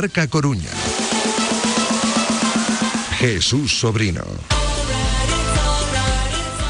[0.00, 0.70] Marca Coruña.
[3.18, 4.22] Jesús Sobrino.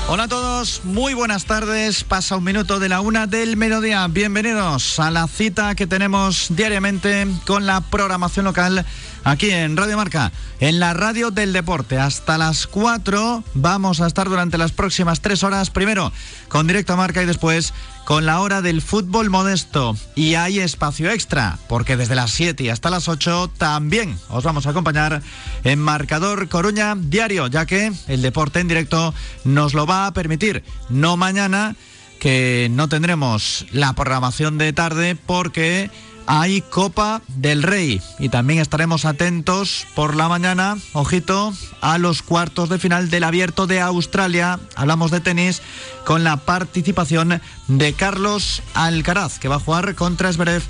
[0.08, 2.04] Hola a todos, muy buenas tardes.
[2.04, 4.08] Pasa un minuto de la una del mediodía.
[4.08, 8.86] Bienvenidos a la cita que tenemos diariamente con la programación local
[9.24, 11.98] aquí en Radio Marca, en la radio del deporte.
[11.98, 16.12] Hasta las 4 vamos a estar durante las próximas tres horas, primero
[16.48, 17.72] con Directo Marca y después
[18.04, 19.96] con la hora del fútbol modesto.
[20.14, 24.66] Y hay espacio extra, porque desde las 7 y hasta las 8 también os vamos
[24.66, 25.22] a acompañar
[25.64, 30.64] en Marcador Coruña Diario, ya que el deporte en directo nos lo va a permitir,
[30.88, 31.76] no mañana
[32.18, 35.90] que no tendremos la programación de tarde porque
[36.28, 42.68] hay Copa del Rey y también estaremos atentos por la mañana, ojito, a los cuartos
[42.68, 44.60] de final del Abierto de Australia.
[44.76, 45.62] Hablamos de tenis
[46.04, 50.62] con la participación de Carlos Alcaraz, que va a jugar contra Zverev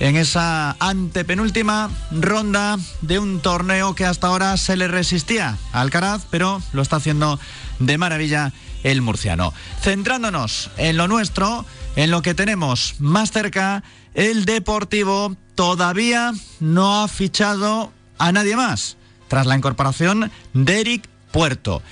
[0.00, 6.26] en esa antepenúltima ronda de un torneo que hasta ahora se le resistía a Alcaraz,
[6.30, 7.38] pero lo está haciendo
[7.78, 8.52] de maravilla
[8.82, 9.52] el murciano.
[9.82, 11.64] Centrándonos en lo nuestro,
[11.94, 13.84] en lo que tenemos más cerca,
[14.16, 18.96] el Deportivo todavía no ha fichado a nadie más
[19.28, 21.82] tras la incorporación de Eric Puerto.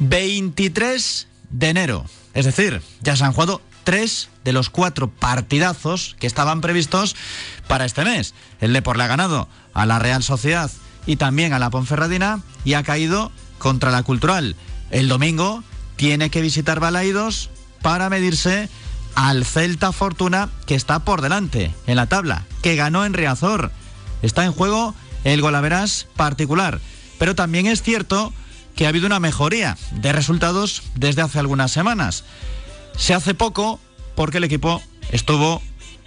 [0.00, 6.26] 23 de enero, es decir, ya se han jugado tres de los cuatro partidazos que
[6.26, 7.14] estaban previstos
[7.68, 8.34] para este mes.
[8.60, 10.70] El Depor le ha ganado a la Real Sociedad
[11.06, 14.56] y también a la Ponferradina y ha caído contra la Cultural.
[14.90, 15.62] El domingo
[15.94, 17.50] tiene que visitar Balaidos
[17.82, 18.68] para medirse
[19.18, 23.72] al Celta Fortuna que está por delante en la tabla, que ganó en Riazor.
[24.22, 26.78] Está en juego el golaveras particular.
[27.18, 28.32] Pero también es cierto
[28.76, 32.22] que ha habido una mejoría de resultados desde hace algunas semanas.
[32.96, 33.80] Se hace poco
[34.14, 34.80] porque el equipo
[35.10, 35.62] estuvo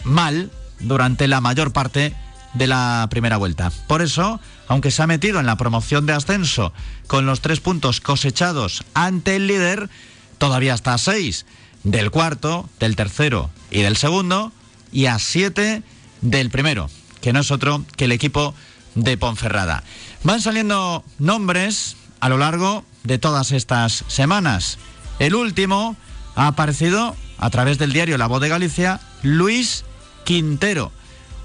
[0.06, 2.16] mal durante la mayor parte
[2.54, 3.74] de la primera vuelta.
[3.88, 4.40] Por eso,
[4.70, 6.72] aunque se ha metido en la promoción de ascenso
[7.08, 9.90] con los tres puntos cosechados ante el líder,
[10.38, 11.46] todavía está a seis
[11.84, 14.52] del cuarto, del tercero y del segundo,
[14.92, 15.84] y a siete
[16.22, 16.90] del primero,
[17.22, 18.54] que no es otro que el equipo
[18.96, 19.84] de Ponferrada.
[20.24, 24.78] Van saliendo nombres a lo largo de todas estas semanas.
[25.20, 25.96] El último
[26.36, 29.84] ha aparecido a través del diario La Voz de Galicia, Luis
[30.26, 30.92] Quintero,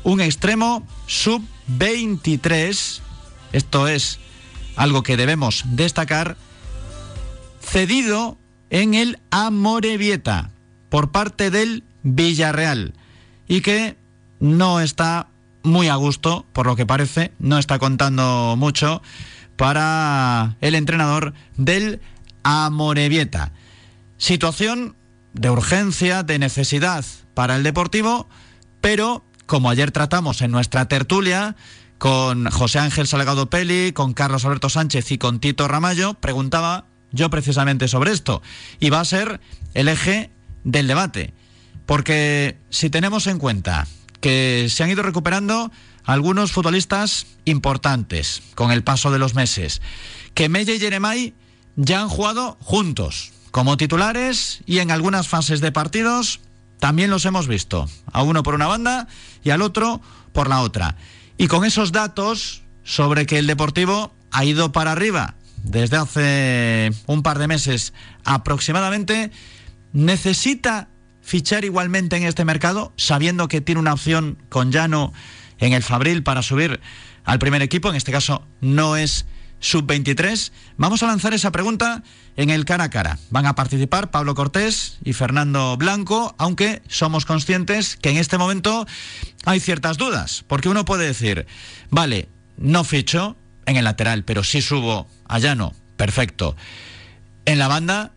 [0.02, 3.00] un extremo sub-23,
[3.52, 4.18] esto es
[4.76, 6.36] algo que debemos destacar,
[7.60, 8.36] cedido
[8.70, 10.50] en el Amorebieta
[10.88, 12.94] por parte del Villarreal
[13.48, 13.96] y que
[14.40, 15.28] no está
[15.62, 19.02] muy a gusto, por lo que parece, no está contando mucho
[19.56, 22.00] para el entrenador del
[22.44, 23.52] Amorebieta.
[24.18, 24.94] Situación
[25.32, 28.28] de urgencia, de necesidad para el Deportivo,
[28.80, 31.56] pero como ayer tratamos en nuestra tertulia
[31.98, 36.84] con José Ángel Salgado Peli, con Carlos Alberto Sánchez y con Tito Ramallo, preguntaba
[37.16, 38.42] yo precisamente sobre esto.
[38.78, 39.40] Y va a ser
[39.74, 40.30] el eje
[40.64, 41.34] del debate.
[41.86, 43.86] Porque si tenemos en cuenta
[44.20, 45.70] que se han ido recuperando
[46.04, 49.82] algunos futbolistas importantes con el paso de los meses,
[50.34, 51.34] que Mella y Jeremai
[51.76, 56.40] ya han jugado juntos, como titulares y en algunas fases de partidos
[56.78, 59.08] también los hemos visto, a uno por una banda
[59.42, 60.02] y al otro
[60.32, 60.96] por la otra.
[61.38, 65.35] Y con esos datos sobre que el Deportivo ha ido para arriba
[65.66, 67.92] desde hace un par de meses
[68.24, 69.30] aproximadamente,
[69.92, 70.88] necesita
[71.22, 75.12] fichar igualmente en este mercado, sabiendo que tiene una opción con Llano
[75.58, 76.80] en el Fabril para subir
[77.24, 79.26] al primer equipo, en este caso no es
[79.58, 80.52] sub-23.
[80.76, 82.04] Vamos a lanzar esa pregunta
[82.36, 83.18] en el cara a cara.
[83.30, 88.86] Van a participar Pablo Cortés y Fernando Blanco, aunque somos conscientes que en este momento
[89.44, 91.46] hay ciertas dudas, porque uno puede decir,
[91.90, 93.36] vale, no ficho
[93.66, 96.56] en el lateral, pero sí subo a Llano, perfecto.
[97.44, 98.12] En la banda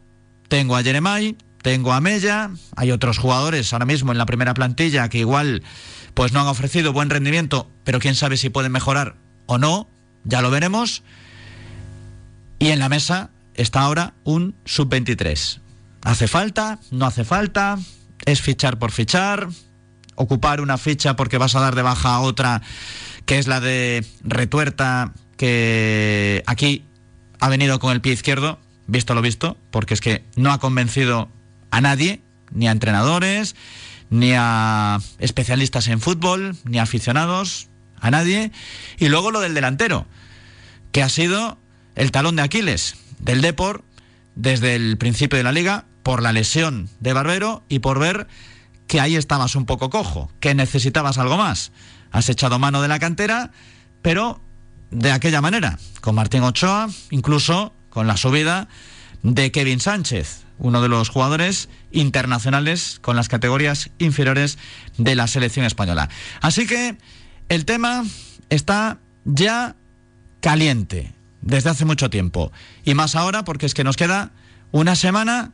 [0.47, 5.09] tengo a Jeremai, tengo a Mella, hay otros jugadores ahora mismo en la primera plantilla
[5.09, 5.63] que igual
[6.13, 9.15] pues no han ofrecido buen rendimiento, pero quién sabe si pueden mejorar
[9.45, 9.87] o no,
[10.23, 11.03] ya lo veremos.
[12.59, 15.59] Y en la mesa está ahora un sub-23.
[16.03, 16.79] ¿Hace falta?
[16.91, 17.77] ¿No hace falta?
[18.25, 19.49] ¿Es fichar por fichar?
[20.15, 22.61] ¿Ocupar una ficha porque vas a dar de baja a otra
[23.25, 26.83] que es la de Retuerta que aquí
[27.39, 31.29] ha venido con el pie izquierdo, visto lo visto, porque es que no ha convencido
[31.71, 32.21] a nadie,
[32.51, 33.55] ni a entrenadores,
[34.09, 37.69] ni a especialistas en fútbol, ni a aficionados,
[38.01, 38.51] a nadie.
[38.97, 40.05] Y luego lo del delantero,
[40.91, 41.57] que ha sido
[41.95, 43.85] el talón de Aquiles del Depor
[44.35, 48.27] desde el principio de la liga por la lesión de Barbero y por ver
[48.87, 51.71] que ahí estabas un poco cojo, que necesitabas algo más.
[52.11, 53.51] Has echado mano de la cantera,
[54.01, 54.41] pero
[54.91, 58.67] de aquella manera, con Martín Ochoa, incluso con la subida
[59.23, 64.57] de Kevin Sánchez, uno de los jugadores internacionales con las categorías inferiores
[64.97, 66.09] de la selección española.
[66.41, 66.97] Así que
[67.49, 68.05] el tema
[68.49, 69.75] está ya
[70.41, 72.51] caliente desde hace mucho tiempo.
[72.83, 74.31] Y más ahora porque es que nos queda
[74.71, 75.51] una semana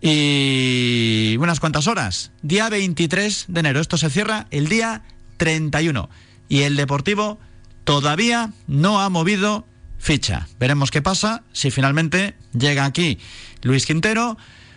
[0.00, 2.32] y unas cuantas horas.
[2.42, 3.80] Día 23 de enero.
[3.80, 5.02] Esto se cierra el día
[5.36, 6.10] 31.
[6.48, 7.38] Y el Deportivo
[7.84, 9.66] todavía no ha movido
[9.98, 10.48] ficha.
[10.58, 13.18] Veremos qué pasa si finalmente llega aquí
[13.62, 14.36] Luis Quintero,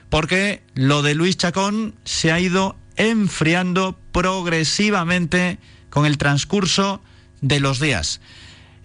[0.09, 5.59] porque lo de Luis Chacón se ha ido enfriando progresivamente
[5.89, 7.01] con el transcurso
[7.41, 8.21] de los días.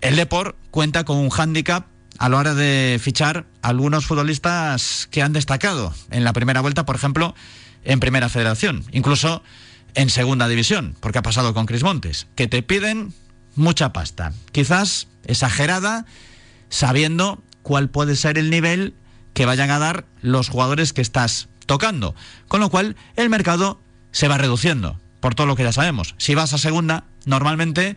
[0.00, 1.86] El Deport cuenta con un hándicap
[2.18, 6.96] a la hora de fichar algunos futbolistas que han destacado en la primera vuelta, por
[6.96, 7.34] ejemplo,
[7.84, 9.42] en Primera Federación, incluso
[9.94, 13.14] en Segunda División, porque ha pasado con Cris Montes, que te piden
[13.54, 16.06] mucha pasta, quizás exagerada,
[16.68, 18.94] sabiendo cuál puede ser el nivel
[19.34, 22.14] que vayan a dar los jugadores que estás tocando,
[22.48, 23.80] con lo cual el mercado
[24.12, 26.14] se va reduciendo, por todo lo que ya sabemos.
[26.18, 27.96] Si vas a segunda, normalmente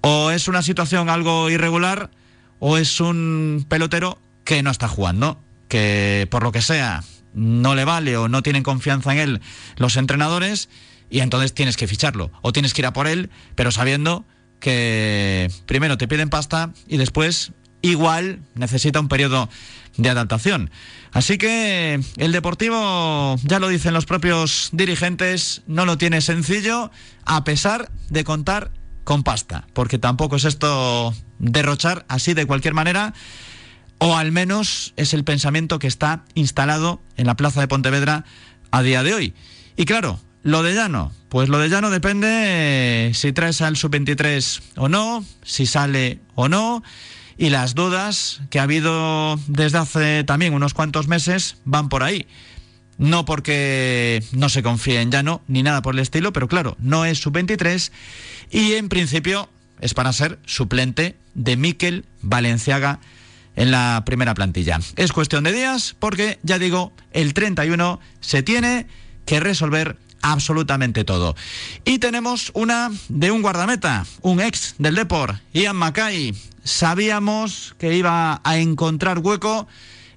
[0.00, 2.10] o es una situación algo irregular
[2.58, 7.02] o es un pelotero que no está jugando, que por lo que sea
[7.34, 9.40] no le vale o no tienen confianza en él
[9.76, 10.68] los entrenadores
[11.10, 12.30] y entonces tienes que ficharlo.
[12.42, 14.24] O tienes que ir a por él, pero sabiendo
[14.66, 17.52] que primero te piden pasta y después
[17.82, 19.48] igual necesita un periodo
[19.96, 20.72] de adaptación.
[21.12, 26.90] Así que el Deportivo, ya lo dicen los propios dirigentes, no lo tiene sencillo
[27.24, 28.72] a pesar de contar
[29.04, 33.14] con pasta, porque tampoco es esto derrochar así de cualquier manera,
[33.98, 38.24] o al menos es el pensamiento que está instalado en la plaza de Pontevedra
[38.72, 39.34] a día de hoy.
[39.76, 44.88] Y claro, lo de Llano, pues lo de Llano depende si traes al sub-23 o
[44.88, 46.84] no, si sale o no,
[47.36, 52.28] y las dudas que ha habido desde hace también unos cuantos meses van por ahí.
[52.96, 57.04] No porque no se confíe en Llano ni nada por el estilo, pero claro, no
[57.04, 57.90] es sub-23
[58.52, 59.50] y en principio
[59.80, 63.00] es para ser suplente de Miquel Valenciaga
[63.56, 64.78] en la primera plantilla.
[64.94, 68.86] Es cuestión de días porque, ya digo, el 31 se tiene
[69.24, 71.36] que resolver absolutamente todo.
[71.84, 76.34] Y tenemos una de un guardameta, un ex del Deport, Ian Mackay.
[76.64, 79.68] Sabíamos que iba a encontrar hueco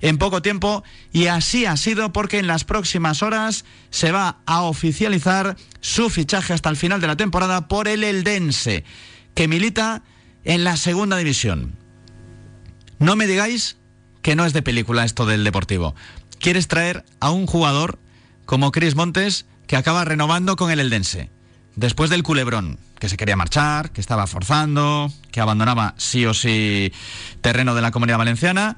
[0.01, 4.62] en poco tiempo y así ha sido porque en las próximas horas se va a
[4.62, 8.84] oficializar su fichaje hasta el final de la temporada por el Eldense,
[9.36, 10.03] que milita
[10.44, 11.75] en la segunda división.
[13.00, 13.77] No me digáis
[14.22, 15.96] que no es de película esto del Deportivo.
[16.39, 18.00] Quieres traer a un jugador
[18.46, 21.29] como Chris Montes que acaba renovando con el Eldense.
[21.75, 26.91] Después del culebrón, que se quería marchar, que estaba forzando, que abandonaba sí o sí
[27.41, 28.77] terreno de la comunidad valenciana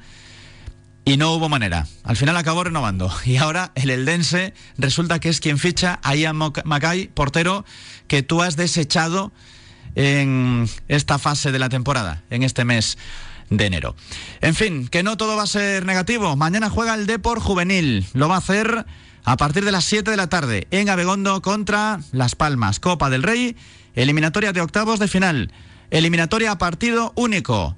[1.05, 1.87] y no hubo manera.
[2.03, 3.09] Al final acabó renovando.
[3.25, 7.63] Y ahora el Eldense resulta que es quien ficha a Ian Mackay, portero
[8.09, 9.31] que tú has desechado
[9.95, 12.97] en esta fase de la temporada, en este mes
[13.49, 13.95] de enero.
[14.41, 16.35] En fin, que no todo va a ser negativo.
[16.35, 18.05] Mañana juega el Deport Juvenil.
[18.11, 18.85] Lo va a hacer
[19.23, 22.79] a partir de las 7 de la tarde en Abegondo contra Las Palmas.
[22.79, 23.55] Copa del Rey,
[23.93, 25.51] eliminatoria de octavos de final,
[25.89, 27.75] eliminatoria a partido único.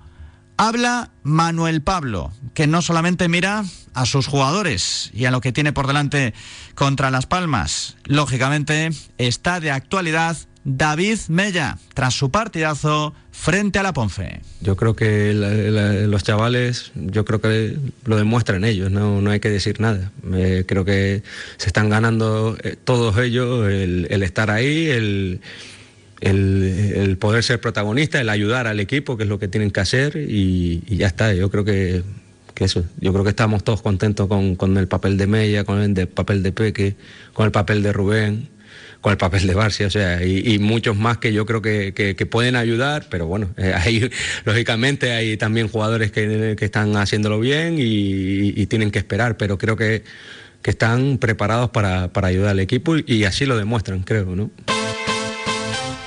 [0.57, 5.73] Habla Manuel Pablo, que no solamente mira a sus jugadores y a lo que tiene
[5.73, 6.33] por delante
[6.75, 13.91] contra Las Palmas, lógicamente está de actualidad David Mella, tras su partidazo frente a la
[13.91, 14.41] Ponfe.
[14.61, 19.49] Yo creo que los chavales, yo creo que lo demuestran ellos, no, no hay que
[19.49, 20.11] decir nada.
[20.65, 21.23] creo que
[21.57, 25.41] se están ganando eh, todos ellos el, estar ahí, el,
[26.21, 30.15] el, poder ser protagonista, el ayudar al equipo, que es lo que tienen que hacer,
[30.15, 31.33] y, ya está.
[31.33, 32.03] Yo creo que,
[32.55, 36.07] eso, yo creo que estamos todos contentos con, con el papel de Mella, con el
[36.07, 36.95] papel de Peque,
[37.33, 38.53] con el papel de Rubén
[39.03, 42.55] con el papel de Barcia, o sea, y, muchos más que yo creo que, pueden
[42.55, 44.09] ayudar, pero bueno, eh,
[44.45, 50.03] lógicamente hay también jugadores que, están haciéndolo bien y, tienen que esperar, pero creo que,
[50.63, 54.51] están preparados para, ayudar al equipo y, así lo demuestran, creo, ¿no?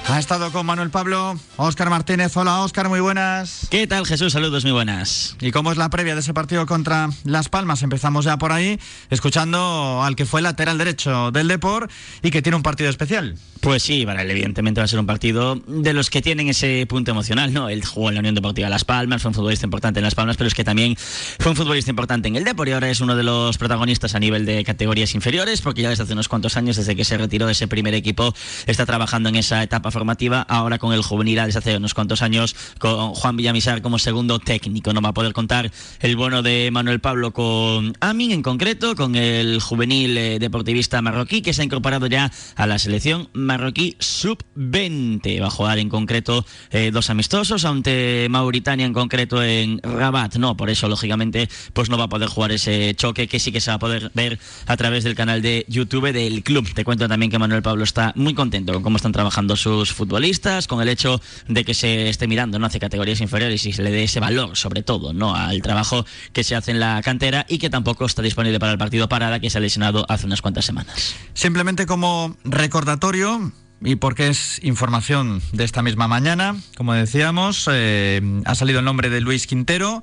[0.09, 2.37] Ha estado con Manuel Pablo, Óscar Martínez.
[2.37, 3.67] Hola Óscar, muy buenas.
[3.71, 4.33] ¿Qué tal Jesús?
[4.33, 5.37] Saludos, muy buenas.
[5.41, 7.83] ¿Y cómo es la previa de ese partido contra Las Palmas?
[7.83, 8.79] Empezamos ya por ahí,
[9.11, 11.91] escuchando al que fue lateral derecho del Deport
[12.23, 13.37] y que tiene un partido especial.
[13.61, 16.87] Pues sí, para él evidentemente va a ser un partido de los que tienen ese
[16.87, 17.69] punto emocional, ¿no?
[17.69, 20.37] Él jugó en la Unión Deportiva Las Palmas, fue un futbolista importante en Las Palmas,
[20.37, 23.17] pero es que también fue un futbolista importante en el Deport y ahora es uno
[23.17, 26.77] de los protagonistas a nivel de categorías inferiores, porque ya desde hace unos cuantos años,
[26.77, 28.33] desde que se retiró de ese primer equipo,
[28.67, 32.55] está trabajando en esa etapa formativa, ahora con el juvenil desde hace unos cuantos años,
[32.79, 34.93] con Juan Villamizar como segundo técnico.
[34.93, 39.17] No va a poder contar el bono de Manuel Pablo con Amin en concreto, con
[39.17, 45.41] el juvenil eh, deportivista marroquí que se ha incorporado ya a la selección marroquí sub-20.
[45.41, 50.37] Va a jugar en concreto eh, dos amistosos ante Mauritania en concreto en Rabat.
[50.37, 53.63] No, por eso lógicamente pues no va a poder jugar ese choque que sí que
[53.63, 56.69] se va a poder ver a través del canal de YouTube del club.
[56.75, 60.67] Te cuento también que Manuel Pablo está muy contento con cómo están trabajando sus futbolistas
[60.67, 62.67] con el hecho de que se esté mirando ¿no?
[62.67, 65.35] hacia categorías inferiores y se le dé ese valor, sobre todo, ¿no?
[65.35, 68.79] al trabajo que se hace en la cantera y que tampoco está disponible para el
[68.79, 71.15] partido Parada, que se ha lesionado hace unas cuantas semanas.
[71.35, 78.55] Simplemente como recordatorio, y porque es información de esta misma mañana, como decíamos, eh, ha
[78.55, 80.03] salido el nombre de Luis Quintero,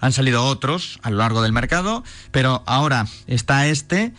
[0.00, 4.12] han salido otros a lo largo del mercado, pero ahora está este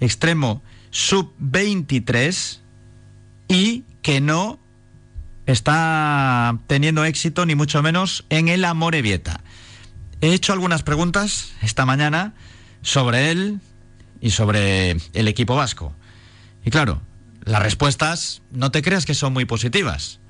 [0.00, 2.60] extremo sub-23
[3.48, 4.60] y que no
[5.46, 9.40] está teniendo éxito, ni mucho menos, en el Amorebieta.
[10.20, 12.32] He hecho algunas preguntas esta mañana
[12.82, 13.58] sobre él
[14.20, 15.92] y sobre el equipo vasco.
[16.64, 17.02] Y claro,
[17.42, 20.20] las respuestas no te creas que son muy positivas.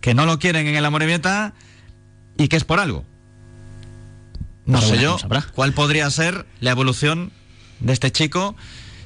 [0.00, 1.52] Que no lo quieren en el Amorebieta
[2.38, 3.04] y que es por algo.
[4.66, 5.16] No sé yo
[5.56, 7.32] cuál podría ser la evolución
[7.80, 8.54] de este chico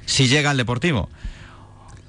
[0.04, 1.08] si llega al Deportivo.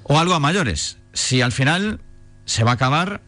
[0.02, 0.98] O algo a mayores.
[1.16, 2.02] Si al final
[2.44, 3.22] se va a acabar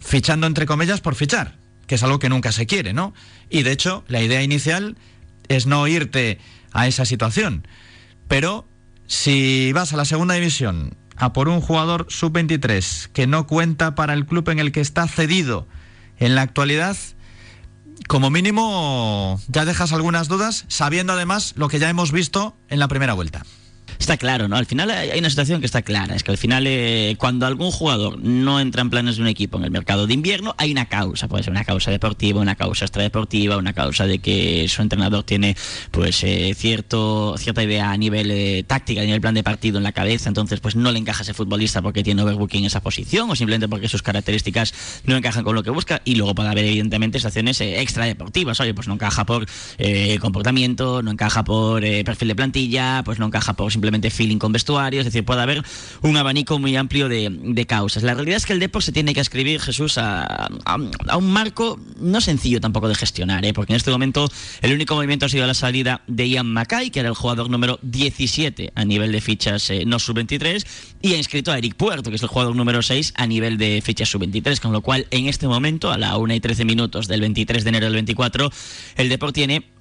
[0.00, 3.14] fichando entre comillas por fichar, que es algo que nunca se quiere, ¿no?
[3.48, 4.96] Y de hecho, la idea inicial
[5.46, 6.40] es no irte
[6.72, 7.68] a esa situación.
[8.26, 8.66] Pero
[9.06, 14.12] si vas a la segunda división a por un jugador sub-23 que no cuenta para
[14.12, 15.68] el club en el que está cedido
[16.18, 16.96] en la actualidad,
[18.08, 22.88] como mínimo ya dejas algunas dudas, sabiendo además lo que ya hemos visto en la
[22.88, 23.44] primera vuelta.
[23.98, 24.56] Está claro, ¿no?
[24.56, 27.70] Al final hay una situación que está clara, es que al final eh, cuando algún
[27.70, 30.86] jugador no entra en planes de un equipo en el mercado de invierno, hay una
[30.86, 35.24] causa, puede ser una causa deportiva, una causa extradeportiva, una causa de que su entrenador
[35.24, 35.56] tiene
[35.90, 39.84] pues eh, cierto, cierta idea a nivel eh, táctica, a nivel plan de partido en
[39.84, 42.82] la cabeza, entonces pues no le encaja a ese futbolista porque tiene overbooking en esa
[42.82, 44.74] posición o simplemente porque sus características
[45.04, 48.88] no encajan con lo que busca y luego puede haber evidentemente estaciones extradeportivas, oye, pues
[48.88, 49.46] no encaja por
[50.20, 54.50] comportamiento, no encaja por perfil de plantilla, pues no encaja por simplemente simplemente feeling con
[54.50, 55.62] vestuario, es decir, puede haber
[56.02, 58.02] un abanico muy amplio de, causas.
[58.02, 60.48] La realidad es que el Depor se tiene que escribir, Jesús, a,
[61.16, 63.52] un marco no sencillo tampoco de gestionar, ¿eh?
[63.52, 64.28] porque en este momento
[64.60, 67.78] el único movimiento ha sido la salida de Ian Mackay, que era el jugador número
[67.82, 70.66] 17 a nivel de fichas eh, no sub-23,
[71.02, 73.80] y ha inscrito a Eric Puerto, que es el jugador número 6 a nivel de
[73.84, 77.20] fichas sub-23, con lo cual en este momento, a la 1 y 13 minutos del
[77.20, 78.50] 23 de enero del 24,
[78.96, 79.75] el Depor tiene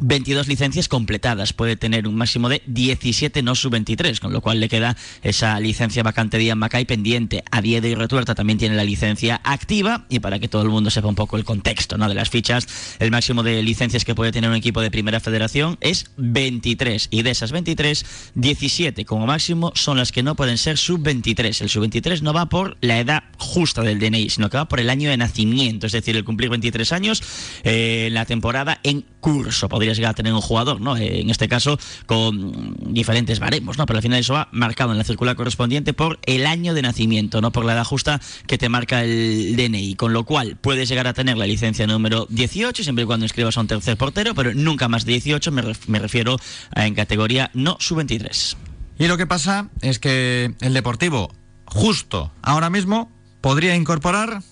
[0.00, 1.52] 22 licencias completadas.
[1.52, 6.02] Puede tener un máximo de 17 no sub-23, con lo cual le queda esa licencia
[6.02, 7.42] vacante de Ian Mackay pendiente.
[7.50, 10.90] A día de Retuerta también tiene la licencia activa y para que todo el mundo
[10.90, 12.08] sepa un poco el contexto ¿no?
[12.08, 15.78] de las fichas, el máximo de licencias que puede tener un equipo de primera federación
[15.80, 20.78] es 23 y de esas 23, 17 como máximo son las que no pueden ser
[20.78, 21.62] sub-23.
[21.62, 24.90] El sub-23 no va por la edad justa del DNI, sino que va por el
[24.90, 27.22] año de nacimiento, es decir, el cumplir 23 años
[27.64, 29.68] eh, en la temporada en curso.
[29.96, 30.96] Llegar a tener un jugador, ¿no?
[30.96, 33.86] Eh, en este caso, con diferentes baremos, ¿no?
[33.86, 37.40] Pero al final eso va marcado en la circular correspondiente por el año de nacimiento,
[37.40, 39.94] no por la edad justa que te marca el DNI.
[39.94, 43.56] Con lo cual, puedes llegar a tener la licencia número 18, siempre y cuando inscribas
[43.56, 46.36] a un tercer portero, pero nunca más de 18, me, refiero
[46.74, 48.56] a en categoría no sub-23.
[48.98, 51.32] Y lo que pasa es que el Deportivo,
[51.66, 54.42] justo ahora mismo, podría incorporar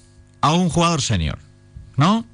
[0.40, 1.38] a un jugador senior,
[1.96, 2.24] ¿no?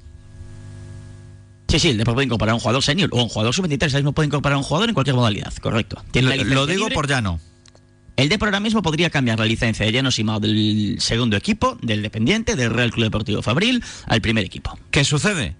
[1.73, 3.95] Sí, sí, el Depor puede incorporar a un jugador senior o un jugador sub-23.
[3.95, 6.03] mismo puede incorporar a un jugador en cualquier modalidad, correcto.
[6.13, 7.39] lo, digo por llano.
[8.15, 12.03] El Depor ahora mismo podría cambiar la licencia de Llano Simao del segundo equipo, del
[12.03, 14.77] dependiente, del Real Club Deportivo Fabril, al primer equipo.
[14.91, 15.55] ¿Qué sucede?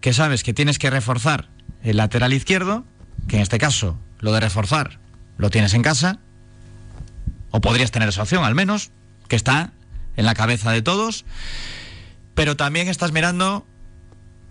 [0.00, 1.48] Que sabes que tienes que reforzar
[1.82, 2.84] el lateral izquierdo,
[3.26, 5.00] que en este caso lo de reforzar
[5.36, 6.20] lo tienes en casa,
[7.50, 8.92] o podrías tener esa opción al menos,
[9.26, 9.72] que está
[10.16, 11.24] en la cabeza de todos,
[12.36, 13.66] pero también estás mirando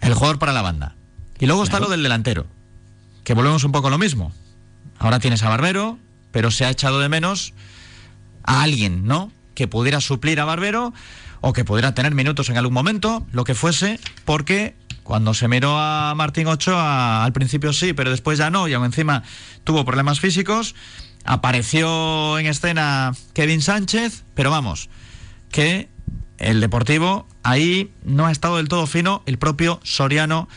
[0.02, 0.96] el jugador para la banda.
[1.40, 2.48] Y luego está lo del delantero,
[3.24, 4.34] que volvemos un poco a lo mismo.
[4.98, 5.98] Ahora tienes a Barbero,
[6.32, 7.54] pero se ha echado de menos
[8.44, 9.32] a alguien, ¿no?
[9.60, 10.94] que pudiera suplir a Barbero
[11.42, 15.78] o que pudiera tener minutos en algún momento, lo que fuese, porque cuando se miró
[15.78, 19.24] a Martín Ochoa, al principio sí, pero después ya no, y aún encima
[19.66, 20.76] tuvo problemas físicos.
[21.26, 24.90] Apareció en escena Kevin Sánchez, pero vamos,
[25.52, 25.90] que
[26.40, 30.48] el Deportivo ahí no ha estado del todo fino, el propio Soriano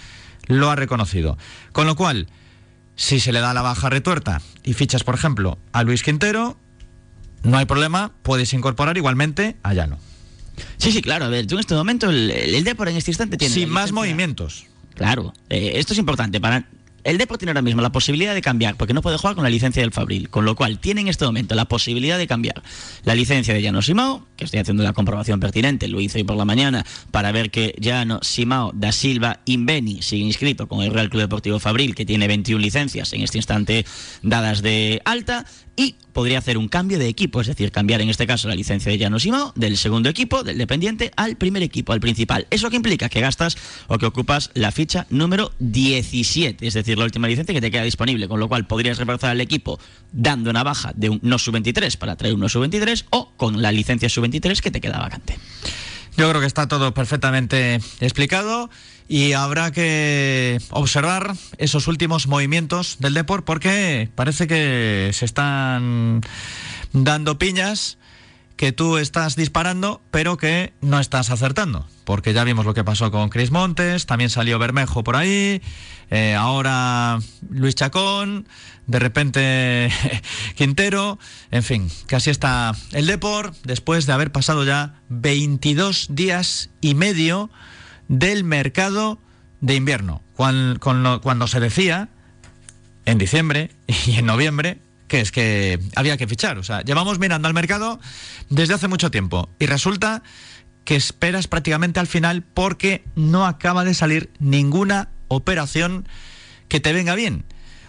[0.46, 1.38] lo ha reconocido.
[1.72, 2.28] Con lo cual,
[2.96, 6.56] si se le da la baja retuerta y fichas, por ejemplo, a Luis Quintero,
[7.42, 9.98] no hay problema, puedes incorporar igualmente a Llano.
[10.76, 11.24] Sí, sí, claro.
[11.24, 13.54] A ver, tú en este momento, el, el Depor en este instante tiene.
[13.54, 14.66] Sin más movimientos.
[14.94, 16.40] Claro, eh, esto es importante.
[16.40, 16.68] Para
[17.04, 19.50] el Depor tiene ahora mismo la posibilidad de cambiar, porque no puede jugar con la
[19.50, 22.62] licencia del Fabril, con lo cual tiene en este momento la posibilidad de cambiar
[23.04, 26.36] la licencia de Llano Simao, que estoy haciendo la comprobación pertinente, lo hice hoy por
[26.36, 31.10] la mañana, para ver que Llano Simao da Silva Inveni sigue inscrito con el Real
[31.10, 33.84] Club Deportivo Fabril, que tiene 21 licencias en este instante
[34.22, 38.26] dadas de alta, y podría hacer un cambio de equipo, es decir, cambiar en este
[38.26, 42.00] caso la licencia de Llano Simao del segundo equipo, del dependiente, al primer equipo, al
[42.00, 42.46] principal.
[42.50, 43.08] ¿Eso que implica?
[43.08, 47.60] Que gastas o que ocupas la ficha número 17, es decir, la última licencia que
[47.60, 49.80] te queda disponible, con lo cual podrías reforzar al equipo
[50.12, 53.72] dando una baja de un no sub-23 para traer un no sub-23 o con la
[53.72, 55.38] licencia sub-23 que te queda vacante.
[56.16, 58.68] Yo creo que está todo perfectamente explicado
[59.08, 66.20] y habrá que observar esos últimos movimientos del Deport porque parece que se están
[66.92, 67.98] dando piñas
[68.56, 71.86] que tú estás disparando pero que no estás acertando.
[72.04, 75.62] Porque ya vimos lo que pasó con Chris Montes, también salió Bermejo por ahí,
[76.10, 77.18] eh, ahora
[77.50, 78.46] Luis Chacón,
[78.86, 79.90] de repente
[80.56, 81.18] Quintero,
[81.50, 87.50] en fin, así está el Deport después de haber pasado ya 22 días y medio
[88.12, 89.18] del mercado
[89.62, 92.10] de invierno, cuan- con lo- cuando se decía
[93.06, 93.70] en diciembre
[94.06, 96.58] y en noviembre que es que había que fichar.
[96.58, 97.98] O sea, llevamos mirando al mercado
[98.50, 100.22] desde hace mucho tiempo y resulta
[100.84, 106.06] que esperas prácticamente al final porque no acaba de salir ninguna operación
[106.68, 107.44] que te venga bien.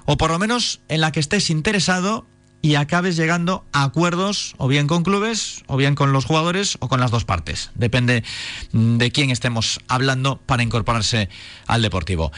[0.06, 2.28] O por lo menos en la que estés interesado
[2.64, 6.88] y acabes llegando a acuerdos o bien con clubes o bien con los jugadores o
[6.88, 7.72] con las dos partes.
[7.76, 8.24] Depende
[8.72, 11.28] mm, de quién estemos hablando para incorporarse
[11.68, 12.32] al Deportivo.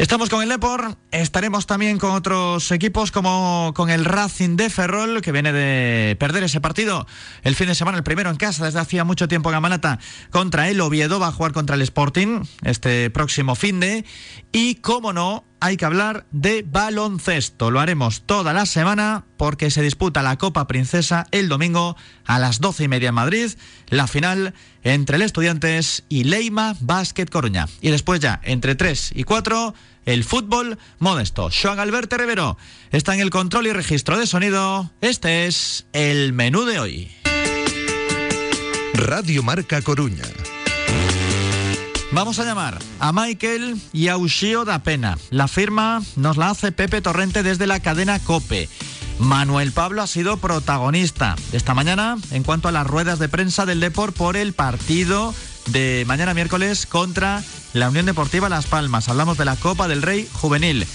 [0.00, 5.20] Estamos con el Depor, estaremos también con otros equipos como con el Racing de Ferrol
[5.20, 7.06] que viene de perder ese partido
[7.42, 9.98] el fin de semana, el primero en casa desde hacía mucho tiempo en Amalata
[10.30, 14.06] contra el Oviedo, va a jugar contra el Sporting este próximo fin de
[14.52, 17.70] y como no hay que hablar de baloncesto.
[17.70, 22.60] Lo haremos toda la semana porque se disputa la Copa Princesa el domingo a las
[22.60, 23.50] doce y media en Madrid,
[23.88, 27.68] la final entre el Estudiantes y Leima Basket Coruña.
[27.82, 29.74] Y después ya, entre 3 y 4,
[30.10, 31.50] el fútbol modesto.
[31.50, 32.58] Joan Alberto Rivero
[32.90, 34.90] está en el control y registro de sonido.
[35.00, 37.12] Este es el menú de hoy.
[38.94, 40.24] Radio Marca Coruña.
[42.12, 45.16] Vamos a llamar a Michael y a Ushio da Pena.
[45.30, 48.68] La firma nos la hace Pepe Torrente desde la cadena Cope.
[49.20, 53.78] Manuel Pablo ha sido protagonista esta mañana en cuanto a las ruedas de prensa del
[53.78, 55.34] Deport por el partido
[55.66, 59.08] de mañana miércoles contra la Unión Deportiva Las Palmas.
[59.08, 60.86] Hablamos de la Copa del Rey Juvenil.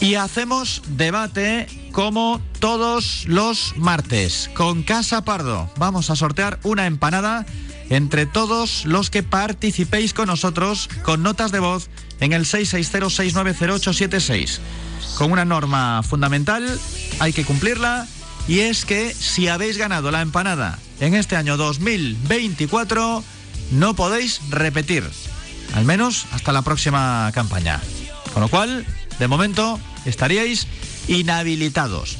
[0.00, 5.70] Y hacemos debate como todos los martes con Casa Pardo.
[5.76, 7.46] Vamos a sortear una empanada
[7.88, 11.88] entre todos los que participéis con nosotros con notas de voz
[12.20, 14.58] en el 660-690-876.
[15.16, 16.80] Con una norma fundamental,
[17.18, 18.06] hay que cumplirla,
[18.48, 23.22] y es que si habéis ganado la empanada en este año 2024,
[23.72, 25.08] no podéis repetir,
[25.74, 27.80] al menos hasta la próxima campaña.
[28.32, 28.86] Con lo cual,
[29.18, 30.66] de momento, estaríais
[31.08, 32.16] inhabilitados.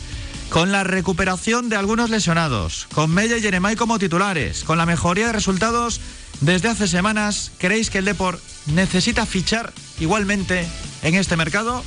[0.50, 5.28] Con la recuperación de algunos lesionados, con Mella y Jeremai como titulares, con la mejoría
[5.28, 6.00] de resultados
[6.42, 10.66] desde hace semanas, ¿creéis que el Deport necesita fichar igualmente
[11.02, 11.82] en este mercado?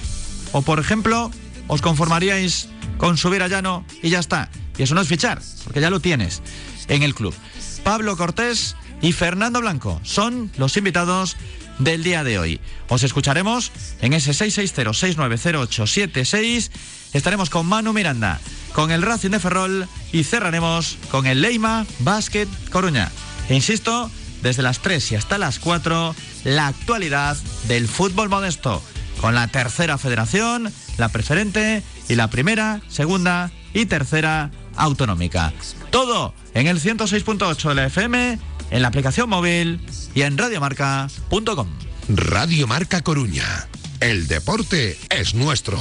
[0.52, 1.30] O, por ejemplo,
[1.68, 4.50] os conformaríais con subir a Llano y ya está.
[4.78, 6.42] Y eso no es fichar, porque ya lo tienes
[6.88, 7.36] en el club.
[7.84, 8.76] Pablo Cortés
[9.06, 11.38] y Fernando Blanco son los invitados
[11.78, 12.60] del día de hoy.
[12.90, 16.72] Os escucharemos en ese 660-690-876.
[17.14, 18.40] Estaremos con Manu Miranda,
[18.74, 23.12] con el Racing de Ferrol y cerraremos con el Leima Basket Coruña.
[23.48, 24.10] E insisto,
[24.42, 26.16] desde las 3 y hasta las 4,
[26.46, 27.38] la actualidad
[27.68, 28.82] del fútbol modesto,
[29.22, 35.54] con la tercera federación, la preferente y la primera, segunda y tercera autonómica.
[35.92, 38.40] Todo en el 106.8 de la FM,
[38.72, 39.80] en la aplicación móvil
[40.14, 41.68] y en radiomarca.com.
[42.10, 43.68] Radio Marca Coruña.
[44.00, 45.80] El deporte es nuestro.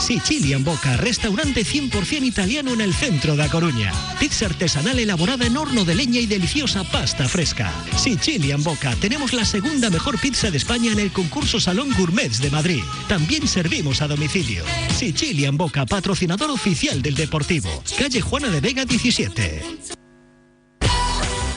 [0.00, 3.92] Sicilian Boca, restaurante 100% italiano en el centro de A Coruña.
[4.18, 7.72] Pizza artesanal elaborada en horno de leña y deliciosa pasta fresca.
[7.96, 12.50] Sicilian Boca, tenemos la segunda mejor pizza de España en el concurso Salón Gourmets de
[12.50, 12.82] Madrid.
[13.08, 14.64] También servimos a domicilio.
[14.96, 17.82] Sicilian Boca, patrocinador oficial del Deportivo.
[17.98, 19.99] Calle Juana de Vega 17.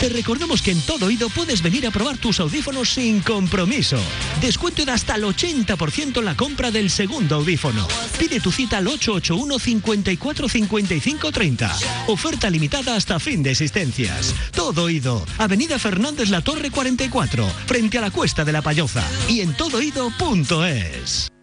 [0.00, 3.98] Te recordamos que en Todo Oído puedes venir a probar tus audífonos sin compromiso.
[4.42, 7.88] Descuento de hasta el 80% en la compra del segundo audífono.
[8.18, 11.76] Pide tu cita al 881 54 55 30.
[12.08, 14.34] Oferta limitada hasta fin de existencias.
[14.52, 19.02] Todo Oído, Avenida Fernández La Torre 44, frente a la Cuesta de la Payoza.
[19.28, 21.35] Y en todoido.es.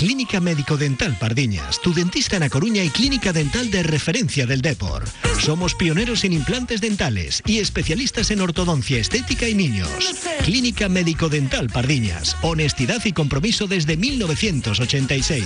[0.00, 4.62] Clínica Médico Dental Pardiñas, tu dentista en A Coruña y clínica dental de referencia del
[4.62, 5.04] Depor.
[5.38, 9.90] Somos pioneros en implantes dentales y especialistas en ortodoncia estética y niños.
[10.42, 15.44] Clínica Médico Dental Pardiñas, honestidad y compromiso desde 1986.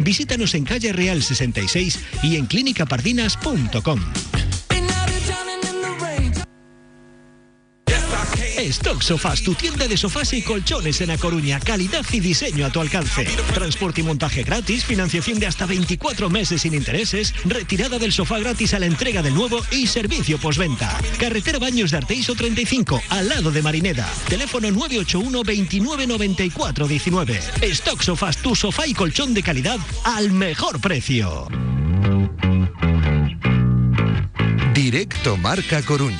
[0.00, 4.00] Visítanos en calle Real 66 y en clínicapardinas.com.
[8.58, 11.60] Stock Sofás, tu tienda de sofás y colchones en A Coruña.
[11.60, 13.24] Calidad y diseño a tu alcance.
[13.54, 18.74] Transporte y montaje gratis, financiación de hasta 24 meses sin intereses, retirada del sofá gratis
[18.74, 20.98] a la entrega del nuevo y servicio postventa.
[21.18, 24.08] Carretera Baños de Arteiso 35, al lado de Marineda.
[24.28, 27.40] Teléfono 981 29 94 19.
[27.62, 31.48] Stock Sofás, tu sofá y colchón de calidad al mejor precio.
[34.74, 36.18] Directo Marca Coruña.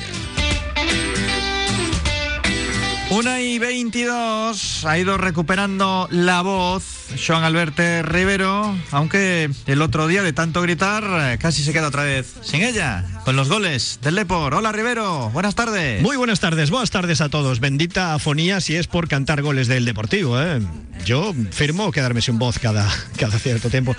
[3.11, 10.23] Una y 22 ha ido recuperando la voz Joan Alberto Rivero, aunque el otro día
[10.23, 14.15] de tanto gritar eh, casi se queda otra vez sin ella, con los goles del
[14.15, 14.53] Lepor.
[14.53, 16.01] Hola Rivero, buenas tardes.
[16.01, 17.59] Muy buenas tardes, buenas tardes a todos.
[17.59, 20.41] Bendita afonía si es por cantar goles del Deportivo.
[20.41, 20.59] ¿eh?
[21.05, 23.95] Yo firmo quedarme sin voz cada, cada cierto tiempo.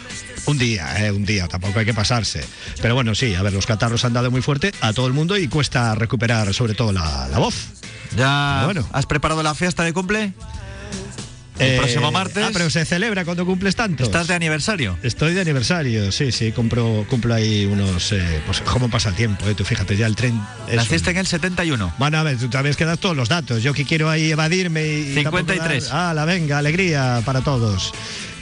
[0.47, 1.13] Un día, ¿eh?
[1.13, 2.45] un día, tampoco hay que pasarse.
[2.81, 5.37] Pero bueno, sí, a ver, los catarros han dado muy fuerte a todo el mundo
[5.37, 7.55] y cuesta recuperar sobre todo la, la voz.
[8.17, 8.87] ¿Ya Bueno.
[8.93, 10.33] has preparado la fiesta de cumple?
[11.63, 12.45] El Eh, próximo martes.
[12.47, 14.03] Ah, pero se celebra cuando cumples tanto.
[14.05, 14.99] ¿Estás de aniversario?
[15.03, 18.13] Estoy de aniversario, sí, sí, compro, cumplo ahí unos.
[18.13, 20.41] eh, pues cómo pasa el tiempo, eh, tú fíjate, ya el tren.
[20.75, 21.95] Naciste un- en el 71.
[21.99, 23.63] Bueno, a ver, tú también que das todos los datos.
[23.63, 25.13] Yo que quiero ahí evadirme y.
[25.13, 25.89] y tampoco 53.
[25.89, 27.93] dar- Ah, la venga, alegría para todos.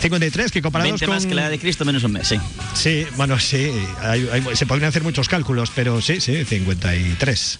[0.00, 1.14] 53, que comparados 20 con.
[1.14, 2.36] más que la de Cristo menos un mes, sí.
[2.72, 7.58] Sí, bueno, sí, hay- hay- se podrían hacer muchos cálculos, pero sí, sí, 53.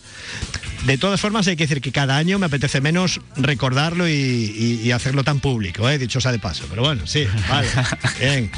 [0.86, 4.80] De todas formas, hay que decir que cada año me apetece menos recordarlo y, y-
[4.82, 5.98] y hacerlo tan público, ¿eh?
[5.98, 6.64] dicho sea de paso.
[6.70, 7.68] Pero bueno, sí, vale,
[8.20, 8.50] bien.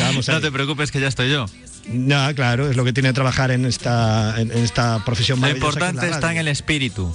[0.00, 1.46] Vamos No te preocupes que ya estoy yo.
[1.88, 5.70] No, claro, es lo que tiene trabajar en esta, en, en esta profesión Lo maravillosa
[5.72, 7.14] que es la importante está en el espíritu.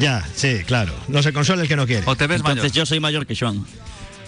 [0.00, 0.94] Ya, sí, claro.
[1.08, 2.02] No se consuela el que no quiere.
[2.06, 2.76] ¿O te ves Entonces mayor?
[2.76, 3.64] yo soy mayor que Joan.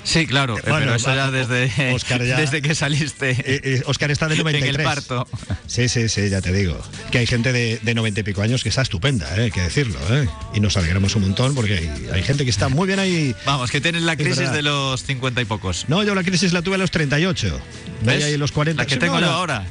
[0.09, 0.57] Sí, claro.
[0.57, 4.27] eh, Bueno, pero eso ya desde, Oscar ya- desde que saliste Eh, eh, Oscar está
[4.27, 4.77] de en 93.
[4.79, 5.29] el parto.
[5.67, 6.81] Sí, sí, sí, ya te digo.
[7.11, 9.45] Que hay gente de, de 90 y pico años que está estupenda, ¿eh?
[9.45, 9.99] hay que decirlo.
[10.11, 10.27] ¿eh?
[10.55, 13.35] Y nos alegramos un montón porque hay, hay gente que está muy bien ahí.
[13.45, 15.85] Vamos, que tienes la crisis de los 50 y pocos.
[15.89, 17.61] No, yo la crisis la tuve a los 38.
[18.03, 18.25] ¿Ves?
[18.25, 18.83] Ahí los 40.
[18.83, 19.67] La que tengo no, yo la- ahora.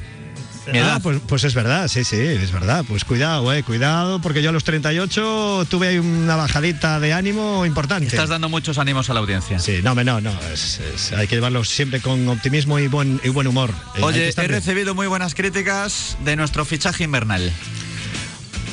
[0.72, 2.84] Mi Ah, pues, pues es verdad, sí, sí, es verdad.
[2.86, 7.64] Pues cuidado, eh, cuidado, porque yo a los 38 tuve ahí una bajadita de ánimo
[7.66, 8.06] importante.
[8.06, 9.58] Estás dando muchos ánimos a la audiencia.
[9.58, 13.28] Sí, no, no, no, es- es- hay que llevarlo siempre con optimismo y buen, y
[13.30, 13.70] buen humor.
[13.96, 17.52] Eh, Oye, he recibido muy buenas críticas de nuestro fichaje invernal.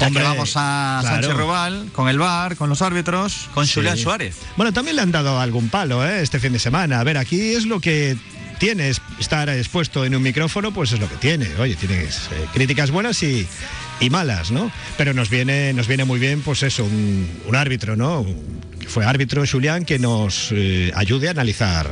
[0.02, 1.22] Hombre, que vamos a claro.
[1.22, 3.76] Sánchez Rubal, con el VAR, con los árbitros, con Sí.
[3.76, 4.36] Julián Suárez.
[4.58, 6.22] Bueno, también le han dado algún palo ¿eh?
[6.22, 7.00] este fin de semana.
[7.00, 8.18] A ver, aquí es lo que
[8.60, 11.48] tienes, estar expuesto en un micrófono, pues es lo que tiene.
[11.60, 13.48] Oye, tienes eh, críticas buenas y,
[14.00, 14.72] y malas, ¿no?
[14.98, 18.22] Pero nos viene, nos viene muy bien, pues eso, un, un árbitro, ¿no?
[18.22, 21.90] Un- que fue árbitro Julián que nos eh, ayude a analizar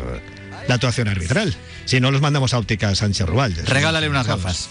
[0.67, 1.55] la actuación arbitral.
[1.85, 3.53] Si no, los mandamos a óptica Sánchez Rubal.
[3.65, 4.69] Regálale unas gafas.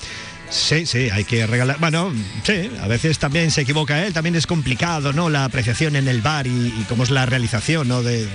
[0.52, 1.78] Sí, sí, hay que regalar.
[1.80, 2.12] Bueno,
[2.44, 5.30] sí, a veces también se equivoca él, también es complicado, ¿no?
[5.30, 8.02] La apreciación en el bar y, cómo es la realización, ¿no?
[8.02, 8.28] De,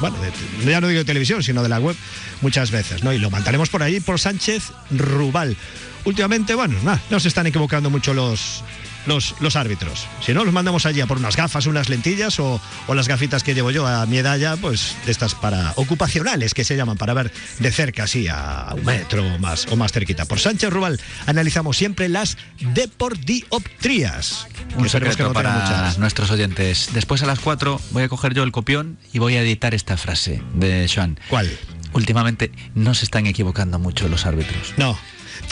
[0.00, 0.16] bueno,
[0.64, 1.96] ya no digo de televisión, sino de la web,
[2.42, 3.12] muchas veces, ¿no?
[3.12, 5.56] Y lo mandaremos por ahí por Sánchez Rubal.
[6.04, 6.78] Últimamente, bueno,
[7.10, 8.62] no se están equivocando mucho los,
[9.06, 10.06] los, los árbitros.
[10.20, 13.42] Si no, los mandamos allí a por unas gafas, unas lentillas o, o las gafitas
[13.42, 16.96] que llevo yo a mi edad ya, pues de estas para ocupacionales que se llaman,
[16.96, 20.24] para ver de cerca, así a un metro o más, o más cerquita.
[20.24, 24.46] Por Sánchez Rubal analizamos siempre las deportioptrías.
[24.76, 25.98] Un secreto no para muchas.
[25.98, 26.90] nuestros oyentes.
[26.92, 29.96] Después a las 4 voy a coger yo el copión y voy a editar esta
[29.96, 31.18] frase de Sean.
[31.28, 31.50] ¿Cuál?
[31.92, 34.74] Últimamente no se están equivocando mucho los árbitros.
[34.76, 34.98] No.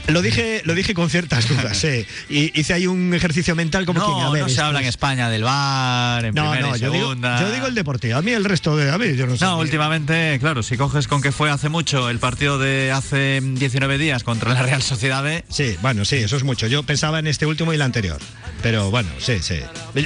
[0.08, 2.06] Lo dije, lo dije con ciertas dudas, eh.
[2.28, 4.84] Y hice ahí un ejercicio mental como quien, a No, ver, no se habla en
[4.86, 7.40] es- España del bar, en No, primera no, y yo digo, segunda.
[7.40, 8.18] yo digo el deportivo.
[8.18, 8.90] A mí el resto de.
[8.90, 9.44] A mí, yo no sé.
[9.44, 13.96] No, últimamente, claro, si coges con que fue hace mucho el partido de hace 19
[13.98, 16.66] días contra la Real Sociedad B, Sí, bueno, sí, eso es mucho.
[16.66, 18.18] Yo pensaba en este último y el anterior.
[18.62, 19.58] Pero bueno, sí, sí.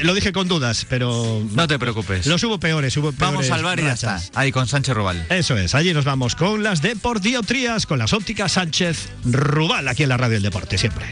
[0.03, 1.43] Lo dije con dudas, pero.
[1.53, 2.27] no te preocupes.
[2.27, 3.35] Los hubo peores, hubo peores.
[3.35, 4.21] Vamos al bar y ya está.
[4.35, 5.27] Ahí con Sánchez Rubal.
[5.31, 10.09] Eso es, allí nos vamos con las Deportiotrías, con las ópticas Sánchez Rubal, aquí en
[10.09, 11.07] la Radio del Deporte, siempre.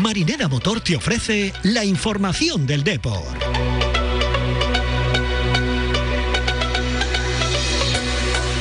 [0.00, 3.63] Marinera Motor te ofrece la información del deporte.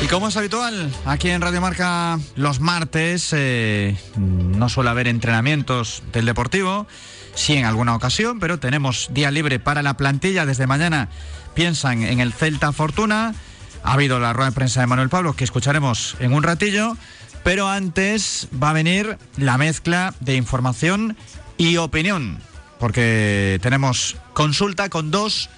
[0.03, 6.03] Y como es habitual, aquí en Radio Marca los martes eh, no suele haber entrenamientos
[6.11, 6.87] del Deportivo,
[7.35, 10.45] sí en alguna ocasión, pero tenemos día libre para la plantilla.
[10.45, 11.07] Desde mañana
[11.53, 13.33] piensan en el Celta Fortuna.
[13.81, 16.97] Ha habido la rueda de prensa de Manuel Pablo que escucharemos en un ratillo,
[17.45, 21.15] pero antes va a venir la mezcla de información
[21.57, 22.39] y opinión,
[22.77, 25.49] porque tenemos consulta con dos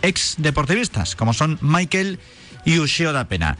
[0.00, 2.18] ex deportivistas, como son Michael
[2.64, 3.58] y Ushio da Pena.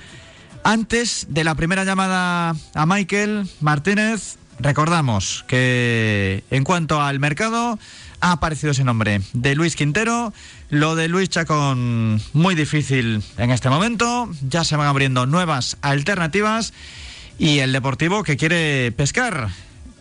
[0.63, 7.79] Antes de la primera llamada a Michael Martínez, recordamos que en cuanto al mercado
[8.21, 10.33] ha aparecido ese nombre de Luis Quintero.
[10.69, 14.31] Lo de Luis Chacón muy difícil en este momento.
[14.49, 16.75] Ya se van abriendo nuevas alternativas.
[17.39, 19.49] Y el Deportivo que quiere pescar.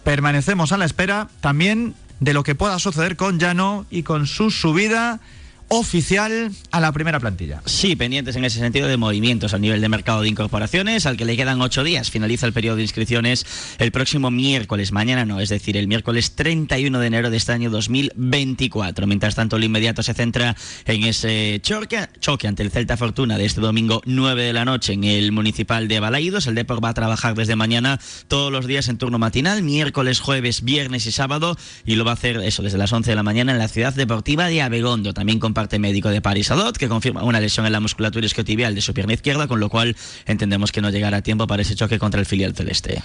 [0.04, 4.52] Permanecemos a la espera también de lo que pueda suceder con Llano y con su
[4.52, 5.22] subida
[5.69, 7.62] oficial a la primera plantilla.
[7.65, 11.25] Sí, pendientes en ese sentido de movimientos a nivel de mercado de incorporaciones, al que
[11.25, 12.12] le quedan ocho días.
[12.12, 13.45] Finaliza el periodo de inscripciones
[13.77, 17.69] el próximo miércoles, mañana no, es decir, el miércoles 31 de enero de este año
[17.69, 19.08] 2024.
[19.08, 20.55] Mientras tanto, lo inmediato se centra
[20.86, 24.93] en ese choque, choque ante el Celta Fortuna de este domingo 9 de la noche
[24.93, 26.47] en el municipal de Balaídos.
[26.47, 30.63] El Depor va a trabajar desde mañana todos los días en turno matinal, miércoles, jueves,
[30.63, 33.51] viernes y sábado, y lo va a hacer eso desde las 11 de la mañana
[33.51, 35.13] en la ciudad deportiva de Abegondo.
[35.13, 38.76] También con parte médico de Paris Adot, que confirma una lesión en la musculatura isquiotibial
[38.76, 39.93] de su pierna izquierda, con lo cual
[40.26, 43.04] entendemos que no llegará a tiempo para ese choque contra el filial celeste.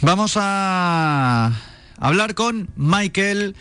[0.00, 1.52] Vamos a
[1.98, 3.54] hablar con Michael,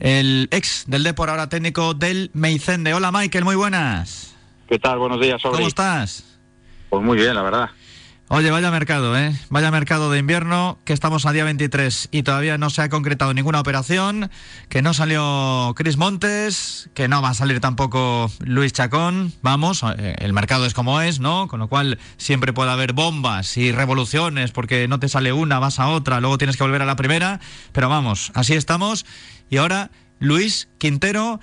[0.00, 2.92] el ex del Depor, ahora técnico del Meicende.
[2.92, 4.34] Hola Michael, muy buenas.
[4.68, 4.98] ¿Qué tal?
[4.98, 5.40] Buenos días.
[5.40, 6.22] ¿Cómo estás?
[6.90, 7.70] Pues muy bien, la verdad.
[8.32, 9.34] Oye, vaya mercado, ¿eh?
[9.48, 13.34] Vaya mercado de invierno, que estamos a día 23 y todavía no se ha concretado
[13.34, 14.30] ninguna operación,
[14.68, 19.32] que no salió Cris Montes, que no va a salir tampoco Luis Chacón.
[19.42, 21.48] Vamos, eh, el mercado es como es, ¿no?
[21.48, 25.80] Con lo cual siempre puede haber bombas y revoluciones, porque no te sale una, vas
[25.80, 27.40] a otra, luego tienes que volver a la primera.
[27.72, 29.06] Pero vamos, así estamos.
[29.50, 29.90] Y ahora,
[30.20, 31.40] Luis Quintero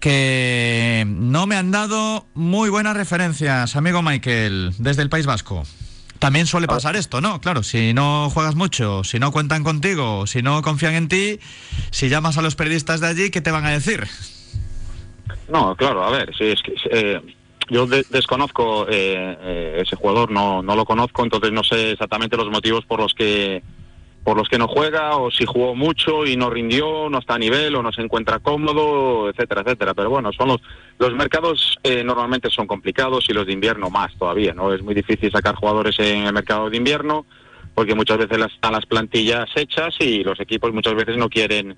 [0.00, 5.66] que no me han dado muy buenas referencias, amigo Michael, desde el País Vasco.
[6.18, 7.40] También suele pasar esto, ¿no?
[7.40, 11.38] Claro, si no juegas mucho, si no cuentan contigo, si no confían en ti,
[11.92, 14.04] si llamas a los periodistas de allí, ¿qué te van a decir?
[15.48, 17.20] No, claro, a ver, sí, es que eh,
[17.70, 22.36] yo de- desconozco eh, eh, ese jugador, no, no lo conozco, entonces no sé exactamente
[22.36, 23.62] los motivos por los que
[24.24, 27.38] por los que no juega o si jugó mucho y no rindió, no está a
[27.38, 29.94] nivel o no se encuentra cómodo, etcétera, etcétera.
[29.94, 30.60] Pero bueno, son los
[30.98, 34.72] los mercados eh, normalmente son complicados y los de invierno más todavía, ¿no?
[34.74, 37.24] Es muy difícil sacar jugadores en el mercado de invierno
[37.74, 41.76] porque muchas veces las- están las plantillas hechas y los equipos muchas veces no quieren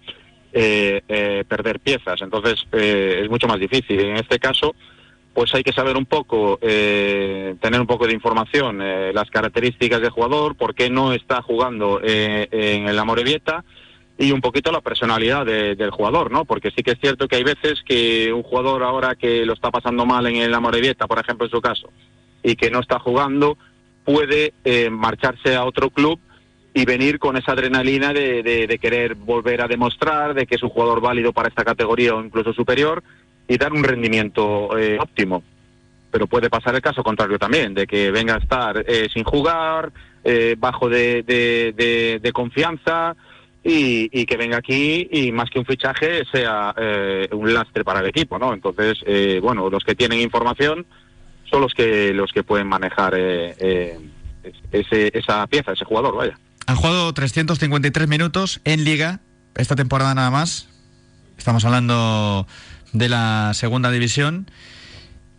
[0.52, 2.20] eh, eh, perder piezas.
[2.22, 4.00] Entonces eh, es mucho más difícil.
[4.00, 4.74] En este caso,
[5.34, 10.00] pues hay que saber un poco, eh, tener un poco de información, eh, las características
[10.00, 13.64] del jugador, por qué no está jugando eh, en el Amorebieta
[14.18, 16.44] y un poquito la personalidad de- del jugador, ¿no?
[16.44, 19.70] Porque sí que es cierto que hay veces que un jugador ahora que lo está
[19.70, 21.90] pasando mal en el Amorebieta, por ejemplo, en su caso,
[22.42, 23.56] y que no está jugando,
[24.04, 26.18] puede eh, marcharse a otro club
[26.74, 30.62] y venir con esa adrenalina de, de- de querer volver a demostrar de que es
[30.62, 33.02] un jugador válido para esta categoría o incluso superior
[33.50, 35.42] y dar un rendimiento eh, óptimo.
[36.12, 39.92] Pero puede pasar el caso contrario también, de que venga a estar eh, sin jugar,
[40.22, 43.16] eh, bajo de, de- confianza
[43.64, 48.00] y, y que venga aquí y más que un fichaje sea eh, un lastre para
[48.00, 48.54] el equipo, ¿no?
[48.54, 50.86] Entonces, eh, bueno, los que tienen información
[51.50, 53.98] son los que los que pueden manejar eh,
[54.70, 56.38] ese, esa pieza, ese jugador, vaya.
[56.66, 59.18] Han jugado 353 minutos en liga
[59.56, 60.68] esta temporada nada más.
[61.36, 62.46] Estamos hablando
[62.92, 64.50] de la segunda división.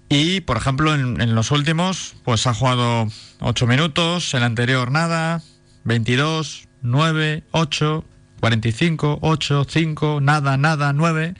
[0.09, 3.07] Y, por ejemplo, en, en los últimos, pues ha jugado
[3.39, 5.41] 8 minutos, el anterior nada,
[5.85, 8.03] 22, 9, 8,
[8.41, 11.35] 45, 8, 5, nada, nada, 9.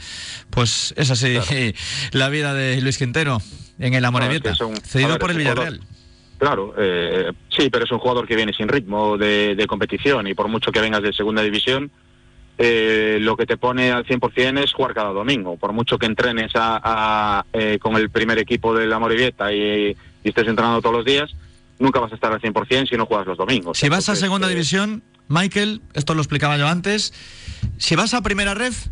[0.50, 1.38] Pues es así
[2.12, 3.40] la vida de Luis Quintero
[3.80, 5.82] en el Amorebieta, Claro, es que cedido ver, por el Villarreal.
[6.38, 10.34] Claro, eh, sí, pero es un jugador que viene sin ritmo de, de competición y
[10.34, 11.92] por mucho que vengas de segunda división,
[12.58, 15.58] eh, lo que te pone al 100% es jugar cada domingo.
[15.58, 19.96] Por mucho que entrenes a, a, eh, con el primer equipo de la Morevieta y,
[20.24, 21.32] y estés entrenando todos los días,
[21.80, 23.78] nunca vas a estar al 100% si no juegas los domingos.
[23.78, 27.14] Si vas a segunda eh, división, Michael, esto lo explicaba yo antes,
[27.78, 28.88] si vas a primera ref,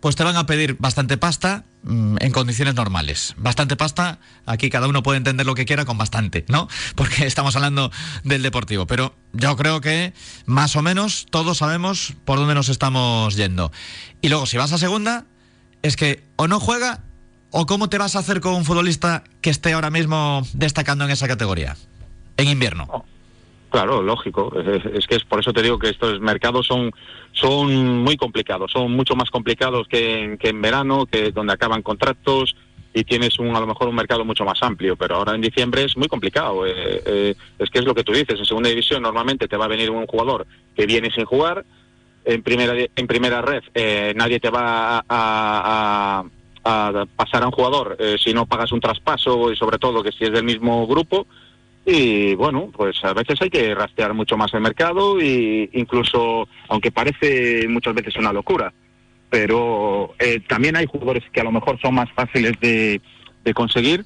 [0.00, 3.34] pues te van a pedir bastante pasta mm, en condiciones normales.
[3.36, 6.68] Bastante pasta, aquí cada uno puede entender lo que quiera con bastante, ¿no?
[6.94, 7.90] Porque estamos hablando
[8.24, 8.86] del deportivo.
[8.86, 10.12] Pero yo creo que
[10.44, 13.72] más o menos todos sabemos por dónde nos estamos yendo.
[14.20, 15.24] Y luego, si vas a segunda,
[15.82, 17.00] es que o no juega
[17.50, 21.10] o cómo te vas a hacer con un futbolista que esté ahora mismo destacando en
[21.10, 21.76] esa categoría.
[22.36, 23.06] En invierno.
[23.76, 24.50] Claro, lógico.
[24.94, 26.90] Es, que es por eso te digo que estos mercados son
[27.32, 31.82] son muy complicados, son mucho más complicados que en, que en verano, que donde acaban
[31.82, 32.56] contratos
[32.94, 34.96] y tienes un a lo mejor un mercado mucho más amplio.
[34.96, 36.64] Pero ahora en diciembre es muy complicado.
[36.66, 36.72] eh,
[37.04, 38.38] eh, es que es lo que tú dices.
[38.38, 41.62] En segunda división normalmente te va a venir un jugador que viene sin jugar.
[42.24, 46.24] En primera en primera red eh, nadie te va a, a-
[46.64, 50.12] a pasar a un jugador eh, si no pagas un traspaso y sobre todo que
[50.12, 51.26] si es del mismo grupo.
[51.88, 56.90] Y bueno, pues a veces hay que rastrear mucho más el mercado y incluso, aunque
[56.90, 58.72] parece muchas veces una locura,
[59.30, 63.00] pero eh, también hay jugadores que a lo mejor son más fáciles de,
[63.44, 64.04] de conseguir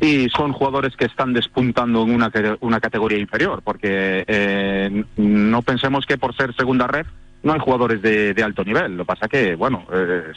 [0.00, 6.06] y son jugadores que están despuntando en una, una categoría inferior, porque eh, no pensemos
[6.06, 7.04] que por ser segunda red
[7.42, 8.96] no hay jugadores de, de alto nivel.
[8.96, 10.32] Lo que pasa que, bueno, eh,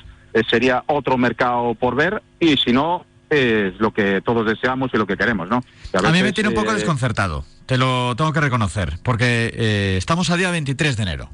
[0.49, 5.08] sería otro mercado por ver y si no, es lo que todos deseamos y lo
[5.08, 5.63] que queremos, ¿no?
[5.94, 9.96] A mí me tiene un poco eh, desconcertado, te lo tengo que reconocer, porque eh,
[9.98, 11.30] estamos a día 23 de enero.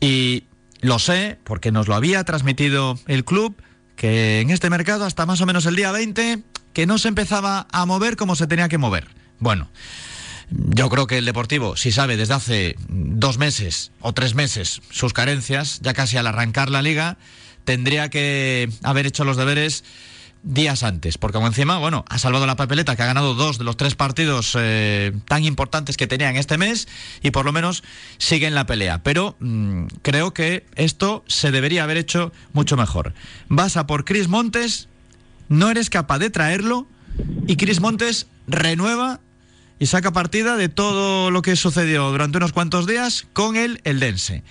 [0.00, 0.44] Y
[0.80, 3.56] lo sé, porque nos lo había transmitido el club,
[3.96, 6.42] que en este mercado hasta más o menos el día 20,
[6.72, 9.08] que no se empezaba a mover como se tenía que mover.
[9.38, 9.70] Bueno,
[10.50, 15.12] yo creo que el Deportivo, si sabe desde hace dos meses o tres meses sus
[15.12, 17.16] carencias, ya casi al arrancar la liga,
[17.64, 19.84] tendría que haber hecho los deberes
[20.42, 23.76] días antes, porque encima, bueno, ha salvado la papeleta, que ha ganado dos de los
[23.76, 26.88] tres partidos eh, tan importantes que tenía en este mes
[27.22, 27.82] y por lo menos
[28.18, 29.02] sigue en la pelea.
[29.02, 33.14] Pero mm, creo que esto se debería haber hecho mucho mejor.
[33.48, 34.88] Vas a por Cris Montes,
[35.48, 36.86] no eres capaz de traerlo
[37.46, 39.20] y Cris Montes renueva
[39.78, 44.42] y saca partida de todo lo que sucedió durante unos cuantos días con el Eldense.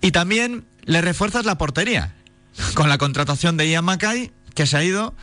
[0.00, 2.14] Y también le refuerzas la portería
[2.74, 5.14] con la contratación de Ian Mackay, que se ha ido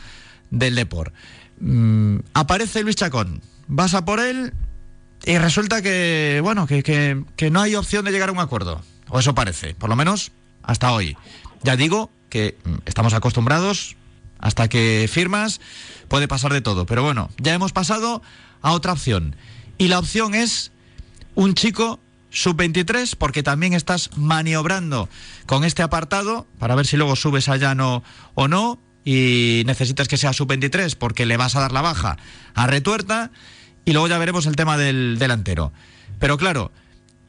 [0.50, 1.12] del Depor.
[1.60, 4.54] Mm, aparece Luis Chacón, vas a por él
[5.26, 8.80] y resulta que, bueno, que, que- no hay opción de llegar a un acuerdo.
[9.08, 11.16] O eso parece, por lo menos hasta hoy.
[11.62, 13.96] Ya digo que mm, estamos acostumbrados,
[14.38, 15.60] hasta que firmas
[16.08, 16.86] puede pasar de todo.
[16.86, 18.22] Pero bueno, ya hemos pasado
[18.62, 19.36] a otra opción.
[19.76, 20.72] Y la opción es
[21.34, 25.08] un chico sub-23, porque también estás maniobrando
[25.46, 28.02] con este apartado para ver si luego subes a llano
[28.34, 28.78] o no.
[29.06, 32.18] Y necesitas que sea sub-23 porque le vas a dar la baja
[32.54, 33.30] a retuerta.
[33.84, 35.72] Y luego ya veremos el tema del delantero.
[36.18, 36.72] Pero claro,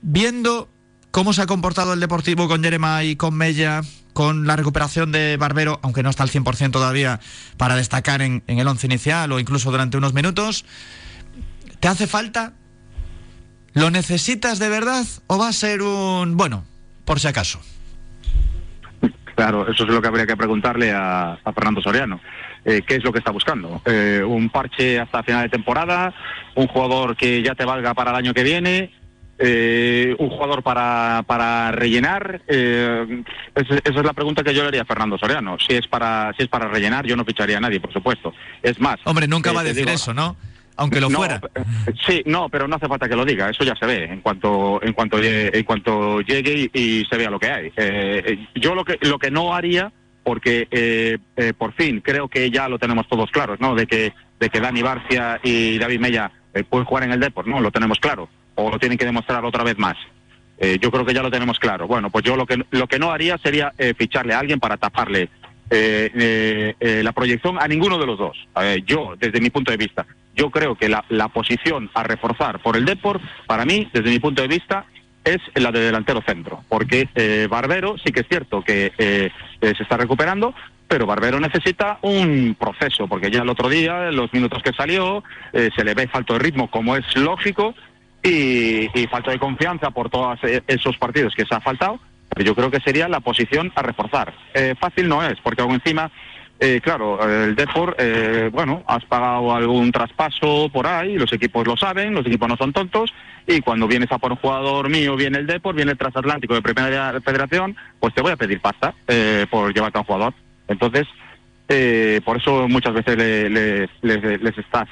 [0.01, 0.69] viendo
[1.11, 3.81] cómo se ha comportado el Deportivo con Jeremai, con Mella,
[4.13, 7.19] con la recuperación de Barbero, aunque no está al 100% todavía
[7.57, 10.65] para destacar en el once inicial o incluso durante unos minutos,
[11.79, 12.53] ¿te hace falta?
[13.73, 16.65] ¿Lo necesitas de verdad o va a ser un, bueno,
[17.05, 17.59] por si acaso?
[19.37, 22.19] Claro, eso es lo que habría que preguntarle a, a Fernando Soriano.
[22.65, 23.79] Eh, ¿Qué es lo que está buscando?
[23.85, 26.11] Eh, ¿Un parche hasta final de temporada?
[26.55, 28.91] ¿Un jugador que ya te valga para el año que viene?
[29.37, 32.41] Eh, ¿Un jugador para, para rellenar?
[32.47, 33.23] Eh,
[33.53, 35.57] esa, esa es la pregunta que yo le haría a Fernando Soriano.
[35.59, 38.33] Si es para si es para rellenar, yo no ficharía a nadie, por supuesto.
[38.63, 38.95] Es más...
[39.03, 40.35] Hombre, nunca eh, va a decir digo- eso, ¿no?
[40.77, 41.41] Aunque lo no, fuera.
[42.05, 44.79] Sí, no, pero no hace falta que lo diga, eso ya se ve en cuanto
[44.83, 47.67] en cuanto llegue, en cuanto llegue y, y se vea lo que hay.
[47.75, 49.91] Eh, eh, yo lo que lo que no haría
[50.23, 53.75] porque eh, eh, por fin creo que ya lo tenemos todos claros, ¿no?
[53.75, 57.47] De que de que Dani Barcia y David Mella eh, pueden jugar en el Deport,
[57.47, 57.59] ¿no?
[57.59, 59.95] Lo tenemos claro o lo tienen que demostrar otra vez más.
[60.57, 61.87] Eh, yo creo que ya lo tenemos claro.
[61.87, 64.77] Bueno, pues yo lo que lo que no haría sería eh, ficharle a alguien para
[64.77, 65.29] taparle
[65.69, 68.37] eh, eh, la proyección a ninguno de los dos.
[68.85, 70.05] yo, desde mi punto de vista,
[70.37, 74.19] yo creo que la, la posición a reforzar por el Deport, para mí, desde mi
[74.19, 74.85] punto de vista,
[75.27, 79.29] es la de delantero centro, porque eh, Barbero sí que es cierto que eh,
[79.61, 80.53] eh, se está recuperando,
[80.87, 85.21] pero Barbero necesita un proceso, porque ya el otro día, los minutos que salió,
[85.51, 87.75] se le ve falto de ritmo, como es lógico,
[88.23, 92.71] y, falta de confianza por todos esos partidos que se ha faltado, pero yo creo
[92.71, 94.33] que sería la posición a reforzar.
[94.79, 96.09] fácil no es, porque aún encima
[96.59, 101.77] eh, claro, el Depor, eh, bueno, has pagado algún traspaso por ahí, los equipos lo
[101.77, 103.13] saben, los equipos no son tontos,
[103.45, 106.63] y cuando vienes a por un jugador mío, viene el Depor, viene el transatlántico de
[106.63, 110.33] Primera Federación, pues te voy a pedir pasta eh, por llevarte a un jugador.
[110.67, 111.07] Entonces,
[111.69, 113.17] eh, por eso muchas veces
[114.01, 114.87] les está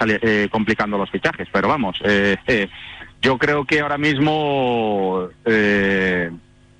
[0.51, 1.47] complicando los fichajes.
[1.51, 1.97] Pero vamos,
[3.22, 5.30] yo creo que ahora mismo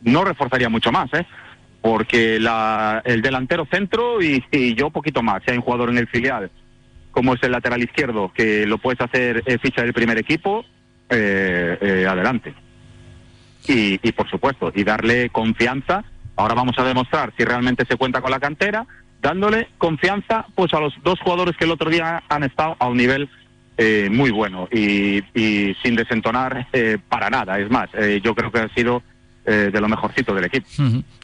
[0.04, 1.26] no reforzaría mucho más, ¿eh?
[1.86, 5.44] Porque la, el delantero centro y, yo poquito más.
[5.44, 6.50] Si hay un jugador en el filial,
[7.12, 10.66] como es el lateral izquierdo, que lo puedes hacer eh, ficha del primer equipo,
[11.10, 12.56] eh, eh, adelante.
[13.68, 16.04] Y, y por supuesto, y darle confianza.
[16.36, 18.88] Ahora vamos a demostrar si realmente se cuenta con la cantera,
[19.22, 22.98] dándole confianza pues a los dos jugadores que el otro día han estado a un
[22.98, 23.30] nivel
[24.10, 26.68] muy bueno y, y sin desentonar
[27.10, 27.60] para nada.
[27.60, 27.90] Es más,
[28.24, 29.04] yo creo que ha sido
[29.46, 30.68] eh, de lo mejorcito del equipo.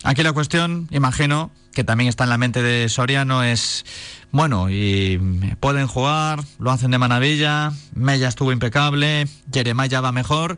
[0.04, 3.86] Aquí la cuestión, imagino, que también está en la mente de Soriano es,
[4.32, 5.18] bueno, y
[5.60, 10.58] pueden jugar, lo hacen de maravilla, Mella estuvo impecable, Jeremiah va mejor,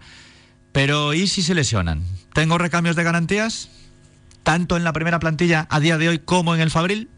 [0.71, 2.01] pero ¿y si se lesionan?
[2.33, 3.69] ¿Tengo recambios de garantías?
[4.43, 7.09] Tanto en la primera plantilla a día de hoy como en el Fabril.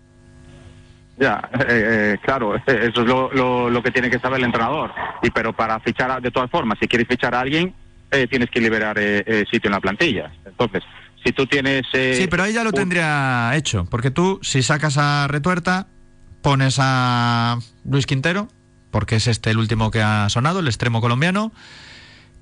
[1.18, 4.92] Ya, eh, eh, claro, eso es lo, lo, que tiene que saber el entrenador.
[5.22, 7.74] Y pero para fichar, de todas formas, si quieres fichar a alguien,
[8.16, 10.34] eh, tienes que liberar eh, eh, sitio en la plantilla.
[10.46, 10.84] Entonces,
[11.24, 11.84] si tú tienes...
[11.92, 15.88] sí, pero ahí ya lo tendría hecho, porque tú, si sacas a Retuerta,
[16.42, 18.48] pones a Luis Quintero,
[18.92, 21.52] porque es este el último que ha sonado, el extremo colombiano,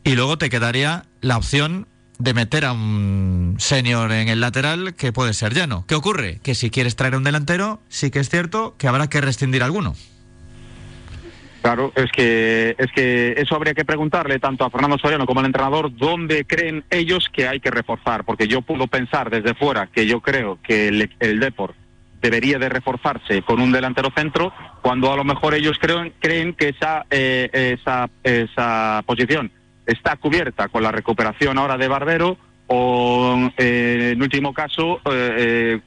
[0.04, 1.88] y luego te quedaría la opción
[2.20, 5.86] de meter a un senior en el lateral que puede ser llano.
[5.88, 6.40] ¿Qué ocurre?
[6.44, 9.64] Que si quieres traer a un delantero, sí que es cierto que habrá que rescindir
[9.64, 9.96] alguno.
[11.64, 15.46] Claro, es que, es que eso habría que preguntarle tanto a Fernando Soriano como al
[15.46, 20.06] entrenador dónde creen ellos que hay que reforzar, porque yo puedo pensar desde fuera que
[20.06, 21.74] yo creo que el, el Deport
[22.22, 24.52] debería de reforzarse con un delantero centro,
[24.82, 29.50] cuando a lo mejor ellos creen, creen que esa, eh, esa, esa posición
[29.86, 32.38] está cubierta con la recuperación ahora de Barbero
[32.68, 35.80] o eh, en último caso eh,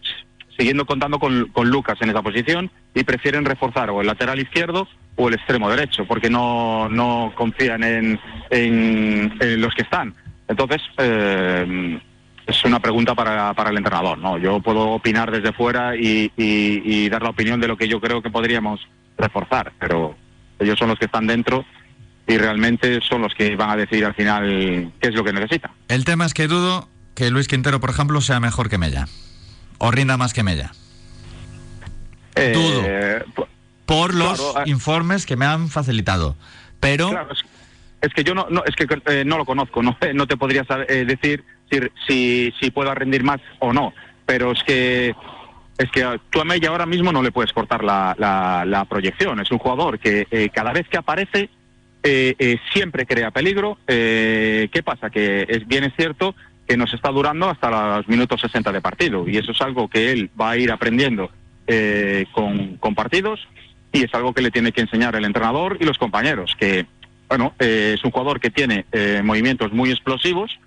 [0.57, 4.89] siguiendo contando con, con Lucas en esa posición y prefieren reforzar o el lateral izquierdo
[5.17, 10.15] o el extremo derecho, porque no, no confían en, en, los que están.
[10.47, 11.99] Entonces, eh,
[12.47, 14.19] es una pregunta para, para, el entrenador.
[14.19, 14.39] ¿no?
[14.39, 18.23] Yo puedo opinar desde fuera y, y, dar la opinión de lo que yo creo
[18.23, 18.81] que podríamos
[19.17, 20.15] reforzar, pero
[20.59, 21.65] ellos son los que están dentro
[22.27, 25.71] y realmente son los que van a decir al final qué es lo que necesita.
[25.89, 29.07] El tema es que dudo que Luis Quintero, por ejemplo, sea mejor que Mella
[29.79, 30.73] o rinda más que Mella.
[32.35, 33.47] Eh, dudo
[33.87, 34.65] por los ah.
[34.67, 36.37] informes que me han facilitado.
[36.81, 37.11] Pero
[38.03, 40.67] es, que yo no, no es que eh, no lo conozco, no, no te podría
[40.89, 43.95] eh, decir si, si, si puedo rendir más o no,
[44.27, 45.15] pero es que
[45.79, 49.41] es que tú a Mella ahora mismo no le puedes cortar la, la, proyección.
[49.41, 51.51] Es un jugador que eh, cada vez que aparece
[52.73, 53.77] siempre crea peligro.
[53.85, 55.11] ¿Qué pasa?
[55.11, 56.35] Que es bien es cierto
[56.67, 60.13] que nos está durando hasta los minutos 60 de partido y eso es algo que
[60.13, 61.31] él va a ir aprendiendo
[62.33, 63.47] con, con partidos
[63.93, 66.87] y es algo que le tiene que enseñar el entrenador y los compañeros, que
[67.29, 70.59] bueno, eh, es un jugador que tiene eh, movimientos muy explosivos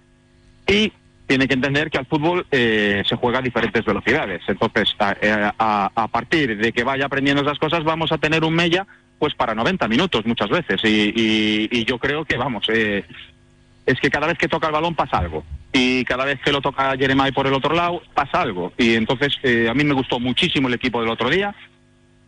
[0.67, 0.91] y
[1.25, 4.41] tiene que entender que al fútbol eh, se juega a diferentes velocidades.
[4.47, 8.87] Entonces, a, partir de que vaya aprendiendo esas cosas, vamos a tener un Mella
[9.19, 10.81] pues para 90 minutos muchas veces.
[10.83, 15.43] Y, yo creo que, vamos, es que cada vez que toca el balón pasa algo.
[15.71, 18.73] Y cada vez que lo toca Jeremiah por el otro lado, pasa algo.
[18.75, 19.37] Y entonces,
[19.69, 21.53] a mí me gustó muchísimo el equipo del otro día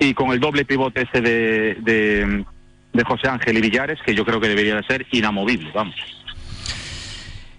[0.02, 2.46] y con el doble pivote ese de,
[2.92, 5.96] de, José Ángel y Villares, que yo creo que debería de ser inamovible, vamos.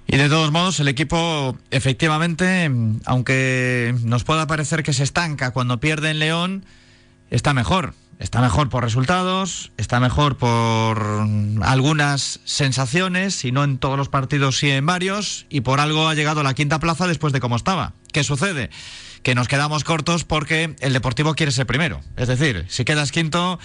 [0.09, 2.69] Y de todos modos, el equipo, efectivamente,
[3.07, 6.67] aunque nos pueda parecer que se estanca cuando pierde en León,
[7.31, 7.95] está mejor.
[8.19, 11.27] Está mejor por resultados, está mejor por
[11.63, 16.15] algunas sensaciones, y no en todos los partidos, sí en varios, y por algo ha
[16.15, 17.95] llegado a la quinta plaza después de cómo estaba.
[18.13, 18.71] ¿Qué sucede?
[19.23, 22.01] Que nos quedamos cortos porque el Deportivo quiere ser primero.
[22.17, 23.59] Es decir, si quedas quinto,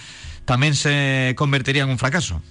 [0.44, 2.42] también se convertiría en un fracaso.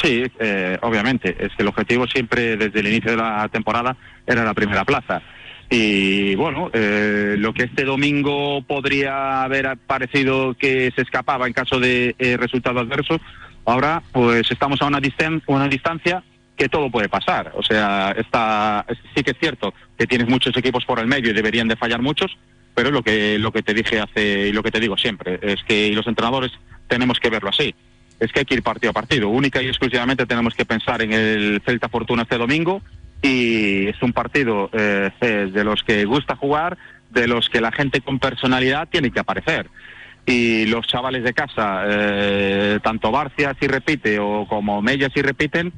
[0.00, 1.36] Sí, eh, obviamente.
[1.38, 5.22] Es que el objetivo siempre, desde el inicio de la temporada, era la primera plaza.
[5.70, 11.78] Y bueno, eh, lo que este domingo podría haber parecido que se escapaba en caso
[11.78, 13.20] de eh, resultado adverso,
[13.66, 16.22] ahora pues estamos a una, distan una distancia
[16.58, 17.52] que todo puede pasar.
[17.54, 18.84] O sea, está,
[19.14, 22.02] sí que es cierto que tienes muchos equipos por el medio y deberían de fallar
[22.02, 22.36] muchos,
[22.74, 25.62] pero lo que, lo que te dije hace y lo que te digo siempre es
[25.62, 26.52] que los entrenadores
[26.88, 27.74] tenemos que verlo así.
[28.20, 29.28] Es que hay que ir partido a partido.
[29.28, 32.82] Única y exclusivamente tenemos que pensar en el Celta Fortuna este domingo
[33.22, 36.76] y es un partido eh, de los que gusta jugar,
[37.10, 39.70] de los que la gente con personalidad tiene que aparecer.
[40.26, 45.72] Y los chavales de casa, eh, tanto Barcia si repite o como Mella si repiten,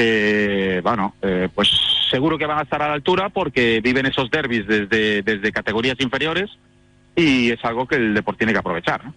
[0.00, 1.68] eh, bueno, eh, pues
[2.08, 5.96] seguro que van a estar a la altura porque viven esos derbis desde, desde categorías
[5.98, 6.50] inferiores
[7.16, 9.04] y es algo que el deporte tiene que aprovechar.
[9.04, 9.14] ¿no?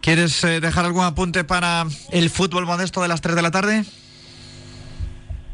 [0.00, 3.84] ¿Quieres eh, dejar algún apunte para el fútbol modesto de las 3 de la tarde?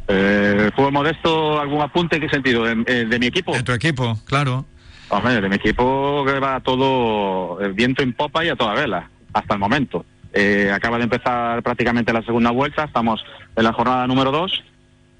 [0.08, 2.64] Eh, fútbol modesto, ¿algún apunte en qué sentido?
[2.64, 3.52] ¿De, de mi equipo?
[3.52, 4.64] De tu equipo, claro.
[5.10, 9.10] Hombre, de mi equipo que va todo el viento en popa y a toda vela,
[9.34, 10.06] hasta el momento.
[10.34, 13.24] Eh, acaba de empezar prácticamente la segunda vuelta, estamos
[13.54, 14.64] en la jornada número 2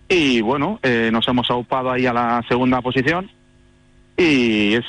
[0.08, 3.30] y bueno, eh, nos hemos aupado ahí a la segunda posición
[4.16, 4.84] y es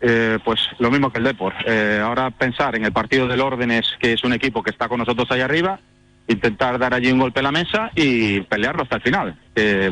[0.00, 1.54] eh, pues lo mismo que el Depor.
[1.66, 4.98] Eh, ahora pensar en el partido del Órdenes, que es un equipo que está con
[4.98, 5.78] nosotros ahí arriba,
[6.26, 9.36] intentar dar allí un golpe a la mesa y pelearlo hasta el final.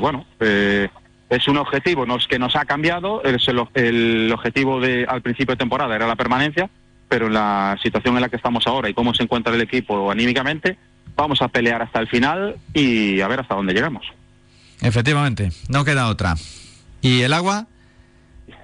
[0.00, 0.88] Bueno, eh,
[1.28, 5.22] es un objetivo no es que nos ha cambiado, es el, el objetivo de al
[5.22, 6.70] principio de temporada era la permanencia,
[7.08, 10.10] pero en la situación en la que estamos ahora y cómo se encuentra el equipo
[10.10, 10.76] anímicamente,
[11.16, 14.04] vamos a pelear hasta el final y a ver hasta dónde llegamos.
[14.82, 16.34] Efectivamente, no queda otra.
[17.00, 17.66] ¿Y el agua?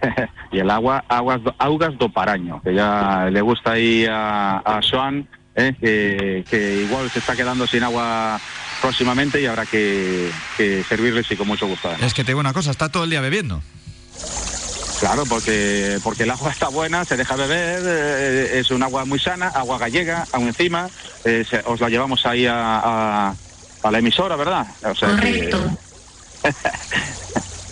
[0.53, 4.81] y el agua, aguas, do- augas do Paraño, que ya le gusta ahí a, a
[4.83, 8.41] Joan, eh, que, que igual se está quedando sin agua
[8.81, 11.91] próximamente y habrá que, que servirle sí con mucho gusto.
[12.01, 13.63] Es que te digo una cosa, está todo el día bebiendo.
[15.03, 19.19] Claro, porque, porque el agua está buena, se deja beber, eh, es un agua muy
[19.19, 20.91] sana, agua gallega, aún encima,
[21.25, 23.37] eh, se- os la llevamos ahí a, a-
[23.83, 24.65] a la emisora, ¿verdad?
[24.85, 25.51] O sea que-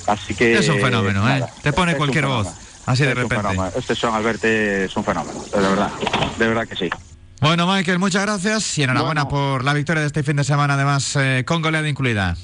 [0.06, 0.54] Así que...
[0.58, 1.38] Es un fenómeno, ¿eh?
[1.38, 2.48] nada, Te pone cualquier voz,
[2.84, 3.56] así de Es repente.
[3.76, 5.92] Este Sean Alberte es un fenómeno, de verdad,
[6.36, 6.90] de verdad que sí.
[7.40, 9.36] Bueno, Michael, muchas gracias y enhorabuena Bueno.
[9.52, 12.34] por la victoria de este fin de semana, además eh, con goleada incluida.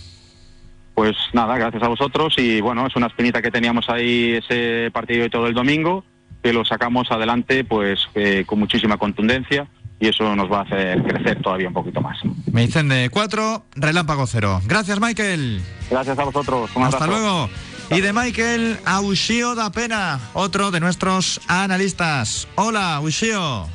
[0.97, 5.27] Pues nada, gracias a vosotros y bueno, es una espinita que teníamos ahí ese partido
[5.27, 6.05] y todo el domingo,
[6.43, 9.69] que lo sacamos adelante pues eh, con muchísima contundencia
[10.01, 12.17] y eso nos va a hacer crecer todavía un poquito más.
[12.51, 14.63] Me dicen de 4, relámpago cero.
[14.65, 15.61] Gracias, Michael.
[15.91, 16.71] Gracias a vosotros.
[16.75, 17.51] un Hasta luego.
[17.91, 22.49] Y de Michael a Ushio da Pena, otro de nuestros analistas.
[22.55, 23.69] Hola, Ushio.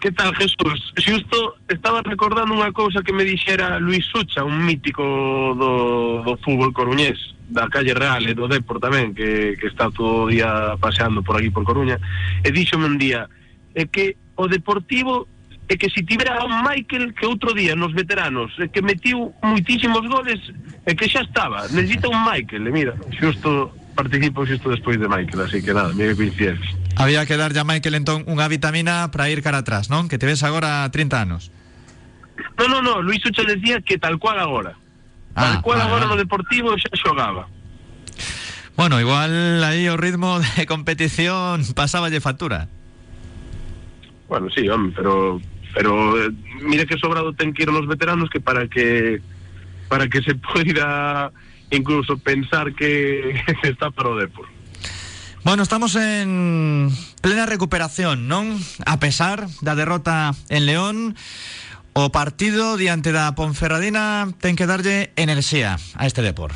[0.00, 0.92] Que tal, Jesús?
[0.98, 5.02] Xusto estaba recordando unha cousa que me dixera Luis Sucha, un mítico
[5.56, 7.16] do, do fútbol coruñés,
[7.48, 8.80] da calle Real e do Depor
[9.14, 11.98] que, que está todo o día paseando por aquí por Coruña,
[12.44, 13.30] e díxome un día,
[13.74, 15.26] é que o Deportivo
[15.68, 20.06] é que si tivera un Michael que outro día nos veteranos, é que metiu muitísimos
[20.06, 20.38] goles,
[20.86, 25.48] é que xa estaba, necesita un Michael, e mira, xusto participo xusto despois de Michael,
[25.48, 26.70] así que nada, mira que coincidencia.
[27.00, 30.06] Había que dar ya Michael entón unha vitamina para ir cara atrás, non?
[30.12, 31.48] Que te ves agora a 30 anos.
[32.60, 34.76] No, no, no, Luis Ucha decía que tal cual agora.
[35.32, 37.48] Tal Ah, cual vale, agora no Deportivo xa xogaba.
[38.76, 42.68] Bueno, igual aí o ritmo de competición pasaba de factura.
[44.28, 45.40] Bueno, sí, home, pero
[45.76, 46.32] pero eh,
[46.64, 49.20] mira que sobrado ten que ir los veteranos que para que
[49.88, 51.30] para que se poida
[51.70, 54.46] incluso pensar que está para o Depor.
[55.44, 56.90] Bueno, estamos en
[57.22, 58.58] plena recuperación, non?
[58.82, 61.14] A pesar da derrota en León,
[61.94, 66.52] o partido diante da Ponferradina ten que darlle enerxía a este Depor.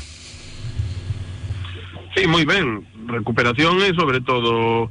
[2.19, 2.85] Sí, moi ben.
[3.07, 4.91] Recuperación sobre todo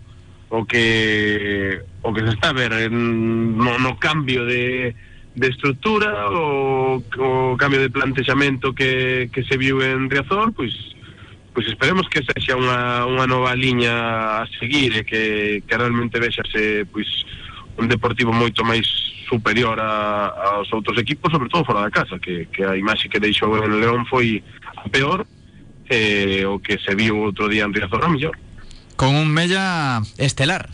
[0.49, 4.95] o que o que se está a ver en, no, no cambio de,
[5.35, 10.73] de estructura o, o cambio de plantexamento que, que se viu en Riazor, pois
[11.53, 16.87] pois esperemos que sexa unha, unha nova liña a seguir e que, que realmente vexase
[16.87, 17.09] pois
[17.75, 18.85] un deportivo moito máis
[19.27, 23.21] superior a, aos outros equipos, sobre todo fora da casa, que, que a imaxe que
[23.21, 24.41] deixou en León foi
[24.77, 25.27] a peor
[25.89, 28.35] eh, o que se viu outro día en Riazor a mellor.
[28.95, 30.69] Con un Mella estelar.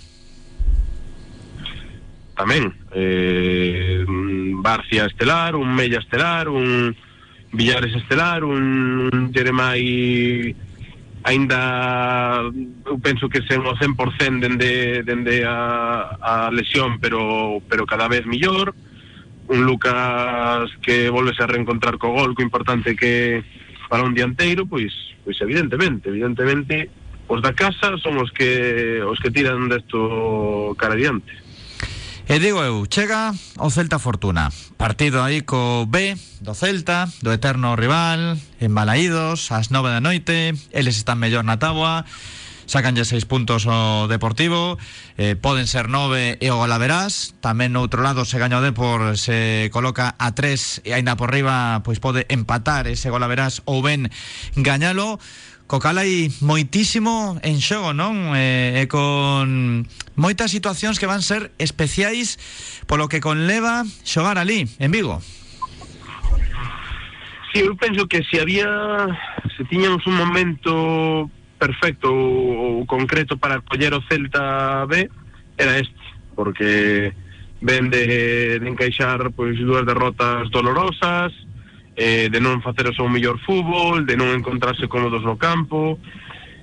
[2.35, 6.95] tamén eh, un Barcia estelar, un Mella estelar un
[7.55, 10.51] Villares estelar un, un Jeremai
[11.25, 12.43] ainda
[12.85, 18.27] eu penso que sen o 100% dende, dende a, a lesión pero, pero cada vez
[18.27, 18.75] millor
[19.47, 23.43] un Lucas que volves a reencontrar co gol, co importante que
[23.89, 26.89] para un dianteiro, pois pois evidentemente, evidentemente
[27.25, 31.44] os da casa son os que os que tiran desto cara adiante.
[32.25, 34.49] E digo eu, chega o Celta Fortuna.
[34.81, 40.57] Partido aí co B do Celta, do eterno rival En Balaídos, ás nove da noite
[40.73, 42.01] Eles están mellor na táboa
[42.65, 44.81] Sacanlle seis puntos o Deportivo
[45.21, 47.37] eh, Poden ser nove e o Galaverás.
[47.45, 51.29] Tamén no outro lado se gaña o Depor Se coloca a tres e aínda por
[51.29, 54.09] riba Pois pode empatar ese Golaverás ou ben
[54.57, 55.21] gañalo.
[55.67, 58.37] Co cal hai moitísimo en xogo, non?
[58.37, 62.37] E, e con moitas situacións que van ser especiais
[62.85, 65.21] polo que conleva xogar ali, en Vigo.
[67.49, 68.69] Sí, eu penso que se había
[69.57, 75.09] se tiñamos un momento perfecto ou concreto para coller o Celta B
[75.57, 76.05] era este,
[76.35, 77.15] porque
[77.61, 81.33] ven de, de encaixar pois dúas derrotas dolorosas,
[81.95, 85.97] eh, de non facer o seu mellor fútbol, de non encontrarse cómodos no campo,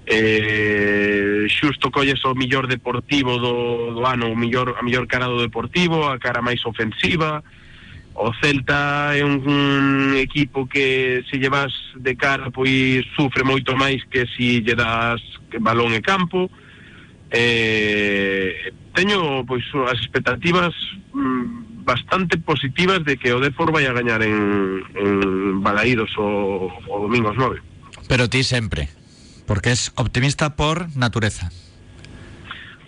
[0.05, 5.41] eh, xusto colles o millor deportivo do, do ano, o millor, a millor cara do
[5.41, 7.41] deportivo, a cara máis ofensiva,
[8.14, 14.05] o Celta é un, un equipo que se llevas de cara pois sufre moito máis
[14.05, 15.22] que si lle das
[15.61, 16.51] balón e campo,
[17.33, 20.76] eh, teño pois as expectativas
[21.16, 26.95] mm, bastante positivas de que o Depor vai a gañar en, en Balaídos o, o
[27.03, 27.61] domingo aos 9.
[28.09, 28.89] Pero ti sempre,
[29.47, 31.51] porque es optimista por natureza.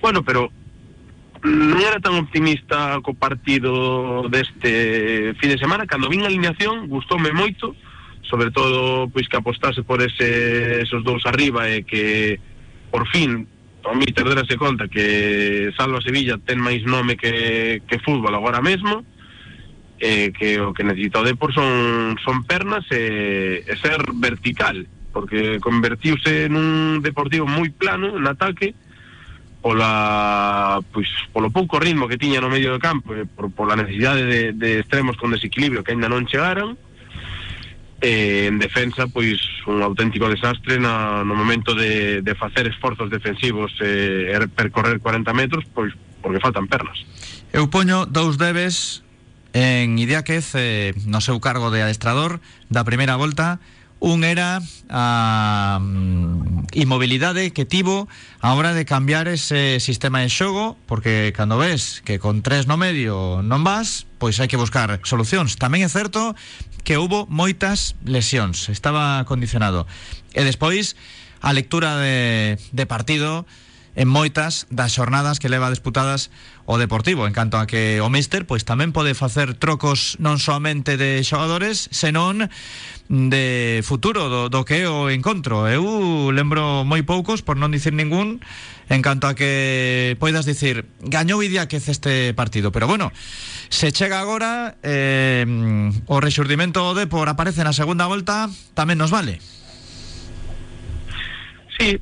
[0.01, 0.53] Bueno, pero
[1.45, 7.37] non era tan optimista co partido deste fin de semana, cando vin a alineación gustoume
[7.37, 7.77] moito,
[8.25, 12.41] sobre todo pois que apostase por ese, esos dous arriba e que
[12.89, 13.45] por fin
[13.85, 19.05] o míster derase conta que Salva Sevilla ten máis nome que, que fútbol agora mesmo
[20.01, 25.61] eh, que o que necesita o Depor son, son pernas e, e ser vertical porque
[25.63, 28.75] convertiuse nun deportivo moi plano en ataque
[29.63, 34.25] pola pois polo pouco ritmo que tiña no medio do campo e por, pola necesidade
[34.27, 36.77] de, de extremos con desequilibrio que aínda non chegaran
[38.05, 43.73] eh, en defensa pois un auténtico desastre na, no momento de, de facer esforzos defensivos
[43.81, 47.01] eh, percorrer 40 metros pois porque faltan pernas
[47.57, 49.01] Eu poño dous debes
[49.57, 53.57] en Idiáquez eh, no seu cargo de adestrador da primeira volta
[54.05, 58.07] Un era a um, inmobilidade que tivo
[58.45, 62.77] a hora de cambiar ese sistema de xogo, porque cando ves que con tres no
[62.77, 65.57] medio non vas, pois hai que buscar solucións.
[65.57, 66.37] Tamén é certo
[66.85, 69.89] que hubo moitas lesións Estaba condicionado.
[70.37, 70.95] E despois
[71.41, 73.49] a lectura de, de partido
[73.95, 76.31] en moitas das xornadas que leva disputadas
[76.67, 80.99] o Deportivo, en canto a que o Mister pois tamén pode facer trocos non somente
[80.99, 82.51] de xogadores, senón
[83.07, 85.69] de futuro do, do que é o encontro.
[85.71, 88.43] Eu lembro moi poucos, por non dicir ningún,
[88.91, 93.13] en canto a que poidas dicir gañou Idiáquez este partido, pero bueno,
[93.69, 95.47] se chega agora eh,
[96.11, 99.39] o rexurdimento de por aparece na segunda volta, tamén nos vale.
[101.79, 101.99] Sí,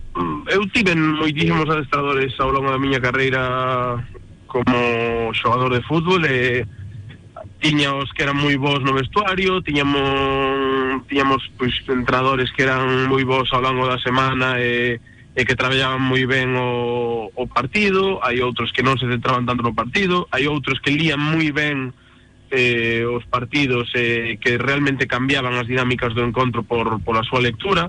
[0.52, 3.96] eu tive moitísimos adestradores ao longo da miña carreira
[4.46, 6.68] como xogador de fútbol e
[7.56, 13.24] tiña os que eran moi bons no vestuario, tiñamos tiñamos pois entrenadores que eran moi
[13.24, 15.00] bons ao longo da semana e,
[15.32, 19.64] e que traballaban moi ben o, o partido, hai outros que non se centraban tanto
[19.64, 21.96] no partido, hai outros que lían moi ben
[22.52, 27.40] eh, os partidos eh, que realmente cambiaban as dinámicas do encontro por, por a súa
[27.40, 27.88] lectura.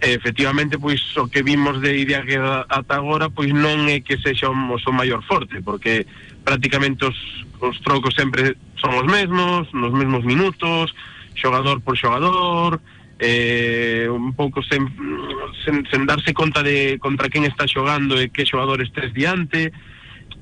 [0.00, 4.54] Efectivamente pois o que vimos de Idiaque ata agora pois non é que sexa o,
[4.54, 6.06] o maior forte porque
[6.46, 7.18] prácticamente os,
[7.58, 10.94] os trocos sempre son os mesmos nos mesmos minutos
[11.34, 12.78] xogador por xogador
[13.18, 14.86] eh, un pouco sen,
[15.64, 19.74] sen, sen darse conta de contra quen está xogando e que xogador estés diante.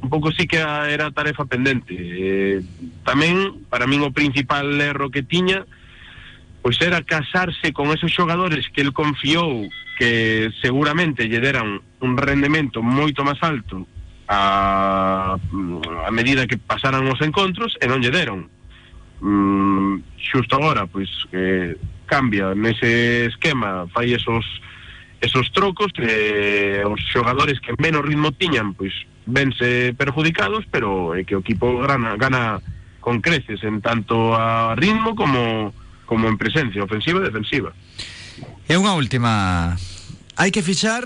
[0.05, 1.97] Un pouco sí que era tarefa pendente.
[1.97, 2.61] Eh,
[3.01, 5.65] tamén para min o principal erro que tiña
[6.67, 9.71] pois era casarse con esos xogadores que el confiou
[10.03, 11.39] que seguramente lle
[12.03, 13.87] un rendemento moito máis alto
[14.27, 15.39] a,
[16.11, 18.51] medida que pasaran os encontros e non lle deron.
[19.23, 21.79] Mm, xusto agora pois que
[22.11, 24.43] cambia nese esquema fai esos
[25.23, 28.91] esos trocos que os xogadores que menos ritmo tiñan pois
[29.23, 32.59] vense perjudicados pero é que equipo gana, gana
[32.99, 35.71] con creces en tanto a ritmo como
[36.07, 37.75] como en presencia ofensiva e defensiva.
[38.71, 39.75] E unha última,
[40.39, 41.05] hai que fichar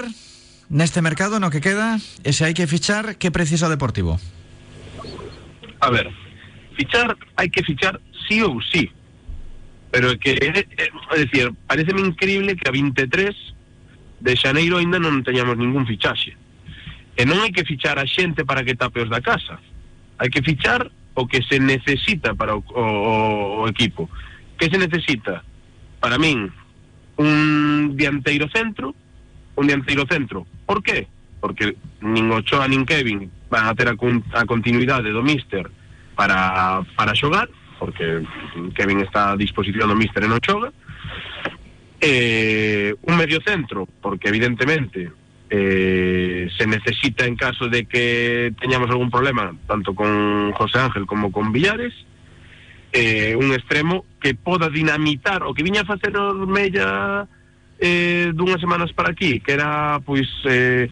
[0.71, 4.21] neste mercado no que queda e se hai que fichar, que precisa o Deportivo?
[5.81, 6.13] A ver,
[6.77, 7.99] fichar, hai que fichar
[8.29, 8.93] sí ou sí.
[9.91, 13.35] Pero que, é, é dicir, pareceme increíble que a 23
[14.21, 16.37] de xaneiro aínda non teñamos ningún fichaxe.
[17.19, 19.59] E non hai que fichar a xente para que tape os da casa.
[20.21, 20.87] Hai que fichar
[21.19, 24.07] o que se necesita para o, o, o equipo.
[24.61, 25.43] Que se necesita?
[26.01, 26.53] Para min,
[27.17, 28.95] un dianteiro centro,
[29.57, 30.47] un dianteiro centro.
[30.67, 31.09] Por qué?
[31.41, 35.25] Porque nin Ochoa nin Kevin van a ter a, con, a continuidade do
[36.15, 37.49] para, para xogar,
[37.79, 38.21] porque
[38.75, 40.69] Kevin está a disposición do míster e non xoga.
[41.97, 45.09] Eh, un medio centro, porque evidentemente
[45.49, 51.33] eh, se necesita en caso de que teñamos algún problema, tanto con José Ángel como
[51.33, 51.97] con Villares,
[52.93, 57.27] eh, un extremo que poda dinamitar o que viña a facer Ormella
[57.79, 60.91] eh, dunhas semanas para aquí, que era pois eh,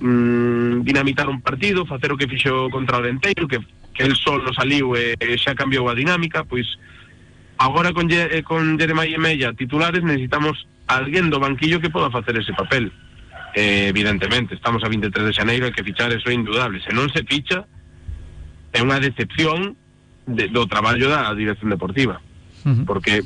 [0.00, 3.60] mm, dinamitar un partido, facer o que fixo contra o Denteiro, que,
[3.92, 6.66] que el solo saliu e, e xa cambiou dinámica, pois
[7.60, 12.38] agora con, eh, con Jeremai e Mella titulares necesitamos alguén do banquillo que poda facer
[12.38, 12.90] ese papel.
[13.54, 16.78] Eh, evidentemente, estamos a 23 de xaneiro, hai que fichar, eso é indudable.
[16.80, 17.66] Se non se ficha,
[18.72, 19.76] é unha decepción
[20.30, 22.20] de, do traballo da dirección deportiva.
[22.86, 23.24] Porque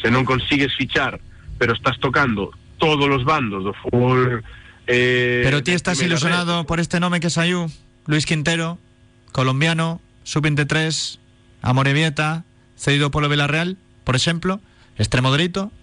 [0.00, 1.18] se non consigues fichar,
[1.58, 4.44] pero estás tocando todos os bandos do fútbol
[4.86, 7.66] eh, Pero ti estás ilusionado por este nome que saiu,
[8.06, 8.78] Luis Quintero,
[9.32, 11.18] colombiano, sub-23,
[11.62, 12.46] Amorebieta,
[12.78, 13.74] cedido polo Villarreal,
[14.06, 14.62] por exemplo,
[14.94, 15.74] extremo dereito.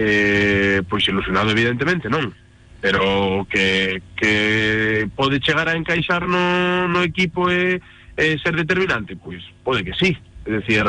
[0.00, 2.32] eh, pois ilusionado evidentemente non
[2.80, 7.84] pero que, que pode chegar a encaixar no, no equipo e,
[8.20, 10.12] e ser determinante pois pode que sí.
[10.44, 10.84] É dicir,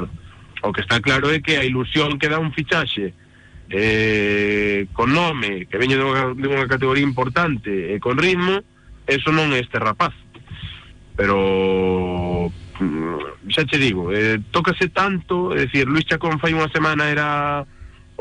[0.63, 3.15] o que está claro é que a ilusión que dá un fichaxe
[3.71, 8.59] eh, con nome que veñe dunha, dunha categoría importante e con ritmo
[9.07, 10.11] eso non é este rapaz.
[11.15, 17.07] Pero mm, xa che digo eh, tócase tanto é dicir, Luis Chacón fai unha semana
[17.07, 17.63] era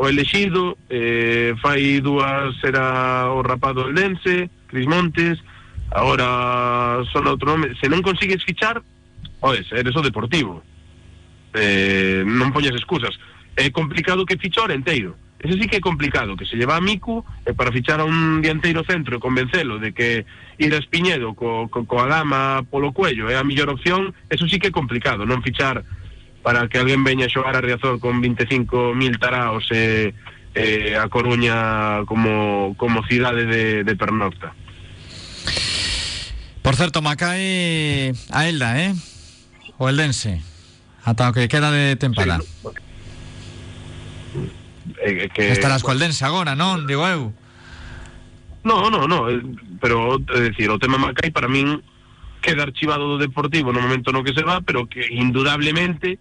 [0.01, 5.37] o elexido, eh, fai dúas era o rapado Eldense, Cris Montes,
[5.91, 7.77] agora son outro nome.
[7.77, 8.81] Se non consigues fichar,
[9.41, 10.63] oes, eres o Deportivo.
[11.55, 13.17] Eh, non excusas.
[13.57, 15.19] É complicado que ficha o enteiro.
[15.41, 18.45] Ese sí que é complicado, que se lleva a Miku e para fichar a un
[18.45, 20.29] dianteiro centro e convencelo de que
[20.61, 24.69] ir a Espiñedo co, co, coa polo cuello é a mellor opción, eso sí que
[24.69, 25.81] é complicado, non fichar
[26.45, 30.13] para que alguén veña a xogar a Riazor con 25.000 taraos e,
[30.53, 34.53] e a Coruña como, como de, de pernocta.
[36.61, 38.93] Por certo, Macai a Elda, eh?
[39.81, 40.45] O Eldense.
[41.09, 42.39] O que queda de tempada.
[42.45, 42.45] Sí,
[45.01, 46.85] eh, que, Estarás co Eldense agora, non?
[46.85, 47.33] Digo eu.
[48.61, 49.41] No, no, no, eh,
[49.81, 51.81] pero é dicir, o tema Macai para min
[52.45, 56.21] queda archivado do Deportivo no momento no que se va, pero que indudablemente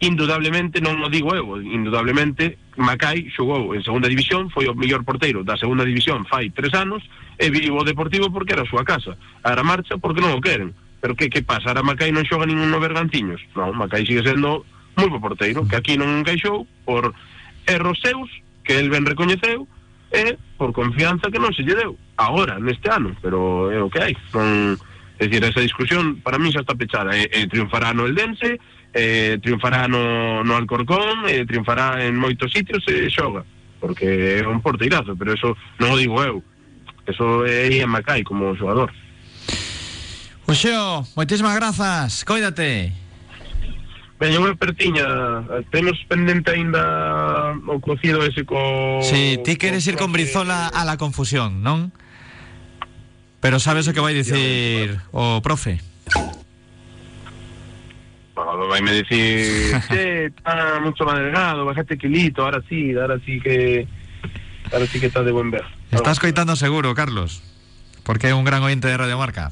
[0.00, 5.44] indudablemente non o digo eu, indudablemente Macai xogou en segunda división, foi o mellor porteiro
[5.44, 7.04] da segunda división fai tres anos
[7.36, 9.20] e vivo o Deportivo porque era a súa casa.
[9.44, 10.72] Ahora marcha porque non o queren.
[11.04, 11.68] Pero que que pasa?
[11.68, 13.36] Ahora Macai non xoga ningún no Bergantiños.
[13.52, 14.64] Non, Macai sigue sendo
[14.96, 17.12] moi bo porteiro, que aquí non encaixou por
[17.68, 18.32] erros seus,
[18.64, 19.68] que el ben recoñeceu,
[20.08, 24.00] e por confianza que non se lle deu agora, neste ano, pero é o que
[24.00, 24.80] hai non,
[25.20, 28.56] é esa discusión para mí xa está pechada e, e triunfará no Eldense
[28.96, 33.44] e triunfará no, no Alcorcón triunfará en moitos sitios e xoga
[33.76, 36.40] porque é un porteirazo, pero eso non o digo eu
[37.04, 37.92] eso é Ian
[38.24, 38.88] como xogador
[40.46, 42.24] Uxeo, moitísimas grazas.
[42.24, 42.92] Coídate.
[44.20, 45.04] Veña unha pertiña
[45.74, 51.00] temos pendente aínda o cocido ese co Sí, ti queres ir con Brizola a la
[51.00, 51.90] confusión, non?
[53.42, 55.82] Pero sabes o que vai dicir o profe.
[58.38, 63.40] Bueno, vai me decir, che, está mucho más delgado, bajate kilito, ahora sí, ahora sí
[63.40, 63.88] que
[64.72, 65.64] ahora sí que está de buen ver.
[65.90, 67.42] Estás coitando seguro, Carlos,
[68.04, 69.50] porque é un gran ointe de Radio Marca.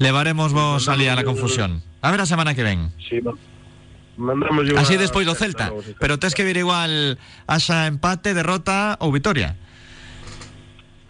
[0.00, 1.84] Levaremos vos ali a la confusión.
[2.00, 2.88] A ver a semana que ven.
[3.04, 3.20] Sí,
[4.16, 5.68] mandamos Así despois do Celta.
[6.00, 9.60] Pero tes que vir igual haxa empate, derrota ou vitoria.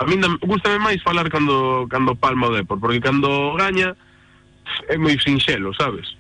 [0.03, 3.95] A mí gústame máis falar cando cando palma o Depor, porque cando gaña
[4.91, 6.18] é moi sinxelo, sabes?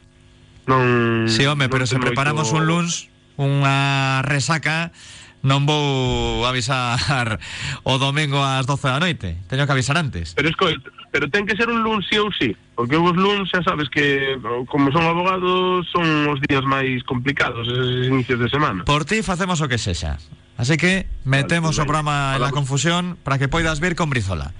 [0.70, 4.94] Non Sí, home, pero se preparamos moito- un luns, unha resaca,
[5.42, 7.00] non vou avisar
[7.88, 9.40] o domingo ás 12 da noite.
[9.50, 10.36] Teño que avisar antes.
[10.38, 10.78] Pero escoit,
[11.10, 14.38] pero ten que ser un luns sí ou sí, porque os luns xa sabes que
[14.70, 18.86] como son abogados son os días máis complicados esos inicios de semana.
[18.86, 20.22] Por ti facemos o que sexa.
[20.54, 24.52] Así que metemos o Vale, programa en la confusión para que poidas vir con Brizola.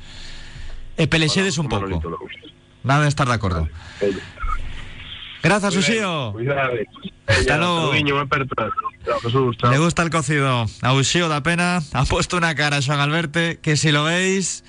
[0.98, 2.02] E pelexedes un pouco.
[2.82, 3.68] Nada de estar de acordo.
[4.00, 4.40] Vale.
[5.42, 5.74] Gracias.
[6.32, 6.86] Cuidade.
[7.26, 7.92] Hasta chao.
[9.70, 10.66] Le gusta el cocido.
[10.82, 11.80] A Uxío da pena.
[11.92, 14.64] Ha puesto una cara a Joan Alberte que si lo veis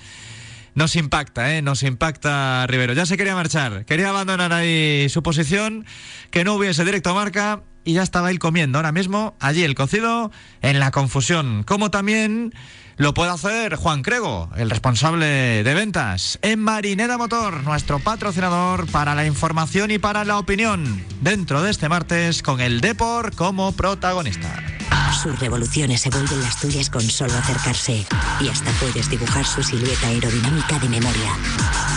[0.74, 1.62] nos impacta, ¿eh?
[1.62, 2.92] Nos impacta Rivero.
[2.94, 3.84] Ya se quería marchar.
[3.84, 5.84] Quería abandonar ahí su posición,
[6.30, 9.74] que no hubiese directo a marca y ya estaba él comiendo ahora mismo allí el
[9.74, 11.64] cocido en la confusión.
[11.64, 12.54] Como también
[12.96, 19.14] lo puede hacer Juan Crego, el responsable de ventas en Marinera Motor, nuestro patrocinador para
[19.14, 24.62] la información y para la opinión dentro de este martes con el Depor como protagonista.
[25.22, 28.04] Sus revoluciones se vuelven las tuyas con solo acercarse
[28.40, 31.32] y hasta puedes dibujar su silueta aerodinámica de memoria.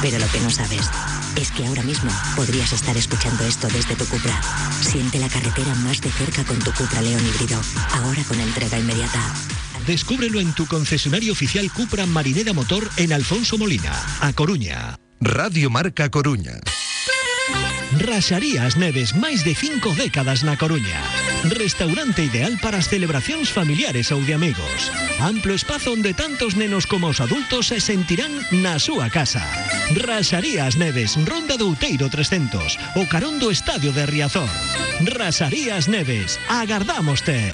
[0.02, 0.90] Pero lo que no sabes
[1.36, 4.40] es que ahora mismo podrías estar escuchando esto desde tu Cupra.
[4.82, 7.60] Siente la carretera más de cerca con tu Cupra León híbrido,
[7.94, 9.22] ahora con entrega inmediata.
[9.88, 14.98] Descúbrelo en tu concesionario oficial Cupra Marinera Motor en Alfonso Molina, a Coruña.
[15.22, 16.60] Radio Marca Coruña.
[18.00, 21.00] Raxarías Neves, máis de cinco décadas na Coruña.
[21.54, 24.90] Restaurante ideal para as celebracións familiares ou de amigos.
[25.22, 28.34] Amplo espazo onde tantos nenos como os adultos se sentirán
[28.66, 29.46] na súa casa.
[29.94, 34.50] Raxarías Neves, Ronda do Outeiro 300, o carón do Estadio de Riazor.
[35.06, 37.54] Raxarías Neves, agardámoste.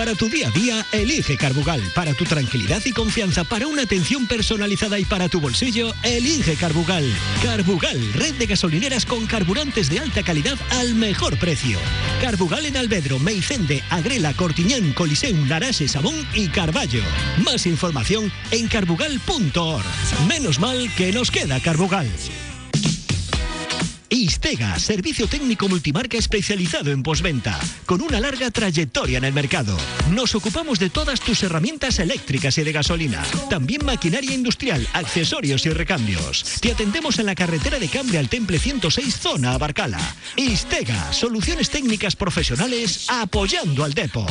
[0.00, 1.82] Para tu día a día, elige Carbugal.
[1.94, 7.04] Para tu tranquilidad y confianza, para una atención personalizada y para tu bolsillo, elige Carbugal.
[7.42, 11.78] Carbugal, red de gasolineras con carburantes de alta calidad al mejor precio.
[12.22, 17.02] Carbugal en Albedro, Meicende, Agrela, Cortiñán, Coliseum, Laraxe, Sabón y Carballo.
[17.44, 19.84] Más información en carbugal.org.
[20.26, 22.08] Menos mal que nos queda Carbugal.
[24.10, 29.76] Istega, servicio técnico multimarca especializado en posventa, con una larga trayectoria en el mercado.
[30.10, 35.70] Nos ocupamos de todas tus herramientas eléctricas y de gasolina, también maquinaria industrial, accesorios y
[35.70, 36.44] recambios.
[36.60, 40.00] Te atendemos en la carretera de Cambre al Temple 106, zona Abarcala.
[40.34, 44.26] Istega, soluciones técnicas profesionales apoyando al depo.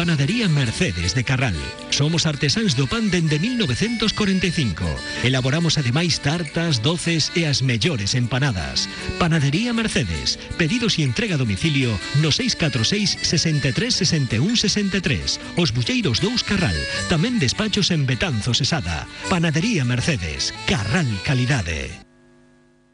[0.00, 1.54] Panadería Mercedes de Carral.
[1.90, 4.88] Somos artesáns do pan dende 1945.
[5.28, 8.88] Elaboramos ademais tartas, doces e as mellores empanadas.
[9.20, 10.40] Panadería Mercedes.
[10.56, 11.92] Pedidos e entrega a domicilio
[12.24, 15.60] no 646 63 61 63.
[15.60, 16.80] Os Bulleiros 2 Carral.
[17.12, 19.04] Tamén despachos en Betanzos Esada.
[19.28, 20.56] Panadería Mercedes.
[20.64, 22.09] Carral Calidade.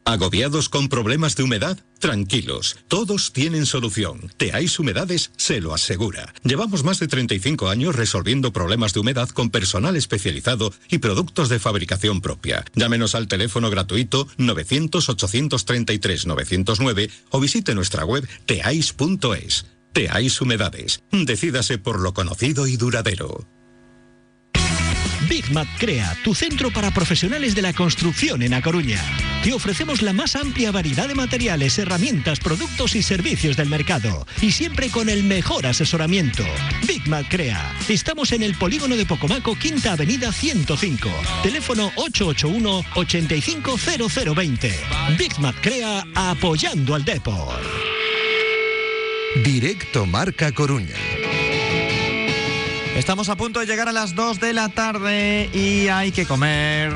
[0.07, 1.77] ¿Agobiados con problemas de humedad?
[1.99, 4.31] Tranquilos, todos tienen solución.
[4.37, 6.33] Teais Humedades se lo asegura.
[6.45, 11.59] Llevamos más de 35 años resolviendo problemas de humedad con personal especializado y productos de
[11.59, 12.63] fabricación propia.
[12.73, 19.65] Llámenos al teléfono gratuito 900-833-909 o visite nuestra web teais.es.
[19.91, 21.03] Teais Humedades.
[21.11, 23.45] Decídase por lo conocido y duradero.
[25.29, 29.03] Big Mat Crea, tu centro para profesionales de la construcción en A Coruña.
[29.43, 34.25] Te ofrecemos la más amplia variedad de materiales, herramientas, productos y servicios del mercado.
[34.41, 36.43] Y siempre con el mejor asesoramiento.
[36.87, 37.75] Big Mat Crea.
[37.89, 41.09] Estamos en el polígono de Pocomaco, Quinta Avenida 105.
[41.43, 44.71] Teléfono 881-850020.
[45.17, 47.59] Big Mat Crea apoyando al Depor.
[49.43, 50.95] Directo Marca Coruña.
[52.97, 56.91] Estamos a punto de llegar a las 2 de la tarde y hay que comer,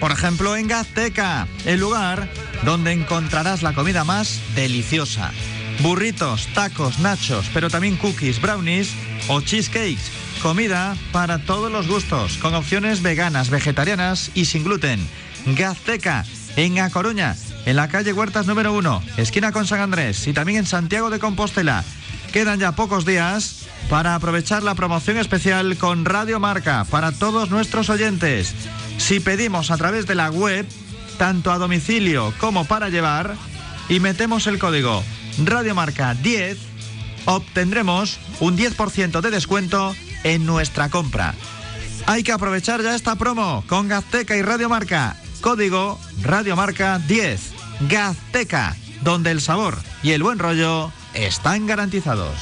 [0.00, 2.28] por ejemplo, en Gazteca, el lugar
[2.64, 5.30] donde encontrarás la comida más deliciosa.
[5.78, 8.90] Burritos, tacos, nachos, pero también cookies, brownies
[9.28, 10.10] o cheesecakes.
[10.42, 14.98] Comida para todos los gustos, con opciones veganas, vegetarianas y sin gluten.
[15.46, 16.24] Gazteca,
[16.56, 20.58] en A Coruña, en la calle Huertas número 1, esquina con San Andrés y también
[20.58, 21.84] en Santiago de Compostela.
[22.34, 27.90] Quedan ya pocos días para aprovechar la promoción especial con Radio Marca para todos nuestros
[27.90, 28.52] oyentes.
[28.98, 30.66] Si pedimos a través de la web,
[31.16, 33.36] tanto a domicilio como para llevar,
[33.88, 35.04] y metemos el código
[35.44, 36.58] Radio Marca 10,
[37.26, 41.36] obtendremos un 10% de descuento en nuestra compra.
[42.06, 45.14] Hay que aprovechar ya esta promo con Gazteca y Radio Marca.
[45.40, 47.52] Código Radio Marca 10.
[47.88, 52.34] Gazteca, donde el sabor y el buen rollo están garantizados.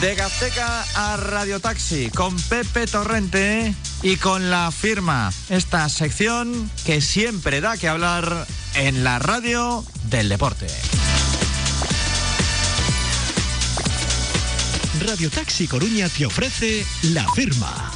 [0.00, 5.30] De Gazteca a Radio Taxi con Pepe Torrente y con la firma.
[5.50, 10.68] Esta sección que siempre da que hablar en la radio del deporte.
[15.00, 17.90] Radio Taxi Coruña te ofrece la firma.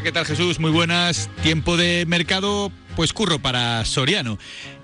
[0.00, 0.58] ¿Qué tal Jesús?
[0.58, 1.28] Muy buenas.
[1.42, 4.38] Tiempo de mercado, pues curro para Soriano.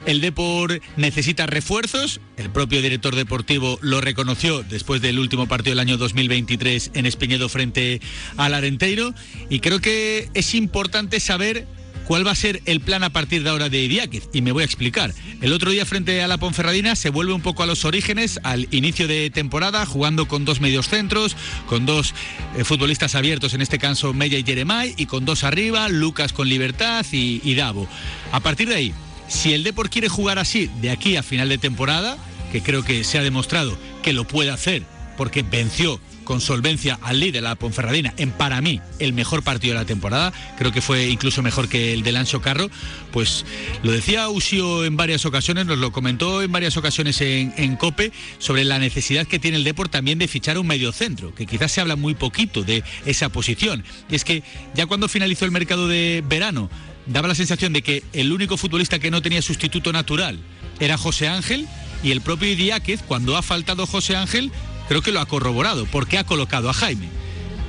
[0.05, 2.21] El Depor necesita refuerzos.
[2.37, 7.49] El propio director deportivo lo reconoció después del último partido del año 2023 en Espeñedo
[7.49, 8.03] frente
[8.37, 9.15] al Arenteiro.
[9.49, 11.67] Y creo que es importante saber
[12.09, 14.31] cuál va a ser el plan a partir de ahora de Idiáquez.
[14.33, 15.13] Y me voy a explicar.
[15.43, 18.67] El otro día frente a la Ponferradina se vuelve un poco a los orígenes, al
[18.71, 21.37] inicio de temporada, jugando con dos medios centros,
[21.67, 22.15] con dos
[22.57, 26.49] eh, futbolistas abiertos, en este caso Mella y Jeremai, y con dos arriba, Lucas con
[26.49, 27.87] Libertad y, y Davo.
[28.33, 28.95] A partir de ahí,
[29.29, 32.17] si el Depor quiere jugar así de aquí a final de temporada,
[32.51, 34.83] que creo que se ha demostrado que lo puede hacer
[35.19, 39.81] porque venció con solvencia al líder, la Ponferradina, en para mí el mejor partido de
[39.81, 42.69] la temporada, creo que fue incluso mejor que el del Ancho Carro,
[43.13, 43.47] pues
[43.83, 48.13] lo decía Usio en varias ocasiones, nos lo comentó en varias ocasiones en, en COPE,
[48.37, 51.81] sobre la necesidad que tiene el Deport también de fichar un mediocentro, que quizás se
[51.81, 53.83] habla muy poquito de esa posición.
[54.11, 54.43] Y es que
[54.75, 56.69] ya cuando finalizó el mercado de verano,
[57.07, 60.39] daba la sensación de que el único futbolista que no tenía sustituto natural
[60.79, 61.67] era José Ángel
[62.03, 64.53] y el propio Idiáquez, cuando ha faltado José Ángel,
[64.89, 67.09] creo que lo ha corroborado, porque ha colocado a Jaime.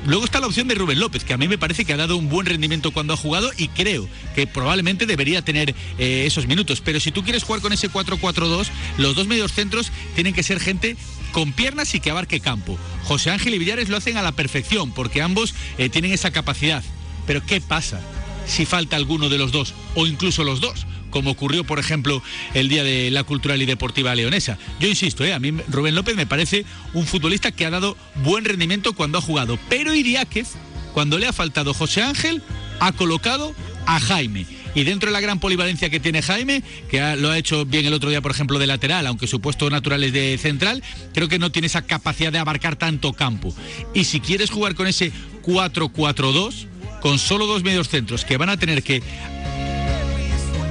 [0.05, 2.15] Luego está la opción de Rubén López, que a mí me parece que ha dado
[2.15, 6.81] un buen rendimiento cuando ha jugado y creo que probablemente debería tener eh, esos minutos.
[6.81, 8.67] Pero si tú quieres jugar con ese 4-4-2,
[8.97, 10.95] los dos medios centros tienen que ser gente
[11.33, 12.77] con piernas y que abarque campo.
[13.03, 16.83] José Ángel y Villares lo hacen a la perfección, porque ambos eh, tienen esa capacidad.
[17.27, 18.01] Pero ¿qué pasa
[18.49, 20.85] si falta alguno de los dos o incluso los dos?
[21.09, 22.21] como ocurrió, por ejemplo,
[22.53, 24.59] el día de la Cultural y Deportiva Leonesa.
[24.79, 25.33] Yo insisto, ¿eh?
[25.33, 29.21] a mí Rubén López me parece un futbolista que ha dado buen rendimiento cuando ha
[29.21, 30.49] jugado, pero Iriáquez,
[30.93, 32.43] cuando le ha faltado José Ángel,
[32.79, 34.45] ha colocado a Jaime.
[34.75, 37.93] Y dentro de la gran polivalencia que tiene Jaime, que lo ha hecho bien el
[37.93, 40.83] otro día, por ejemplo, de lateral, aunque su puesto natural es de central,
[41.13, 43.53] creo que no tiene esa capacidad de abarcar tanto campo.
[43.95, 45.11] Y si quieres jugar con ese
[45.43, 46.67] 4-4-2,
[47.01, 49.01] con solo dos medios centros que van a tener que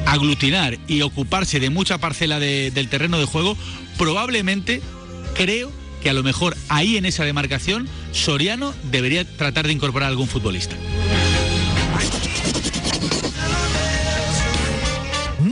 [0.06, 3.56] aglutinar y ocuparse de mucha parcela de, del terreno de juego,
[3.98, 4.80] probablemente
[5.34, 5.70] creo
[6.02, 10.28] que a lo mejor ahí en esa demarcación Soriano debería tratar de incorporar a algún
[10.28, 10.76] futbolista.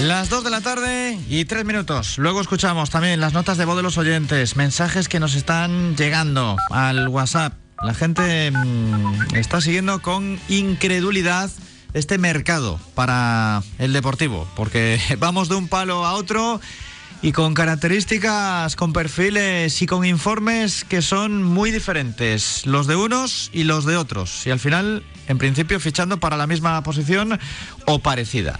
[0.00, 2.16] Las 2 de la tarde y 3 minutos.
[2.16, 6.56] Luego escuchamos también las notas de voz de los oyentes, mensajes que nos están llegando
[6.70, 7.52] al WhatsApp.
[7.82, 11.50] La gente mmm, está siguiendo con incredulidad
[11.92, 16.62] este mercado para el deportivo, porque vamos de un palo a otro
[17.20, 23.50] y con características, con perfiles y con informes que son muy diferentes, los de unos
[23.52, 24.46] y los de otros.
[24.46, 27.38] Y al final, en principio, fichando para la misma posición
[27.84, 28.58] o parecida.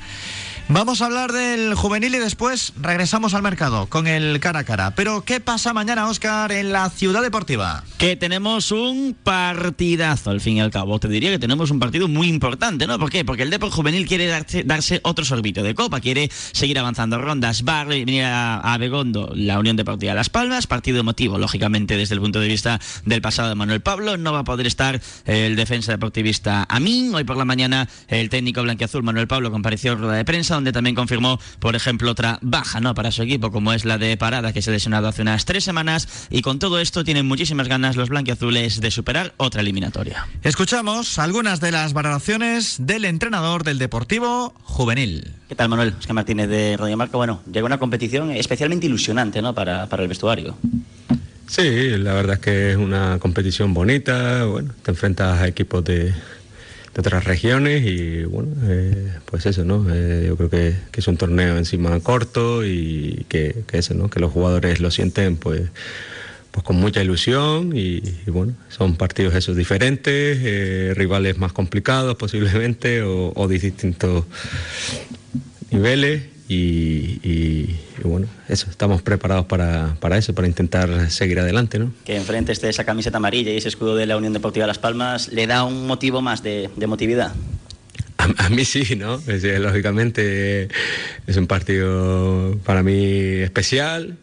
[0.73, 4.95] Vamos a hablar del juvenil y después regresamos al mercado con el cara a cara.
[4.95, 7.83] Pero ¿qué pasa mañana, Oscar, en la ciudad deportiva?
[7.99, 11.01] Que tenemos un partidazo, al fin y al cabo.
[11.01, 13.01] Te diría que tenemos un partido muy importante, ¿no?
[13.01, 13.25] ¿Por qué?
[13.25, 17.65] Porque el Depor Juvenil quiere darse, darse otro sorbito de copa, quiere seguir avanzando rondas.
[17.69, 22.21] Va a venir a, Begondo la Unión Deportiva Las Palmas, partido emotivo, lógicamente, desde el
[22.21, 24.17] punto de vista del pasado de Manuel Pablo.
[24.17, 27.13] No va a poder estar el defensa deportivista Amin.
[27.13, 30.73] Hoy por la mañana el técnico blanquiazul Manuel Pablo compareció en rueda de prensa donde
[30.73, 32.95] también confirmó, por ejemplo, otra baja ¿no?
[32.95, 35.65] para su equipo, como es la de Parada, que se ha lesionado hace unas tres
[35.65, 36.29] semanas.
[36.31, 40.27] Y con todo esto tienen muchísimas ganas los blanquiazules de superar otra eliminatoria.
[40.43, 45.33] Escuchamos algunas de las valoraciones del entrenador del Deportivo Juvenil.
[45.49, 45.95] ¿Qué tal, Manuel?
[45.99, 47.17] Oscar Martínez de Radio Marca.
[47.17, 49.55] Bueno, llega una competición especialmente ilusionante ¿no?
[49.55, 50.57] para, para el vestuario.
[51.47, 54.45] Sí, la verdad es que es una competición bonita.
[54.45, 56.15] Bueno, te enfrentas a equipos de,
[56.95, 59.87] de otras regiones y bueno, eh, pues eso, ¿no?
[59.93, 64.11] Eh, yo creo que, es un torneo encima corto y que, eso, ¿no?
[64.11, 65.63] Que los jugadores lo sienten pues
[66.51, 72.17] pues con mucha ilusión y, y bueno, son partidos esos diferentes, eh, rivales más complicados
[72.17, 74.25] posiblemente o, o de distintos
[75.71, 81.79] niveles y, y, y, bueno, eso, estamos preparados para, para, eso, para intentar seguir adelante,
[81.79, 81.93] ¿no?
[82.05, 85.29] Que enfrente esté esa camiseta amarilla y ese escudo de la Unión Deportiva Las Palmas,
[85.29, 87.33] ¿le da un motivo más de, de motividad?
[88.17, 89.21] A A, mí sí, ¿no?
[89.61, 90.69] lógicamente
[91.29, 93.05] es un partido para mí
[93.43, 94.19] especial.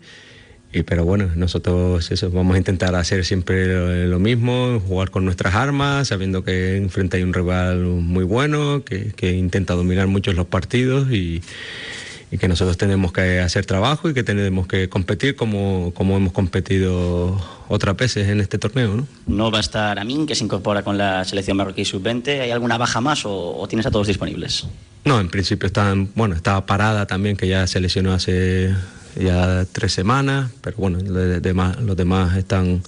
[0.74, 5.56] Y, pero bueno, nosotros eso, vamos a intentar hacer siempre lo, mismo, jugar con nuestras
[5.56, 10.46] armas, sabiendo que enfrente hay un rival muy bueno, que, que intenta dominar muchos los
[10.46, 11.42] partidos y,
[12.30, 16.34] y que nosotros tenemos que hacer trabajo y que tenemos que competir como, como hemos
[16.34, 18.96] competido otras veces en este torneo.
[18.96, 19.08] ¿no?
[19.28, 22.42] no va a estar Amin, que se incorpora con la selección marroquí sub-20.
[22.42, 24.68] ¿Hay alguna baja más o, tienes a todos disponibles?
[25.06, 28.76] No, en principio están, bueno, estaba parada también, que ya se lesionó hace
[29.16, 32.84] ya tres semanas, pero bueno, los demás, los demás están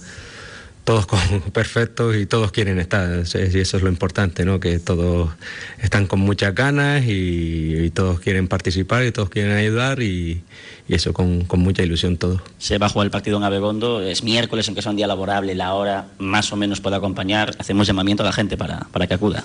[0.84, 1.06] todos
[1.52, 4.60] perfectos y todos quieren estar, y eso es lo importante, ¿no?
[4.60, 5.30] que todos
[5.78, 10.42] están con muchas ganas y, todos quieren participar y todos quieren ayudar y,
[10.88, 12.40] eso con, mucha ilusión todos.
[12.58, 15.54] Se va a jugar el partido en Abegondo, es miércoles, aunque sea un día laborable,
[15.54, 19.14] la hora más o menos puede acompañar, hacemos llamamiento a la gente para, para que
[19.14, 19.44] acuda.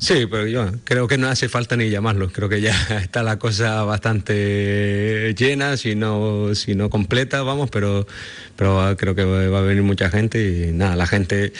[0.00, 2.30] Sí, pero yo creo que no hace falta ni llamarlo.
[2.30, 8.06] Creo que ya está la cosa bastante llena, si no, si no completa, vamos, pero,
[8.56, 11.52] pero creo que va a venir mucha gente y nada, la gente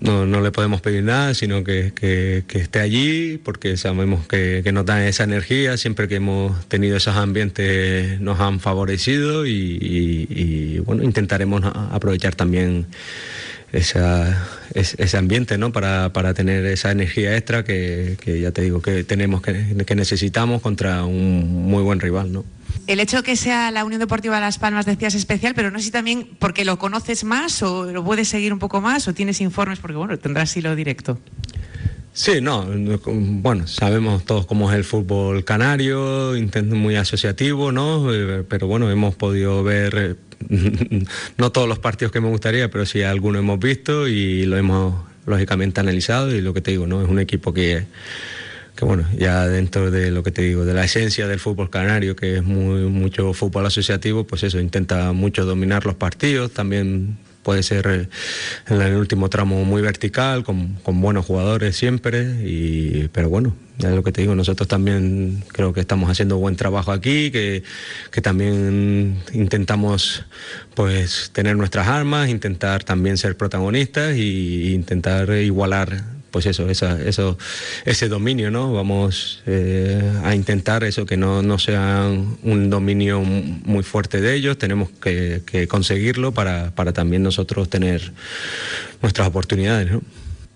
[0.00, 4.70] no, no le podemos pedir nada, sino que, que, esté allí, porque sabemos que, que,
[4.70, 11.02] nos dan esa energía, siempre que hemos tenido esos ambientes nos han favorecido y bueno,
[11.02, 12.86] intentaremos aprovechar también
[13.72, 15.72] esa, ese ambiente ¿no?
[15.72, 19.94] para, para, tener esa energía extra que, que, ya te digo que tenemos que, que,
[19.94, 22.32] necesitamos contra un muy buen rival.
[22.32, 22.44] ¿no?
[22.86, 25.90] El hecho que sea la Unión Deportiva Las Palmas decías especial, pero no sé si
[25.90, 29.78] también porque lo conoces más o lo puedes seguir un poco más o tienes informes
[29.78, 31.18] porque bueno, tendrás hilo directo.
[32.14, 32.66] Sí, no,
[33.04, 36.32] bueno, sabemos todos cómo es el fútbol canario,
[36.64, 38.12] muy asociativo, ¿no?
[38.12, 40.16] Eh, pero bueno, hemos podido ver
[41.36, 44.94] no todos los partidos que me gustaría, pero sí algunos hemos visto y lo hemos
[45.26, 47.02] lógicamente analizado y lo que te digo, ¿no?
[47.02, 47.84] Es un equipo que,
[48.74, 52.16] que bueno, ya dentro de lo que te digo, de la esencia del fútbol canario,
[52.16, 57.18] que es muy, mucho fútbol asociativo, pues eso, intenta mucho dominar los partidos, también
[57.48, 58.08] puede ser eh,
[58.68, 64.02] en el último tramo muy vertical, con, buenos jugadores siempre, y, pero bueno, es lo
[64.02, 67.62] que te digo, nosotros también creo que estamos haciendo buen trabajo aquí, que,
[68.10, 70.26] que también intentamos
[70.74, 77.38] pues tener nuestras armas, intentar también ser protagonistas e intentar igualar pues eso, esa, eso,
[77.84, 78.72] ese dominio, ¿no?
[78.72, 82.08] Vamos eh, a intentar eso, que no, no sea
[82.42, 88.12] un dominio muy fuerte de ellos, tenemos que, conseguirlo para, para, también nosotros tener
[89.02, 90.02] nuestras oportunidades, ¿no?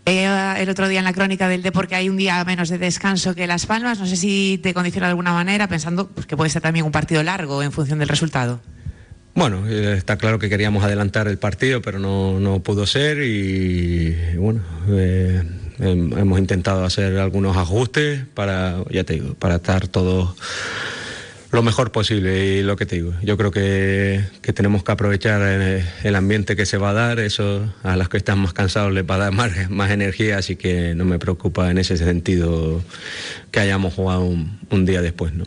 [0.04, 3.46] el otro día en la crónica del deporte hay un día menos de descanso que
[3.46, 4.00] Las Palmas.
[4.00, 6.92] No sé si te condiciona de alguna manera, pensando pues, que puede ser también un
[6.92, 8.60] partido largo en función del resultado.
[9.34, 14.36] Bueno, eh, está claro que queríamos adelantar el partido, pero no, no pudo ser y
[14.36, 14.60] bueno,
[14.90, 15.42] eh,
[15.82, 20.34] hemos intentado hacer algunos ajustes para, ya te digo, para estar todos
[21.52, 24.24] lo mejor posible y lo que te digo, yo creo que,
[24.54, 28.38] tenemos que aprovechar el, ambiente que se va a dar, eso a los que están
[28.38, 31.76] más cansados les va a dar más, más energía, así que no me preocupa en
[31.76, 32.82] ese sentido
[33.50, 35.44] que hayamos jugado un, día después, ¿no?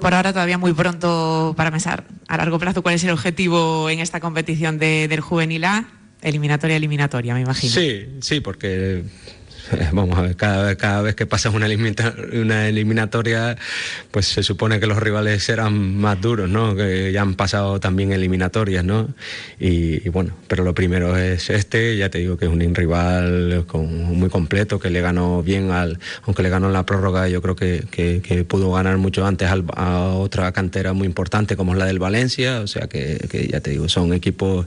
[0.00, 4.00] Por ahora todavía muy pronto para pensar a largo plazo cuál es el objetivo en
[4.00, 5.88] esta competición del Juvenil A,
[6.20, 7.72] eliminatoria eliminatoria, me imagino.
[7.72, 9.02] Sí, sí, porque
[9.92, 13.56] vamos a ver, cada, vez que pasas una, eliminatoria,
[14.10, 16.74] pues se supone que los rivales serán más duros, ¿no?
[16.74, 19.08] Que ya han pasado también eliminatorias, ¿no?
[19.58, 24.28] Y, bueno, pero lo primero es este, ya te digo que es un rival muy
[24.28, 27.84] completo, que le ganó bien al, aunque le ganó en la prórroga, yo creo que,
[27.90, 32.60] que, pudo ganar mucho antes a otra cantera muy importante como es la del Valencia,
[32.60, 34.66] o sea que, ya te digo, son equipos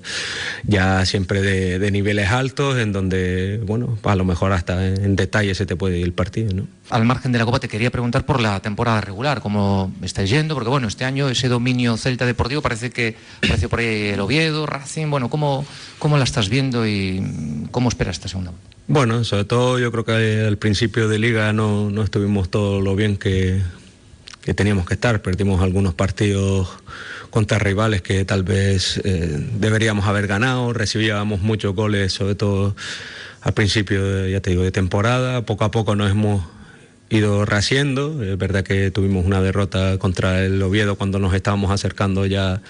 [0.64, 5.66] ya siempre de niveles altos, en donde, bueno, a lo mejor hasta en detalle se
[5.66, 6.54] te puede ir el partido.
[6.54, 6.68] ¿no?
[6.90, 10.56] Al margen de la Copa te quería preguntar por la temporada regular, cómo estáis yendo,
[10.56, 14.66] porque bueno, este año ese dominio Celta Deportivo parece que apareció por ahí el Oviedo,
[14.66, 15.66] Racing, bueno, ¿cómo,
[16.00, 18.52] cómo la estás viendo y cómo esperas esta segunda?
[18.88, 22.96] Bueno, sobre todo yo creo que al principio de liga no, no estuvimos todo lo
[22.96, 23.62] bien que,
[24.42, 26.70] que teníamos que estar, perdimos algunos partidos
[27.32, 32.76] contra rivales que tal vez eh, deberíamos haber ganado, recibíamos muchos goles, sobre todo
[33.46, 35.46] al principio, ya te digo, de temporada.
[35.46, 36.44] Poco a poco nos hemos
[37.10, 38.24] ido rehaciendo.
[38.24, 42.64] Es verdad que tuvimos una derrota contra el Oviedo cuando nos estábamos acercando ya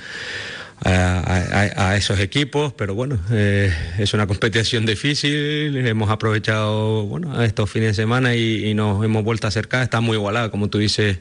[0.84, 7.91] a, esos equipos, pero bueno, eh, es una competición difícil, hemos aprovechado bueno, estos fines
[7.91, 11.19] de semana y, y, nos hemos vuelto a acercar, está muy igualada, como tú dices,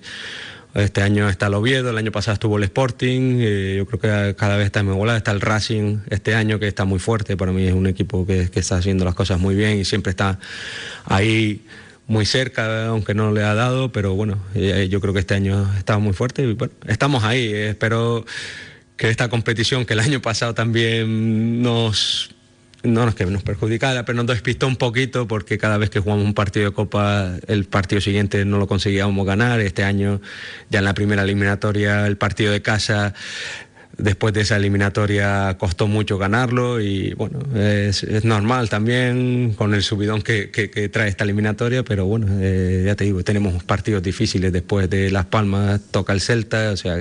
[0.74, 4.34] este año está el Oviedo, el año pasado estuvo el Sporting, eh, yo creo que
[4.34, 5.18] cada vez está muy volada.
[5.18, 8.50] Está el Racing este año que está muy fuerte, para mí es un equipo que,
[8.54, 10.38] está haciendo las cosas muy bien y siempre está
[11.04, 11.64] ahí
[12.06, 15.70] muy cerca, aunque no le ha dado, pero bueno, eh, yo creo que este año
[15.78, 17.52] estamos muy fuerte y bueno, estamos ahí.
[17.52, 18.24] espero
[18.96, 22.33] que esta competición que el año pasado también nos
[22.84, 26.34] no nos que nos pero nos despistó un poquito porque cada vez que jugamos un
[26.34, 29.60] partido de Copa, el partido siguiente no lo conseguíamos ganar.
[29.60, 30.20] Este año,
[30.70, 33.14] ya en la primera eliminatoria, el partido de casa
[33.96, 40.22] Después de esa eliminatoria costó mucho ganarlo y bueno, es, normal también con el subidón
[40.22, 40.48] que,
[40.92, 45.26] trae esta eliminatoria, pero bueno, eh, ya te digo, tenemos partidos difíciles después de Las
[45.26, 46.96] Palmas, toca el Celta, o sea,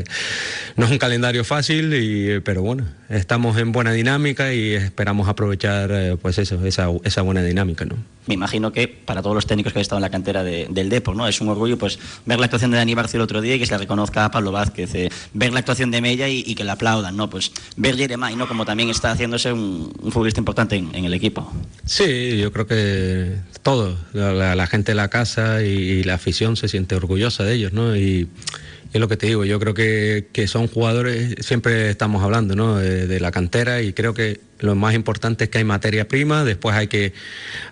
[0.75, 5.89] no es un calendario fácil, y, pero bueno, estamos en buena dinámica y esperamos aprovechar
[5.91, 7.97] eh, pues eso, esa, esa buena dinámica, ¿no?
[8.25, 11.15] me imagino que para todos los técnicos que han estado en la cantera del Depor,
[11.15, 11.27] ¿no?
[11.27, 13.65] Es un orgullo pues ver la actuación de Dani Barcio el otro día y que
[13.65, 16.71] se le reconozca a Pablo Vázquez, eh, ver la actuación de Mella y, que le
[16.71, 17.29] aplaudan, ¿no?
[17.29, 18.47] Pues ver Jeremai, ¿no?
[18.47, 21.51] Como también está haciéndose un, futbolista importante en, el equipo.
[21.85, 26.95] Sí, yo creo que todo, la, gente de la casa y, la afición se siente
[26.95, 27.95] orgullosa de ellos, ¿no?
[27.95, 28.27] Y
[28.93, 32.77] es lo que te digo, yo creo que, son jugadores, siempre estamos hablando, ¿no?
[32.77, 36.73] de la cantera y creo que lo más importante es que hay materia prima, después
[36.73, 37.11] hay que,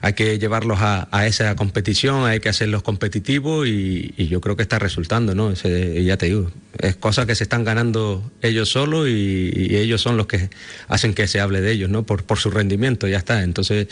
[0.01, 4.77] hay que llevarlos a, esa competición, hay que hacerlos competitivos y, yo creo que está
[4.77, 5.53] resultando, ¿no?
[5.53, 10.27] ya te digo, es cosa que se están ganando ellos solos y, ellos son los
[10.27, 10.49] que
[10.89, 12.03] hacen que se hable de ellos, ¿no?
[12.03, 13.41] Por, por su rendimiento, ya está.
[13.43, 13.87] Entonces,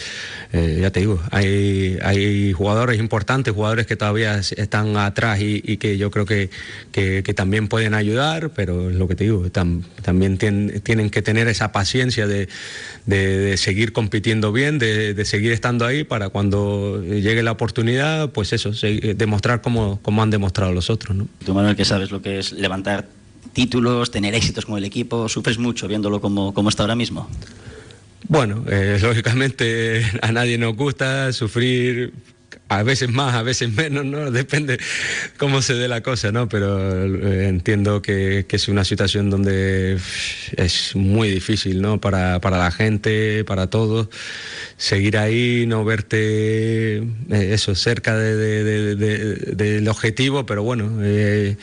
[0.51, 5.97] eh, ya te digo, hay, hay jugadores importantes, jugadores que todavía están atrás y, que
[5.97, 6.49] yo creo que,
[6.91, 11.71] que, también pueden ayudar, pero es lo que te digo, también tienen que tener esa
[11.71, 12.49] paciencia de
[13.05, 18.71] de, seguir compitiendo bien, de, seguir estando ahí para cuando llegue la oportunidad, pues eso,
[19.15, 21.15] demostrar como, como han demostrado los otros.
[21.15, 21.27] ¿no?
[21.45, 23.07] Tú, Manuel, que sabes lo que es levantar
[23.53, 27.29] títulos, tener éxitos con el equipo, ¿sufres mucho viéndolo como, como está ahora mismo?
[28.27, 32.13] Bueno, eh, lógicamente a nadie nos gusta sufrir
[32.69, 34.31] a veces más, a veces menos, ¿no?
[34.39, 34.79] Depende
[35.37, 36.47] cómo se dé la cosa, ¿no?
[36.47, 39.97] Pero eh, entiendo que, es una situación donde
[40.55, 41.99] es muy difícil, ¿no?
[41.99, 44.09] Para, la gente, para todos,
[44.77, 50.99] seguir ahí, no verte eh, eso cerca del objetivo, pero bueno.
[51.01, 51.57] Eh,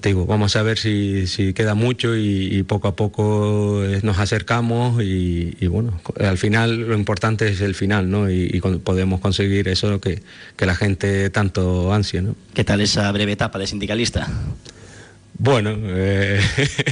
[0.00, 5.02] te digo, vamos a ver si, queda mucho y, poco a poco eh, nos acercamos
[5.02, 8.30] y, bueno, al final lo importante es el final, ¿no?
[8.30, 10.22] Y, podemos conseguir eso que,
[10.56, 12.34] que la gente tanto ansia, ¿no?
[12.54, 14.28] ¿Qué tal esa breve etapa de sindicalista?
[15.38, 16.40] Bueno, eh,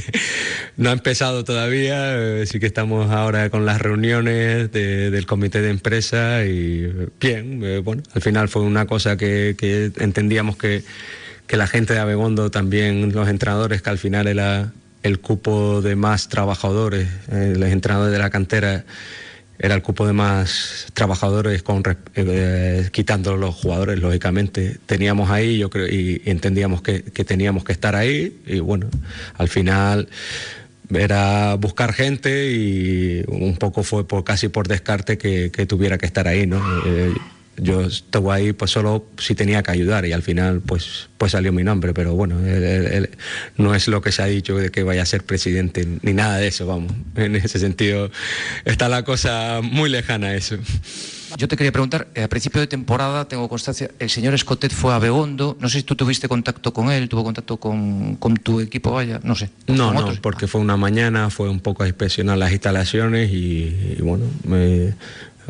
[0.77, 5.69] no ha empezado todavía, eh, sí que estamos ahora con las reuniones del comité de
[5.69, 9.55] empresa y bien, bueno, al final fue una cosa que
[9.97, 10.83] entendíamos que
[11.51, 14.71] que la gente de Abegondo también, los entrenadores, que al final era
[15.03, 18.85] el cupo de más trabajadores, eh, los entrenadores de la cantera
[19.59, 21.83] era el cupo de más trabajadores con,
[22.15, 24.77] eh, quitando los jugadores, lógicamente.
[24.85, 28.87] Teníamos ahí, yo creo, y, entendíamos que, teníamos que estar ahí, y bueno,
[29.37, 30.07] al final
[30.89, 36.29] era buscar gente y un poco fue por, casi por descarte que, tuviera que estar
[36.29, 36.63] ahí, ¿no?
[36.85, 37.13] Eh,
[37.57, 41.51] yo estuve ahí pues solo si tenía que ayudar y al final pues pues salió
[41.51, 42.39] mi nombre pero bueno
[43.57, 46.37] no es lo que se ha dicho de que vaya a ser presidente ni nada
[46.37, 46.91] de eso vamos.
[47.15, 48.09] En ese sentido
[48.65, 50.57] está la cosa muy lejana a eso.
[51.37, 54.93] Yo te quería preguntar, eh, a principio de temporada tengo constancia, el señor Escotet fue
[54.93, 58.91] a Begondo, no sé si tú tuviste contacto con él, tuvo contacto con, tu equipo,
[58.91, 59.49] vaya, no sé.
[59.67, 64.01] No, no, porque fue una mañana, fue un poco a inspeccionar las instalaciones y, y
[64.01, 64.93] bueno, me,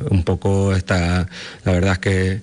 [0.10, 1.28] un poco está,
[1.64, 2.42] la verdad es que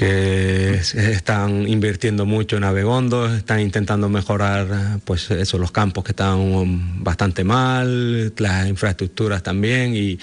[0.00, 0.80] que
[1.12, 7.44] están invirtiendo mucho en Abegondo, están intentando mejorar pues eso, los campos que están bastante
[7.44, 10.18] mal, las infraestructuras también y,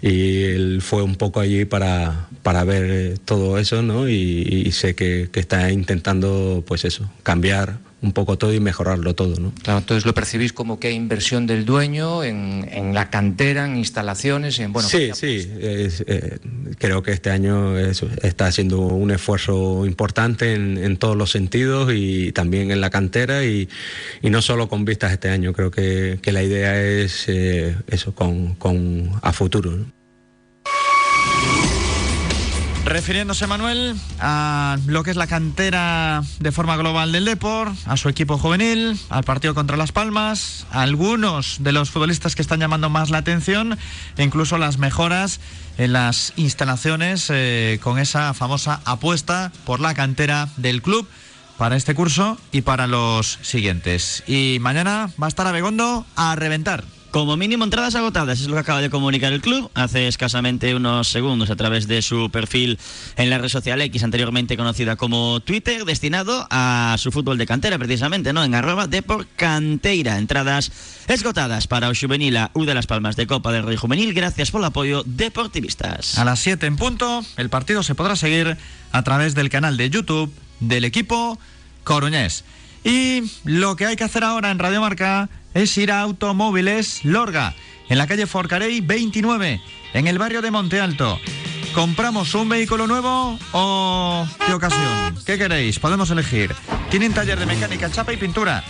[0.00, 4.08] él fue un poco allí para, para ver todo eso ¿no?
[4.08, 9.38] y, sé que, que, está intentando pues eso, cambiar un poco todo y mejorarlo todo.
[9.38, 9.52] ¿no?
[9.62, 13.76] Claro, entonces lo percibís como que hay inversión del dueño en, en la cantera, en
[13.76, 14.88] instalaciones, en bueno.
[14.88, 16.38] Sí, sí, eh,
[16.78, 22.32] creo que este año está haciendo un esfuerzo importante en, en, todos los sentidos y
[22.32, 23.68] también en la cantera y,
[24.22, 28.14] y, no solo con vistas este año, creo que, que la idea es eh, eso
[28.14, 29.72] con, con a futuro.
[29.72, 29.96] ¿no?
[32.86, 38.08] Refiriéndose Manuel a lo que es la cantera de forma global del Depor, a su
[38.08, 42.88] equipo juvenil, al partido contra Las Palmas, a algunos de los futbolistas que están llamando
[42.88, 43.76] más la atención
[44.16, 45.40] e incluso las mejoras
[45.78, 51.08] en las instalaciones eh, con esa famosa apuesta por la cantera del club
[51.58, 54.22] para este curso y para los siguientes.
[54.28, 56.84] Y mañana va a estar Abegondo a reventar.
[57.16, 61.08] Como mínimo entradas agotadas, es lo que acaba de comunicar el club hace escasamente unos
[61.08, 62.78] segundos a través de su perfil
[63.16, 67.78] en la red social X, anteriormente conocida como Twitter, destinado a su fútbol de cantera,
[67.78, 68.44] precisamente, ¿no?
[68.44, 68.86] En arroba
[69.36, 70.18] Canteira.
[70.18, 70.70] Entradas
[71.08, 74.12] esgotadas para o Juvenil a U de las Palmas de Copa del Rey Juvenil.
[74.12, 76.18] Gracias por el apoyo, deportivistas.
[76.18, 78.58] A las 7 en punto, el partido se podrá seguir
[78.92, 81.38] a través del canal de YouTube del equipo
[81.82, 82.44] coruñés.
[82.84, 87.54] Y lo que hay que hacer ahora en Radio Marca es ir a Automóviles Lorga,
[87.88, 89.62] en la calle Forcarey 29,
[89.94, 91.18] en el barrio de Monte Alto.
[91.74, 95.16] ¿Compramos un vehículo nuevo o de ocasión?
[95.24, 95.78] ¿Qué queréis?
[95.78, 96.54] Podemos elegir.
[96.90, 98.64] Tienen taller de mecánica, chapa y pintura.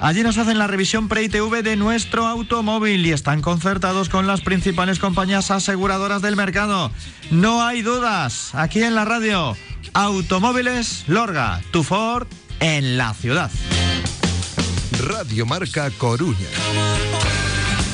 [0.00, 4.98] Allí nos hacen la revisión pre-ITV de nuestro automóvil y están concertados con las principales
[4.98, 6.92] compañías aseguradoras del mercado.
[7.30, 8.54] No hay dudas.
[8.54, 9.56] Aquí en la radio,
[9.94, 12.26] Automóviles Lorga, tu Ford
[12.60, 13.50] en la ciudad.
[14.98, 17.47] Radio Marca Coruña.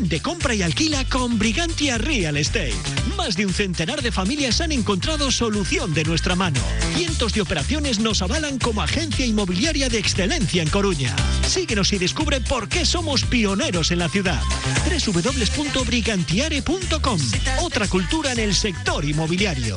[0.00, 2.72] Vende, compra y alquila con Brigantia Real Estate.
[3.18, 6.58] Más de un centenar de familias han encontrado solución de nuestra mano.
[6.94, 11.14] Cientos de operaciones nos avalan como agencia inmobiliaria de excelencia en Coruña.
[11.46, 14.40] Síguenos y descubre por qué somos pioneros en la ciudad.
[14.88, 17.20] www.brigantiare.com.
[17.60, 19.76] Otra cultura en el sector inmobiliario.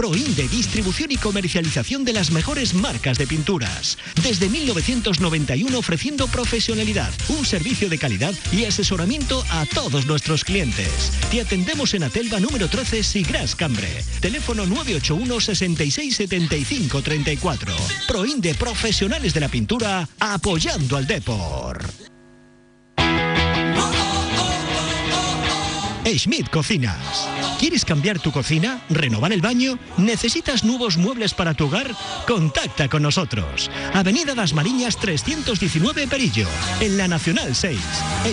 [0.00, 3.98] Proinde, distribución y comercialización de las mejores marcas de pinturas.
[4.22, 11.12] Desde 1991 ofreciendo profesionalidad, un servicio de calidad y asesoramiento a todos nuestros clientes.
[11.30, 14.02] Te atendemos en Atelva número 13 Sigras Cambre.
[14.20, 17.76] Teléfono 981 66 75 34.
[18.08, 22.09] Proinde, profesionales de la pintura, apoyando al Depor.
[26.18, 27.28] Schmidt Cocinas.
[27.58, 28.82] ¿Quieres cambiar tu cocina?
[28.88, 29.78] ¿Renovar el baño?
[29.96, 31.94] ¿Necesitas nuevos muebles para tu hogar?
[32.26, 33.70] Contacta con nosotros.
[33.94, 36.48] Avenida Las Mariñas 319 Perillo,
[36.80, 37.78] en la Nacional 6.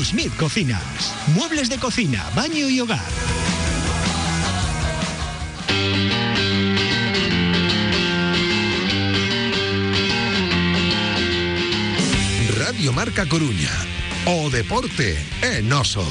[0.02, 1.14] Schmidt Cocinas.
[1.36, 3.06] Muebles de cocina, baño y hogar.
[12.58, 13.72] Radio Marca Coruña.
[14.26, 16.06] O Deporte en Oso.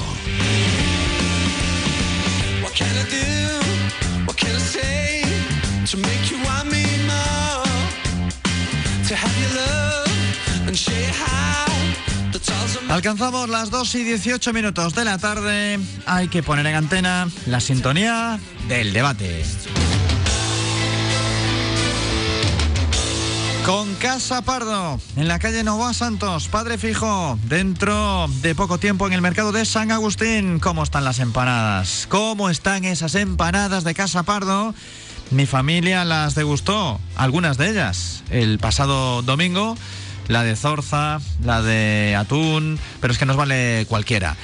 [12.88, 15.78] Alcanzamos las 2 y 18 minutos de la tarde.
[16.06, 18.38] Hay que poner en antena la sintonía
[18.68, 19.44] del debate.
[23.66, 29.12] Con Casa Pardo, en la calle Novoa Santos, Padre Fijo, dentro de poco tiempo en
[29.12, 30.60] el mercado de San Agustín.
[30.60, 32.06] ¿Cómo están las empanadas?
[32.09, 34.72] ¿Cómo están esas empanadas de Casa Pardo?
[35.32, 39.76] Mi familia las degustó, algunas de ellas, el pasado domingo.
[40.28, 44.36] La de zorza, la de atún, pero es que nos vale cualquiera.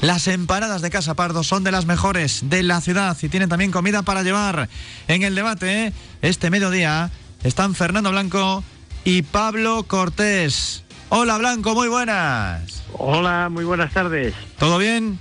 [0.00, 3.72] Las empanadas de Casa Pardo son de las mejores de la ciudad y tienen también
[3.72, 4.70] comida para llevar.
[5.06, 5.92] En el debate,
[6.22, 7.10] este mediodía,
[7.44, 8.62] están Fernando Blanco
[9.04, 10.84] y Pablo Cortés.
[11.08, 12.84] Hola Blanco, muy buenas.
[12.92, 14.34] Hola, muy buenas tardes.
[14.58, 15.18] ¿Todo bien?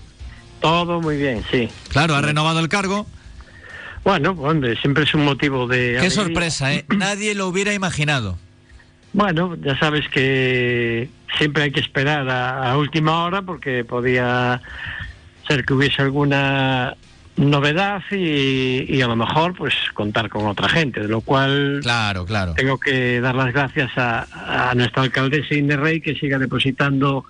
[0.59, 1.69] Todo muy bien, sí.
[1.89, 3.07] Claro, ha renovado el cargo.
[4.03, 5.77] Bueno, hombre, siempre es un motivo de...
[5.77, 6.09] Qué alegría.
[6.11, 6.85] sorpresa, ¿eh?
[6.95, 8.37] Nadie lo hubiera imaginado.
[9.13, 14.61] Bueno, ya sabes que siempre hay que esperar a, a última hora porque podía
[15.47, 16.95] ser que hubiese alguna
[17.39, 22.25] novedad y, y a lo mejor pues contar con otra gente, de lo cual claro,
[22.25, 22.53] claro.
[22.53, 27.23] tengo que dar las gracias a, a nuestra alcaldesa Inés Rey que siga depositando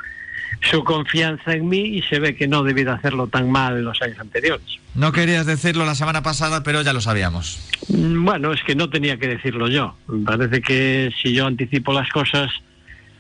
[0.61, 3.86] su confianza en mí y se ve que no debí de hacerlo tan mal en
[3.86, 4.65] los años anteriores.
[4.95, 7.60] No querías decirlo la semana pasada, pero ya lo sabíamos.
[7.88, 9.95] Mm, Bueno, es que no tenía que decirlo yo.
[10.07, 12.52] Me parece que si yo anticipo las cosas,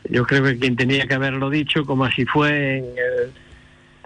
[0.09, 3.31] yo creo que quien tenía que haberlo dicho, como así fue en el-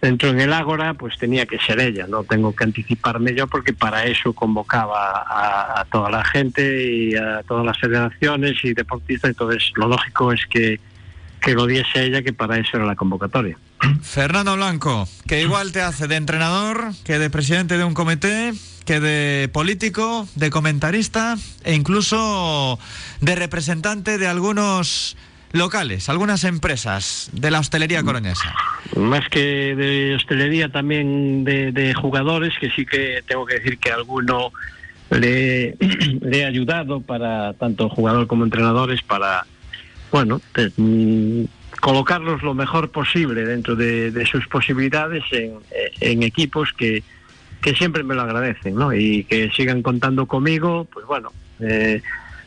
[0.04, 2.06] dentro en el Ágora, pues tenía que ser ella.
[2.08, 7.16] No tengo que anticiparme yo porque para eso convocaba a, a toda la gente y
[7.16, 9.30] a todas las federaciones y deportistas.
[9.30, 10.82] Entonces, lo lógico es que,
[11.42, 13.58] que lo diese ella, que para eso era la convocatoria.
[14.02, 18.54] Fernando Blanco, que igual te hace de entrenador, que de presidente de un comité,
[18.86, 22.78] que de político, de comentarista e incluso
[23.22, 25.16] de representante de algunos
[25.54, 28.54] locales, algunas empresas de la hostelería coruñesa.
[28.98, 34.52] Más que de hostelería, también de, jugadores, que sí que tengo que decir que alguno
[35.12, 35.78] le,
[36.32, 39.46] he ayudado para tanto jugador como entrenadores para,
[40.12, 40.42] bueno,
[40.76, 41.44] mm,
[41.80, 45.54] colocarlos lo mejor posible dentro de, de sus posibilidades en,
[46.02, 47.04] en equipos que,
[47.64, 48.94] que siempre me lo agradecen, ¿no?
[48.94, 52.02] Y que sigan contando conmigo, pues bueno, eh,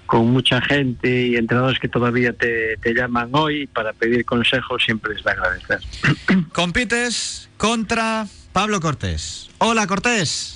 [0.07, 5.15] con mucha gente y entrenadores que todavía te, te llaman hoy para pedir consejos, siempre
[5.15, 5.81] les va a agradecer.
[6.53, 9.51] Compites contra Pablo Cortés.
[9.59, 10.53] Hola Cortés.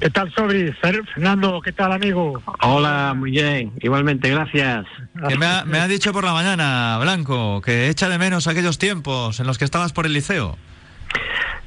[0.00, 0.70] ¿Qué tal, Sobri?
[0.82, 2.42] Fer- Fernando, ¿qué tal, amigo?
[2.62, 3.72] Hola, muy bien.
[3.82, 4.86] Igualmente, gracias.
[5.28, 8.78] Que me ha, me ha dicho por la mañana, Blanco, que echa de menos aquellos
[8.78, 10.56] tiempos en los que estabas por el liceo.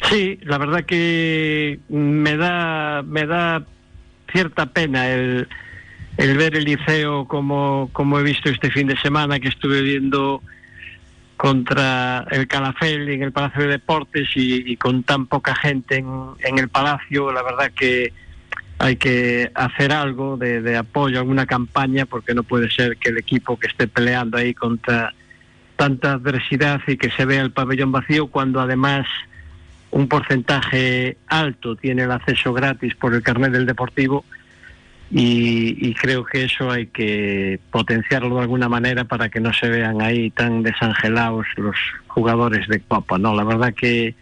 [0.10, 3.64] Sí, la verdad que me da, me da
[4.32, 5.48] cierta pena el,
[6.18, 10.42] el ver el liceo como, como he visto este fin de semana que estuve viendo
[11.38, 16.08] contra el Calafel en el Palacio de Deportes y, con tan poca gente en,
[16.40, 18.14] en el Palacio, la verdad que
[18.80, 23.18] hay que hacer algo de, de apoyo, alguna campaña, porque no puede ser que el
[23.18, 25.14] equipo que esté peleando ahí contra
[25.76, 29.08] tanta adversidad y que se vea el pabellón vacío cuando además
[29.92, 34.26] un porcentaje alto tiene el acceso gratis por el carnet del deportivo
[35.16, 39.70] y, y creo que eso hay que potenciarlo de alguna manera para que no se
[39.70, 41.76] vean ahí tan desangelados los
[42.08, 43.20] jugadores de Copa.
[43.20, 44.16] No, la verdad que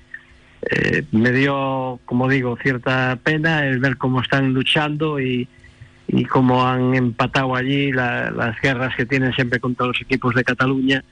[0.69, 5.47] eh, me dio, como digo, cierta pena el ver cómo están luchando y,
[6.09, 10.43] y cómo han empatado allí la- las guerras que tienen siempre contra los equipos de
[10.43, 11.03] Cataluña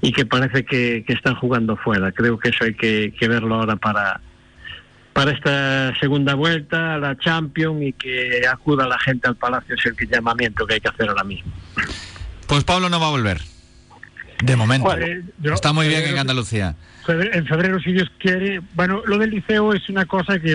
[0.00, 2.12] y que parece que, están jugando fuera.
[2.12, 4.20] Creo que eso hay que verlo ahora para,
[5.12, 10.08] para esta segunda vuelta, la Champions y que acuda la gente al Palacio es el
[10.08, 11.52] llamamiento que hay que hacer ahora mismo.
[12.46, 13.40] Pues Pablo no va a volver.
[14.42, 14.88] De momento.
[15.40, 16.76] Yo- Está muy bien febrero- en Andalucía.
[17.04, 18.60] febre- En febrero, si Dios quiere.
[18.74, 20.50] Bueno, lo del liceo es una cosa que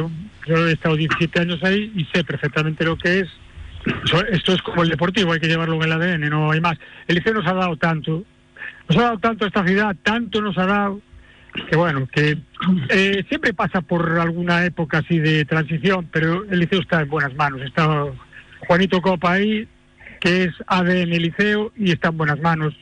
[0.47, 3.27] yo he estado 17 años ahí y sé perfectamente lo que es.
[4.31, 6.77] Esto es como el deportivo, hay que llevarlo en el ADN, no hay más.
[7.07, 8.23] El liceo nos ha dado tanto,
[8.87, 11.01] nos ha dado tanto a esta ciudad, tanto nos ha dado,
[11.69, 12.37] que bueno, que
[12.89, 17.33] eh, siempre pasa por alguna época así de transición, pero el liceo está en buenas
[17.35, 17.61] manos.
[17.61, 18.05] Está
[18.67, 19.67] Juanito Copa ahí,
[20.19, 22.73] que es ADN liceo y está en buenas manos.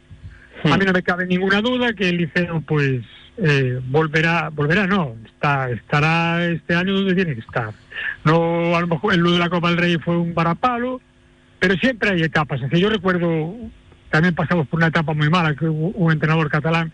[0.63, 3.01] A mí no me cabe ninguna duda que el liceo, pues,
[3.37, 7.73] eh, volverá, volverá, no, está, estará este año donde tiene que estar.
[8.23, 11.01] No, a lo mejor el de la Copa del Rey fue un varapalo,
[11.59, 12.61] pero siempre hay etapas.
[12.69, 13.55] Que yo recuerdo,
[14.11, 16.91] también pasamos por una etapa muy mala, que hubo un entrenador catalán.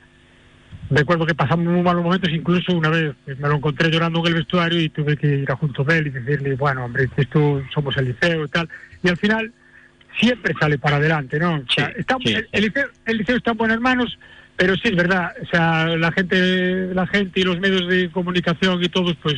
[0.90, 4.34] Recuerdo que pasamos muy malos momentos, incluso una vez me lo encontré llorando en el
[4.36, 7.98] vestuario y tuve que ir a junto de él y decirle, bueno, hombre, esto somos
[7.98, 8.70] el liceo y tal.
[9.04, 9.52] Y al final
[10.18, 11.56] siempre sale para adelante, ¿no?
[11.56, 14.18] O sea, está- el, el liceo, el liceo está en buenas manos,
[14.56, 18.82] pero sí es verdad, o sea, la gente, la gente y los medios de comunicación
[18.82, 19.36] y todos, pues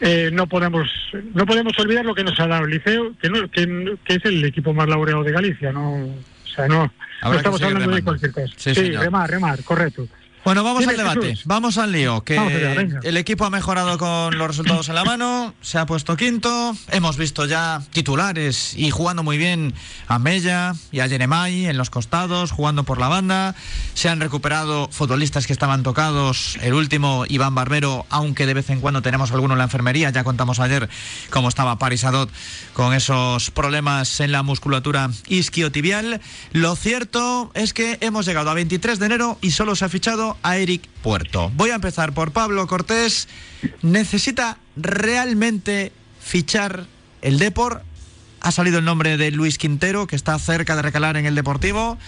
[0.00, 0.88] eh, no podemos
[1.34, 4.44] no podemos olvidar lo que nos ha dado el liceo, que no, que, es el
[4.44, 6.92] equipo más laureado de Galicia, no, o sea, no,
[7.22, 8.52] no estamos hablando de cualquier cosa.
[8.56, 10.06] Sí, remar, remar, correcto.
[10.44, 11.46] Bueno, vamos al debate, Jesús.
[11.46, 15.54] vamos al lío, que allá, el equipo ha mejorado con los resultados en la mano,
[15.62, 19.72] se ha puesto quinto, hemos visto ya titulares y jugando muy bien
[20.06, 23.54] a Mella y a Jeremai en los costados, jugando por la banda,
[23.94, 28.80] se han recuperado futbolistas que estaban tocados, el último Iván Barbero, aunque de vez en
[28.80, 30.90] cuando tenemos alguno en la enfermería, ya contamos ayer
[31.30, 32.30] cómo estaba Paris Adot
[32.74, 36.20] con esos problemas en la musculatura isquiotibial.
[36.52, 40.33] Lo cierto es que hemos llegado a 23 de enero y solo se ha fichado
[40.42, 41.50] a Eric Puerto.
[41.54, 43.28] Voy a empezar por Pablo Cortés.
[43.82, 46.86] ¿Necesita realmente fichar
[47.22, 47.82] el Depor?
[48.40, 51.98] Ha salido el nombre de Luis Quintero, que está cerca de recalar en el Deportivo.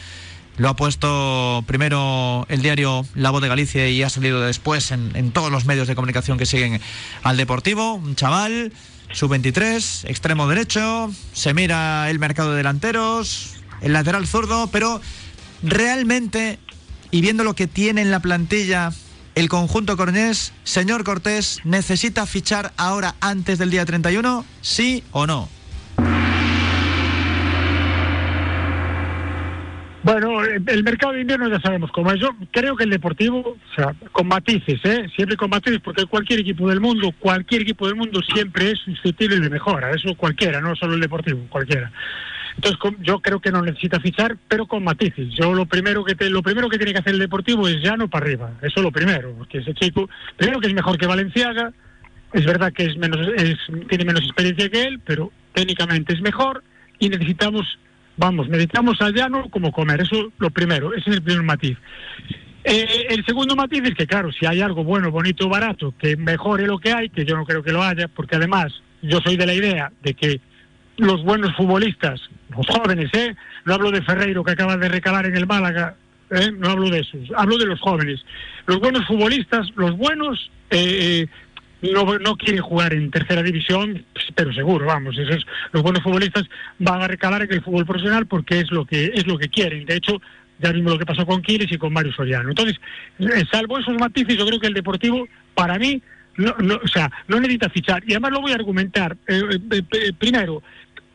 [0.56, 5.12] Lo ha puesto primero el diario La Voz de Galicia y ha salido después en,
[5.14, 6.80] en todos los medios de comunicación que siguen
[7.22, 7.94] al Deportivo.
[7.94, 8.72] Un chaval,
[9.12, 15.00] sub-23, extremo derecho, se mira el mercado de delanteros, el lateral zurdo, pero
[15.62, 16.58] realmente,
[17.10, 18.90] y viendo lo que tiene en la plantilla
[19.36, 24.46] el conjunto cornés, señor Cortés, ¿necesita fichar ahora antes del día 31?
[24.62, 25.48] ¿Sí o no?
[30.06, 32.20] Bueno, el mercado de invierno ya sabemos cómo es.
[32.20, 35.10] Yo creo que el Deportivo, o sea, con matices, ¿eh?
[35.16, 39.40] siempre con matices, porque cualquier equipo del mundo, cualquier equipo del mundo siempre es susceptible
[39.40, 39.90] de mejora.
[39.90, 41.90] Eso cualquiera, no solo el Deportivo, cualquiera.
[42.56, 45.28] Entonces yo creo que no necesita fichar, pero con matices.
[45.34, 48.08] Yo lo primero que te- lo primero que tiene que hacer el Deportivo es llano
[48.08, 48.52] para arriba.
[48.62, 51.72] Eso es lo primero, porque ese chico, primero que es mejor que Valenciaga,
[52.32, 53.56] es verdad que es menos, es,
[53.88, 56.62] tiene menos experiencia que él, pero técnicamente es mejor
[56.98, 57.78] y necesitamos,
[58.16, 60.00] vamos, necesitamos a Llano como comer.
[60.00, 61.76] Eso lo primero, ese es el primer matiz.
[62.64, 66.66] Eh, el segundo matiz es que, claro, si hay algo bueno, bonito, barato, que mejore
[66.66, 68.72] lo que hay, que yo no creo que lo haya, porque además
[69.02, 70.40] yo soy de la idea de que
[70.98, 72.20] los buenos futbolistas,
[72.54, 73.34] los jóvenes, ¿eh?
[73.64, 75.96] No hablo de Ferreiro que acaba de recalar en el Málaga,
[76.30, 76.50] ¿eh?
[76.52, 78.24] No hablo de esos, hablo de los jóvenes.
[78.66, 81.28] Los buenos futbolistas, los buenos, eh,
[81.82, 84.04] eh, no, no quieren jugar en tercera división,
[84.34, 86.44] pero seguro, vamos, esos, los buenos futbolistas
[86.78, 89.84] van a recalar en el fútbol profesional porque es lo que es lo que quieren.
[89.84, 90.20] De hecho,
[90.58, 92.48] ya vimos lo que pasó con Quiles y con Mario Soriano.
[92.48, 92.80] Entonces,
[93.18, 96.02] eh, salvo esos matices, yo creo que el Deportivo, para mí,
[96.36, 98.02] no, no, o sea, no necesita fichar.
[98.06, 99.16] Y además lo voy a argumentar.
[99.26, 100.62] Eh, eh, primero,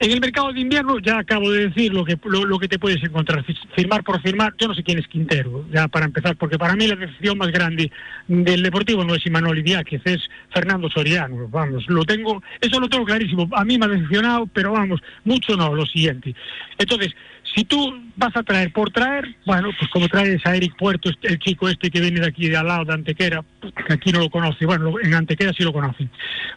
[0.02, 3.02] en el mercado de invierno, ya acabo de decir lo que, lo, que te puedes
[3.04, 3.46] encontrar.
[3.46, 6.76] Fi- Firmar por firmar, yo no sé quién es Quintero, ya para empezar, porque para
[6.76, 7.92] mí la decisión más grande
[8.28, 10.22] del Deportivo no es Imanol Idiáquez, es
[10.54, 11.48] Fernando Soriano.
[11.48, 13.48] Vamos, lo tengo, eso lo tengo clarísimo.
[13.54, 16.36] A mí me ha decepcionado, pero vamos, mucho no, lo siguiente.
[16.78, 17.14] Entonces,
[17.54, 21.28] si tú vas a traer por traer, bueno, pues como traes a Eric Puerto, este-
[21.28, 23.44] el chico este que viene de aquí de al lado de Antequera,
[23.88, 26.10] que aquí no lo conoce, bueno, en Antequera sí lo conocen.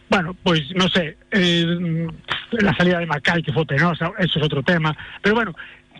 [0.09, 2.07] Bueno, pues no sé, eh,
[2.51, 5.55] la salida de Macay que fue penosa, eso es otro tema, pero bueno,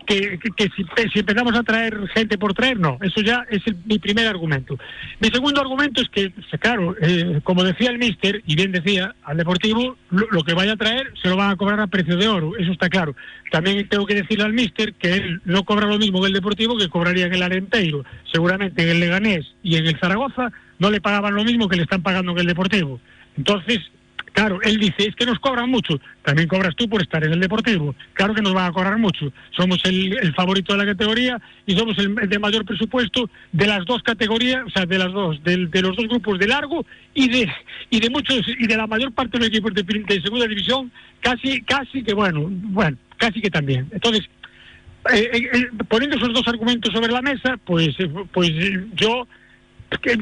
[0.06, 0.70] que, que-
[1.12, 4.78] si, empezamos a traer gente por traer, no, eso ya es el- mi primer argumento.
[5.20, 9.14] Mi segundo argumento es que, pues, claro, eh, como decía el míster, y bien decía,
[9.24, 12.28] al Deportivo lo, que vaya a traer se lo van a cobrar a precio de
[12.28, 13.14] oro, eso está claro.
[13.50, 16.78] También tengo que decirle al míster que él no cobra lo mismo que el Deportivo
[16.78, 18.04] que cobraría en el Arenteiro.
[18.32, 21.82] Seguramente en el Leganés y en el Zaragoza no le pagaban lo mismo que le
[21.82, 23.00] están pagando en el Deportivo.
[23.36, 23.80] Entonces,
[24.36, 25.98] Claro, él dice, es que nos cobran mucho.
[26.22, 27.94] También cobras tú por estar en el Deportivo.
[28.12, 29.32] Claro que nos van a cobrar mucho.
[29.56, 34.02] Somos el, favorito de la categoría y somos el, de mayor presupuesto de las dos
[34.02, 36.84] categorías, o sea, de las dos, del- de, los dos grupos de largo
[37.14, 37.50] y de
[37.88, 40.92] y de muchos y de la mayor parte de los equipos de, de segunda división,
[41.20, 43.88] casi casi que bueno, bueno, casi que también.
[43.90, 44.28] Entonces,
[45.14, 48.50] eh, eh, eh, poniendo esos dos argumentos sobre la mesa, pues eh, pues
[48.96, 49.26] yo
[50.02, 50.18] que,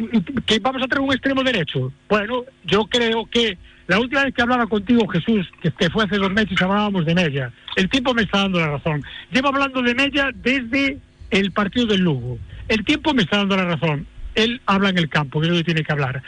[0.47, 1.93] que vamos a traer un extremo derecho.
[2.09, 6.17] Bueno, yo creo que la última vez que hablaba contigo, Jesús, que, que fue hace
[6.17, 7.53] dos meses, hablábamos de Mella.
[7.77, 9.03] El tiempo me está dando la razón.
[9.31, 10.99] Llevo hablando de Mella desde
[11.31, 12.39] el partido del Lugo.
[12.69, 14.07] El tiempo me está dando la razón.
[14.35, 16.23] Él habla en el campo, que es lo que tiene que hablar.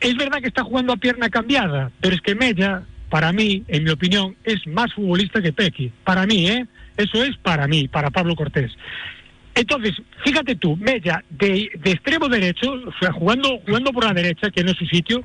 [0.00, 3.84] Es verdad que está jugando a pierna cambiada, pero es que Mella, para mí, en
[3.84, 5.92] mi opinión, es más futbolista que Pequi.
[6.04, 6.66] Para mí, ¿eh?
[6.96, 8.72] Eso es para mí, para Pablo Cortés.
[9.54, 14.62] Entonces, fíjate tú, Mella, de, extremo derecho, o sea, jugando, jugando por la derecha, que
[14.62, 15.24] no es su sitio,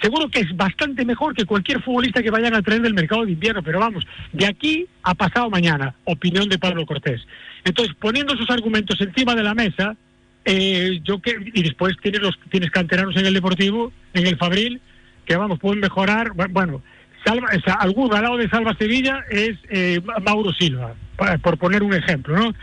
[0.00, 3.32] seguro que es bastante mejor que cualquier futbolista que vayan a traer del mercado de
[3.32, 7.20] invierno, pero vamos, de aquí a pasado mañana, opinión de Pablo Cortés.
[7.64, 9.96] Entonces, poniendo esos argumentos encima de la mesa,
[10.44, 14.80] eh, yo que y después tienes los tienes canteranos en el Deportivo, en el Fabril,
[15.26, 16.82] que vamos, pueden mejorar, bu- bueno,
[17.24, 20.94] Salva, o sea, alguno al lado de Salva Sevilla es eh, Mauro Silva,
[21.42, 22.54] por poner un ejemplo, ¿no?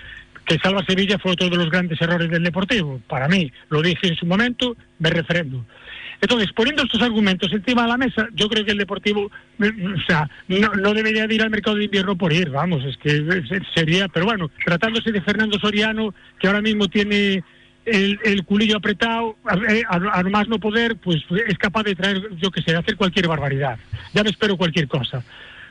[0.46, 4.08] Que Salva Sevilla fue otro de los grandes errores del Deportivo, para mí, lo dije
[4.08, 5.66] en su momento, me refrendo.
[6.22, 10.06] Entonces, poniendo estos argumentos encima de la mesa, yo creo que el Deportivo, mm, o
[10.08, 13.24] sea, no, debería de ir al mercado de invierno por ir, vamos, es que
[13.74, 17.44] sería, pero bueno, tratándose de Fernando Soriano, que ahora mismo tiene
[17.86, 22.62] el, culillo apretado, a, eh, a- no poder, pues es capaz de traer, yo que
[22.62, 23.78] sé, de hacer cualquier barbaridad.
[24.14, 25.24] Ya me espero cualquier cosa.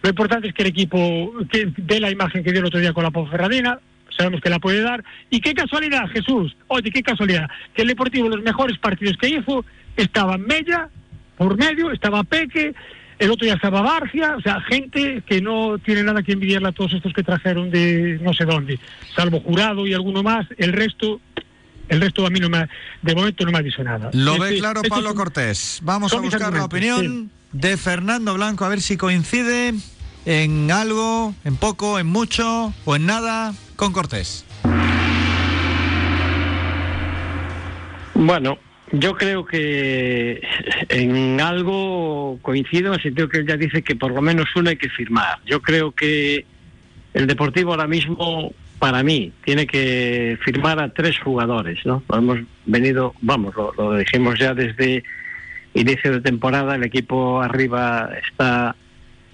[0.03, 2.93] Lo importante es que el equipo que dé la imagen que dio el otro día
[2.93, 3.79] con la Ponferradina,
[4.17, 5.03] sabemos que la puede dar.
[5.31, 9.65] Y qué casualidad, Jesús, oye, qué casualidad, que el Deportivo, los mejores partidos que hizo,
[9.97, 10.89] estaban Mella
[11.37, 12.75] por medio, estaba Peque,
[13.19, 16.73] el otro día estaba Barcia, o sea, gente que no tiene nada que envidiarle a
[16.73, 18.79] todos estos que trajeron de no sé dónde,
[19.17, 21.21] salvo Jurado y alguno más, el resto...
[21.87, 22.69] El resto a mí no me ha-
[23.03, 24.09] de momento no me ha dicho nada.
[24.15, 25.81] Lo Este- ve claro estos Pablo son- Cortés.
[25.83, 29.75] Vamos a buscar la opinión de Fernando Blanco a ver si coincide
[30.25, 34.47] en algo, en poco, en mucho o en nada con Cortés.
[38.15, 38.57] Bueno,
[39.01, 40.41] yo creo que
[40.89, 44.71] en algo coincido en el sentido que él ya dice que por lo menos uno
[44.71, 45.39] hay que firmar.
[45.47, 46.45] Yo creo que
[47.13, 52.03] el Deportivo ahora mismo, para mí, tiene que firmar a tres jugadores, ¿no?
[52.09, 55.05] Lo hemos venido, vamos, lo, lo dijimos ya desde
[55.75, 58.77] inicio de temporada, el equipo arriba está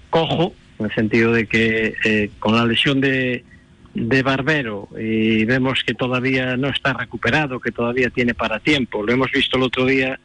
[0.09, 3.43] cojo, en el sentido de que eh, con la lesión de,
[3.93, 9.03] de Barbero y vemos que todavía no está recuperado, que todavía tiene para tiempo.
[9.03, 10.19] Lo hemos visto el otro día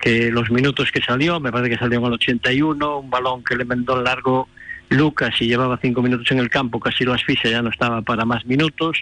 [0.00, 3.56] que los minutos que salió, me parece que salió en el 81, un balón que
[3.56, 4.48] le mandó largo
[4.90, 8.24] Lucas y llevaba cinco minutos en el campo, casi lo asfixia, ya no estaba para
[8.24, 8.98] más minutos.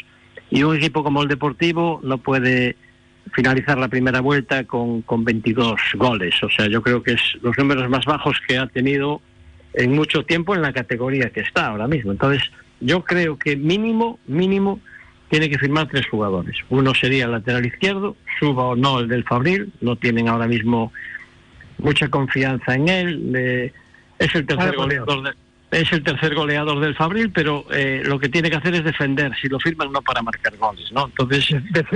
[0.51, 2.77] Y un equipo como el Deportivo no puede
[3.33, 6.35] finalizar la primera vuelta con, con 22 goles.
[6.43, 9.23] O sea, yo creo que es los números más bajos que ha tenido
[9.75, 12.13] en mucho tiempo en la categoría que está ahora mismo.
[12.13, 12.43] Entonces,
[12.85, 14.81] yo creo que mínimo, mínimo,
[15.31, 16.57] tiene que firmar tres jugadores.
[16.69, 20.93] Uno sería el lateral izquierdo, suba o no el del Fabril, no tienen ahora mismo
[21.79, 23.33] mucha confianza en él.
[23.35, 23.73] eh,
[24.19, 28.29] es el tercer goleador de- es el tercer goleador del Fabril, pero eh, lo que
[28.29, 29.33] tiene que hacer es defender.
[29.41, 31.07] Si lo firman, no para marcar goles, ¿no?
[31.07, 31.49] Entonces,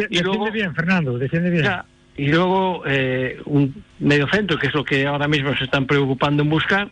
[0.08, 1.64] y luego, Defiende bien, Fernando, defiende bien.
[1.64, 1.84] ya,
[2.16, 6.48] y luego eh, un mediocentro, que es lo que ahora mismo se están preocupando en
[6.48, 6.90] buscar,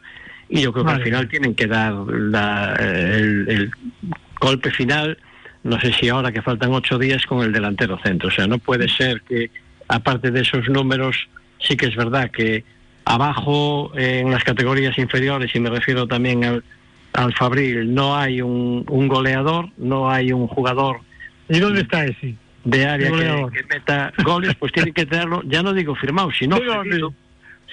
[0.49, 3.71] y yo creo que al final tienen que dar la- el, el
[4.41, 5.19] golpe final,
[5.62, 8.29] no sé si ahora que faltan ocho días con el delantero centro.
[8.29, 9.51] O sea, no puede ser que,
[9.89, 12.65] aparte de esos números, sí que es verdad que
[13.07, 16.65] abajo eh, en las categorías inferiores, y me refiero también al,
[17.15, 21.01] al Fabril, no hay un, un goleador, no hay un jugador.
[21.49, 22.35] ¿Y dónde está ese?
[22.65, 23.11] De área
[23.51, 26.57] que, meta goles, pues tiene que tenerlo, ya no digo firmado, sino.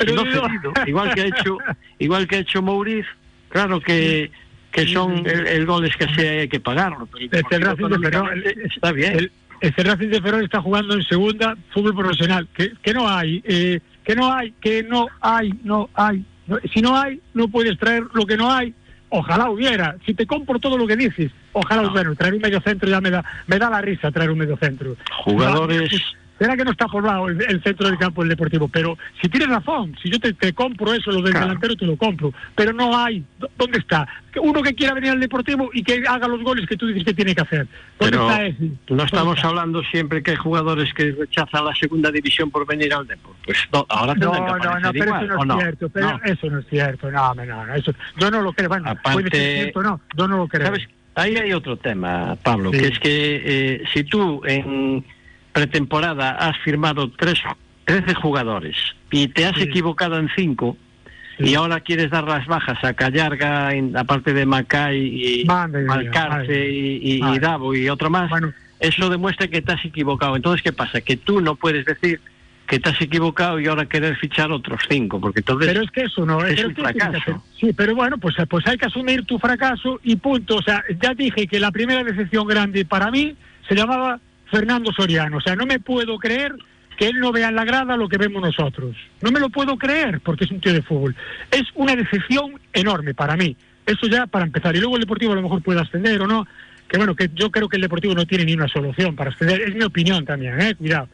[0.05, 0.57] Pero Sino ¿de dónde?
[0.57, 0.73] cedido.
[0.87, 1.57] Igual que ha hecho,
[1.99, 3.05] igual que ha hecho Mouriz,
[3.49, 4.31] claro que,
[4.71, 7.07] que son el, el goles que sea hay que pagarlo.
[7.19, 9.13] Este el Racing de Ferrol, está bien.
[9.17, 12.47] El, este Racing de Ferrol está jugando en segunda fútbol profesional.
[12.53, 16.25] Que, que no hay, eh, que no hay, que no hay, no hay.
[16.47, 18.73] No- si no hay, no puedes traer lo que no hay.
[19.09, 19.97] Ojalá hubiera.
[20.05, 22.15] Si te compro todo lo que dices, ojalá hubiera.
[22.15, 24.95] Traer un medio centro ya me da, me da la risa traer un medio centro.
[25.25, 25.91] Jugadores-
[26.41, 29.47] Será que no está poblado el, el centro del campo del Deportivo, pero si tienes
[29.47, 31.45] razón, si yo te, te compro eso, lo del Claro.
[31.45, 33.23] delantero te lo compro, pero no hay.
[33.37, 34.07] ¿Dó- ¿Dónde está?
[34.41, 37.13] Uno que quiera venir al Deportivo y que haga los goles que tú dices que
[37.13, 37.67] tiene que hacer.
[37.99, 38.71] ¿Dónde Pero está ese?
[38.89, 43.05] no estamos hablando siempre que hay jugadores que rechazan la segunda división por venir al
[43.05, 43.39] deporte.
[43.45, 45.59] Pues no, ahora No, tendrán que no, no, pero igual, eso no ¿o es no?
[45.59, 45.89] cierto.
[45.89, 46.19] Pero No.
[46.25, 47.11] Eso no es cierto.
[47.11, 48.67] No, no, no, eso, yo no lo creo.
[48.69, 50.65] Bueno, puede ser Aparte- cierto, no, yo no lo creo.
[50.65, 50.87] ¿Sabes?
[51.13, 52.79] Ahí hay otro tema, Pablo, Sí.
[52.79, 55.05] que es que eh, si tú en
[55.53, 57.39] pretemporada has firmado tres,
[57.85, 58.75] 13 jugadores
[59.11, 59.63] y te has Sí.
[59.63, 60.77] equivocado en cinco
[61.39, 65.47] y ahora quieres dar las bajas a Callarga, en- aparte de Macay y
[65.89, 67.39] Alcarce y, y- y.
[67.39, 68.31] Davo y otro más,
[68.79, 70.35] eso demuestra que te has equivocado.
[70.35, 71.01] Entonces, ¿qué pasa?
[71.01, 72.19] Que tú no puedes decir
[72.67, 76.01] que te has equivocado y ahora querer fichar otros cinco, porque entonces Pero es que
[76.03, 77.43] eso no es pero un fracaso.
[77.59, 80.55] Sí, pero bueno, pues, pues hay que asumir tu fracaso y punto.
[80.57, 83.35] O sea, ya dije que la primera decepción grande para mí
[83.67, 84.19] se llamaba
[84.51, 85.37] Fernando Soriano.
[85.37, 86.53] O sea, no me puedo creer
[86.97, 88.95] que él no vea en la grada lo que vemos nosotros.
[89.21, 91.15] No me lo puedo creer porque es un tío de fútbol.
[91.49, 93.55] Es una decepción enorme para mí.
[93.85, 94.75] Eso ya para empezar.
[94.75, 96.45] Y luego el Deportivo a lo mejor puede ascender o no.
[96.87, 99.61] Que bueno, que yo creo que el Deportivo no tiene ni una solución para ascender.
[99.61, 100.75] Es mi opinión también, ¿eh?
[100.75, 101.07] Cuidado.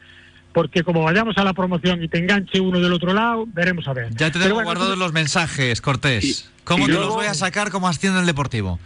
[0.51, 3.93] Porque como vayamos a la promoción y te enganche uno del otro lado, veremos a
[3.93, 4.09] ver.
[4.15, 6.49] Ya te tengo bueno, guardados los mensajes, Cortés.
[6.63, 8.79] ¿Cómo y te luego- los voy a sacar como asciende el Deportivo?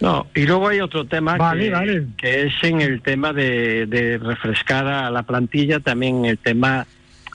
[0.00, 2.06] No, y luego hay otro tema Vale, que, vale.
[2.16, 6.86] que es en el tema de, de refrescar a la plantilla, también el tema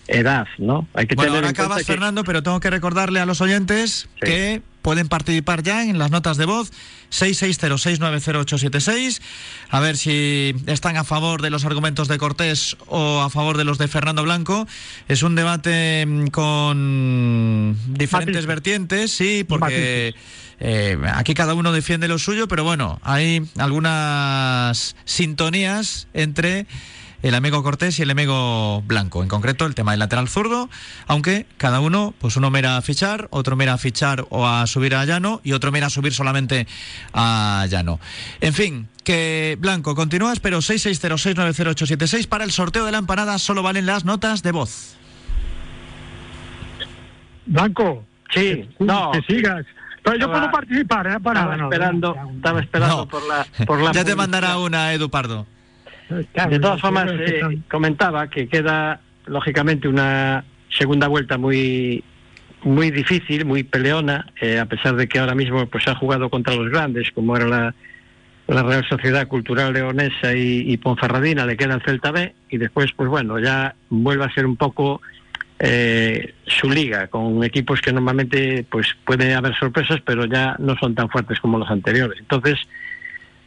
[0.08, 0.88] edad, ¿no?
[0.94, 3.26] Hay que Bueno, tener ahora en cuenta acabas, que- Fernando, pero tengo que recordarle a
[3.26, 6.72] los oyentes que pueden participar ya en las notas de voz
[7.12, 9.22] 660690876.
[9.70, 13.66] A ver si están a favor de los argumentos de Cortés o a favor de
[13.66, 14.68] los de Fernando Blanco.
[15.08, 18.46] Es un debate mm, con diferentes Matices.
[18.46, 20.14] vertientes, sí, porque
[20.60, 26.66] eh, aquí cada uno defiende lo suyo, pero bueno, hay algunas sintonías entre
[27.26, 29.24] el amigo Cortés y el amigo Blanco.
[29.24, 30.70] En concreto, el tema del lateral zurdo,
[31.08, 34.94] aunque cada uno, pues uno mira a fichar, otro mira a fichar o a subir
[34.94, 36.68] a Llano y otro mira a subir solamente
[37.14, 38.00] a Llano.
[38.42, 43.88] En fin, que Blanco, continúas, pero 660690876 para el sorteo de la empanada solo valen
[43.88, 44.96] las notas de voz.
[47.48, 48.06] Blanco.
[48.32, 49.12] Sí, que, no.
[49.12, 49.66] que sigas.
[50.06, 51.20] Pero yo puedo participar, ¿eh?
[51.22, 52.32] Para estaba no, esperando, no, no.
[52.32, 53.08] estaba esperando No.
[53.08, 55.46] por la por la ya te mandará una, Edu Pardo.
[56.10, 62.04] De todas formas, eh, comentaba que queda lógicamente una segunda vuelta muy
[62.64, 66.56] muy difícil, muy peleona, eh, a pesar de que ahora mismo pues ha jugado contra
[66.56, 67.76] los grandes, como era la,
[68.48, 72.92] la Real Sociedad Cultural Leonesa y, y Ponferradina, le queda el Celta B y después,
[72.96, 75.02] pues bueno, ya vuelve a ser un poco
[75.60, 80.96] eh, su liga, con equipos que normalmente pues puede haber sorpresas, pero ya no son
[80.96, 82.20] tan fuertes como los anteriores.
[82.20, 82.60] Entonces,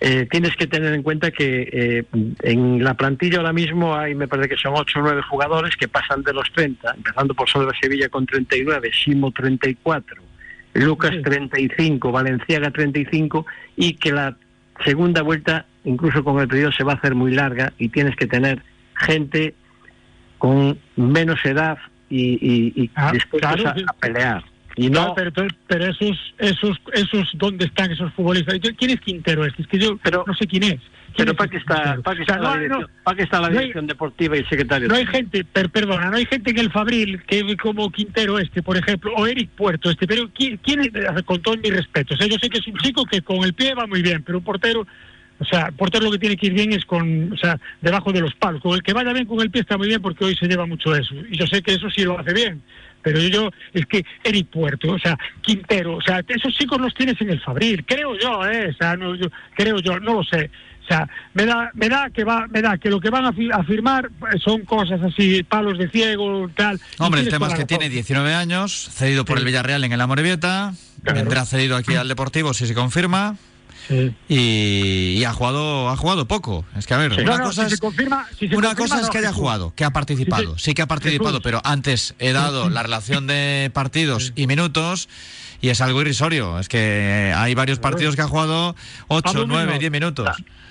[0.01, 2.05] eh, tienes que tener en cuenta que eh,
[2.43, 5.89] en la plantilla ahora mismo hay, me parece que son 8 o 9 jugadores que
[5.89, 10.23] pasan de los 30, empezando por Salva Sevilla con 39, Simo 34,
[10.75, 13.45] Lucas 35, Valenciaga 35
[13.77, 14.37] y que la
[14.85, 18.27] segunda vuelta, incluso con el periodo, se va a hacer muy larga y tienes que
[18.27, 18.63] tener
[18.95, 19.55] gente
[20.39, 21.79] con menos edad
[22.11, 24.45] y, y, y dispuestos claro, a- pelear.
[24.77, 28.61] Y No, no, pero, pero, pero esos, esos, esos, ¿dónde están esos futbolistas?
[28.61, 29.63] Yo- ¿Quién es Quintero este?
[29.63, 30.81] Es que yo no sé quién es.
[31.15, 32.61] ¿Quién pero es ¿para qué ese está, para qué O sea, está la no, no,
[32.61, 34.87] dirección, para qué está la no hay- dirección deportiva y el secretario?
[34.89, 38.63] No hay gente, per- perdona, no hay gente en el Fabril que como Quintero este,
[38.63, 40.93] por ejemplo, o Eric Puerto este, pero ¿quién, quién
[41.25, 43.55] con todo mi respeto, o sea, yo sé que es un chico que con el
[43.55, 44.87] pie va muy bien, pero un portero,
[45.41, 48.21] o sea, portero lo que tiene que ir bien es con, o sea, debajo de
[48.21, 50.37] los palos, con el que vaya bien con el pie está muy bien porque hoy
[50.37, 52.63] se lleva mucho eso, y yo sé que eso sí lo hace bien,
[53.03, 57.21] pero yo, es que Eric Puerto, o sea, Quintero, o sea, esos chicos los tienes
[57.21, 60.51] en el Fabril, creo yo, eh, o sea, no, yo, creo yo, no lo sé.
[60.83, 63.33] O sea, me da, me da que va, me da que lo que van a,
[63.35, 66.81] fi- a firmar eh, son cosas así, palos de ciego, tal.
[66.99, 67.93] Hombre, el tema es que tiene razón.
[67.93, 72.67] 19 años, cedido por el Villarreal en el Amorebieta, vendrá cedido aquí al Deportivo si
[72.67, 73.37] se confirma.
[74.29, 76.65] Y, y ha jugado ha jugado poco.
[76.77, 77.21] Es que a ver, Sí.
[77.23, 79.19] una No, no, cosa si se es confirma- si se una confirma, cosa es que
[79.19, 80.55] haya jugado, que ha participado.
[80.57, 80.65] Sí, sí.
[80.71, 85.09] Sí que ha participado, pero antes he dado la relación de partidos y minutos
[85.61, 86.59] y es algo irrisorio.
[86.59, 88.77] Es que hay varios partidos que ha jugado
[89.09, 89.81] 8, Pablo 9, Muñoz.
[89.81, 90.29] 10 minutos.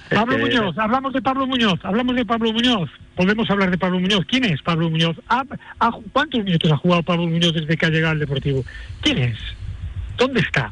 [0.10, 2.89] Pablo Este- Muñoz, hablamos de Pablo Muñoz, hablamos de Pablo Muñoz.
[3.15, 4.26] Podemos hablar de Pablo Muñoz.
[4.30, 5.18] ¿Quién es Pablo Muñoz?
[5.27, 5.44] ¿Ha-
[5.80, 8.64] ha- ¿Cuántos minutos ha jugado Pablo Muñoz desde que ha llegado al Deportivo?
[9.02, 9.38] ¿Quién es?
[10.18, 10.72] ¿Dónde está?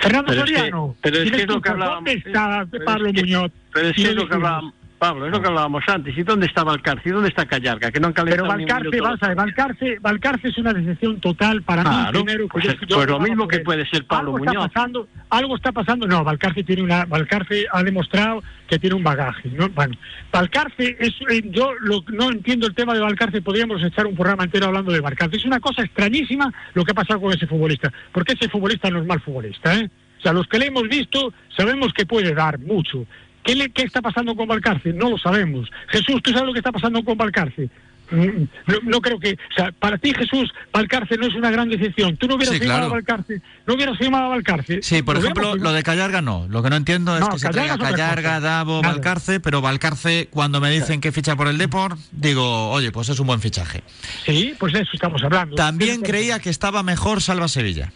[0.00, 0.96] Fernando Pero es que- Soriano.
[1.00, 3.52] pero es ¿Quién que es lo que hablábamos- ¿Dónde está Pablo Muñoz?
[3.72, 6.16] Pero es que es lo que hablábamos, Pablo, es lo que hablábamos antes.
[6.16, 7.08] ¿Y dónde está Valcarce?
[7.08, 7.90] ¿Y dónde está Callarga?
[7.90, 11.82] Que no han Pero Valcarce, vamos a ver, Valcarce, Valcarce es una decepción total para
[11.82, 12.24] Claro, mí.
[12.24, 14.72] Primero, pues yo- es- yo pues lo mismo que puede ser Pablo algo está Muñoz.
[14.72, 16.06] pasando, algo está pasando.
[16.06, 19.48] No, Valcarce tiene una, Valcarce ha demostrado que tiene un bagaje.
[19.50, 19.68] ¿no?
[19.68, 19.94] Bueno,
[20.32, 23.42] Valcarce es, eh, yo lo- no entiendo el tema de Valcarce.
[23.42, 25.36] Podríamos echar un programa entero hablando de Valcarce.
[25.36, 29.00] Es una cosa extrañísima lo que ha pasado con ese futbolista, porque ese futbolista no
[29.00, 29.90] es mal futbolista, ¿eh?
[30.18, 33.04] O sea, los que le hemos visto sabemos que puede dar mucho.
[33.46, 34.92] ¿Qué, le- ¿Qué está pasando con Valcarce?
[34.92, 35.70] No lo sabemos.
[35.88, 37.70] Jesús, ¿tú sabes lo que está pasando con Valcarce?
[38.08, 41.68] Mm, No, no creo que, o sea, para ti Jesús, Valcarce no es una gran
[41.68, 42.16] decepción.
[42.16, 42.92] Tú no hubieras Sí, firmado claro.
[42.92, 44.80] a Valcarce, no hubieras firmado a Valcarce.
[44.82, 46.46] Sí, por Lo ejemplo, hubiéramos lo de Callarga no.
[46.48, 48.38] Lo que no entiendo es No, que se traiga Callarga.
[48.38, 48.94] Davo, Nada.
[48.94, 53.18] Valcarce, pero Valcarce, cuando me dicen que ficha por el Depor, digo, oye, pues es
[53.18, 53.82] un buen fichaje.
[54.24, 55.56] Sí, pues de eso estamos hablando.
[55.56, 57.92] También creía que estaba mejor Salva Sevilla.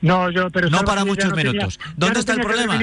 [0.00, 1.78] No, yo, pero No para muchos no minutos.
[1.96, 2.78] ¿Dónde está el problema?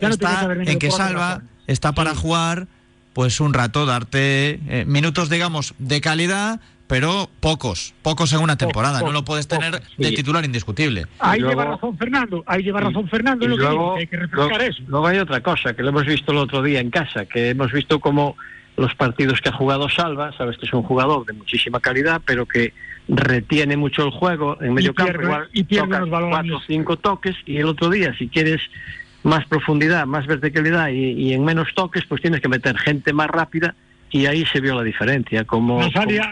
[0.00, 2.66] Ya no Está venido en que Salva está para jugar
[3.12, 9.00] pues un rato, darte eh, minutos, digamos, de calidad, pero pocos, pocos en una temporada.
[9.00, 11.06] no lo puedes tener de titular indiscutible.
[11.18, 14.00] Ahí luego- lleva razón Fernando, ahí lleva razón Fernando, Y lo que digo, luego, que
[14.00, 14.82] hay que refrescar luego- eso.
[14.86, 17.72] luego hay otra cosa que lo hemos visto el otro día en casa, que hemos
[17.72, 18.36] visto como
[18.76, 22.44] los partidos que ha jugado Salva, sabes que es un jugador de muchísima calidad, pero
[22.44, 22.74] que
[23.08, 26.34] retiene mucho el juego en medio campo, pierde- igual y pierde toca los balones.
[26.36, 28.60] cuatro o cinco toques y el otro día si quieres
[29.26, 33.28] más profundidad, más verticalidad y, y en menos toques, pues tienes que meter gente más
[33.28, 33.74] rápida
[34.08, 35.44] y ahí se vio la diferencia.
[35.44, 36.30] Como, Nos ha, nos, liado,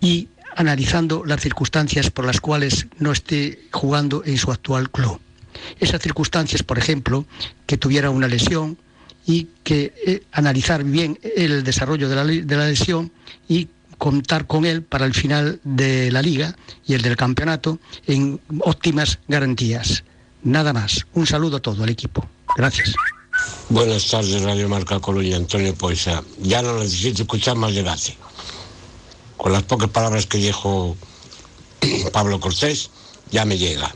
[0.00, 5.20] y analizando las circunstancias por las cuales no esté jugando en su actual club.
[5.78, 7.24] Esas circunstancias, por ejemplo,
[7.66, 8.78] que tuviera una lesión
[9.26, 12.16] y que eh, analizar bien el desarrollo de
[12.56, 13.12] la, lesión
[13.48, 13.68] y
[13.98, 16.56] contar con él para el final de la liga
[16.86, 20.04] y el del campeonato en óptimas garantías.
[20.42, 21.06] Nada más.
[21.12, 22.26] Un saludo a todo el equipo.
[22.56, 22.94] Gracias.
[23.68, 26.22] Buenas tardes, Radio Marca Coruña, Antonio Poisa.
[26.40, 28.16] Ya no necesito escuchar más debate.
[29.40, 30.96] Con las pocas palabras que dijo
[32.12, 32.90] Pablo Cortés,
[33.30, 33.94] ya me llega.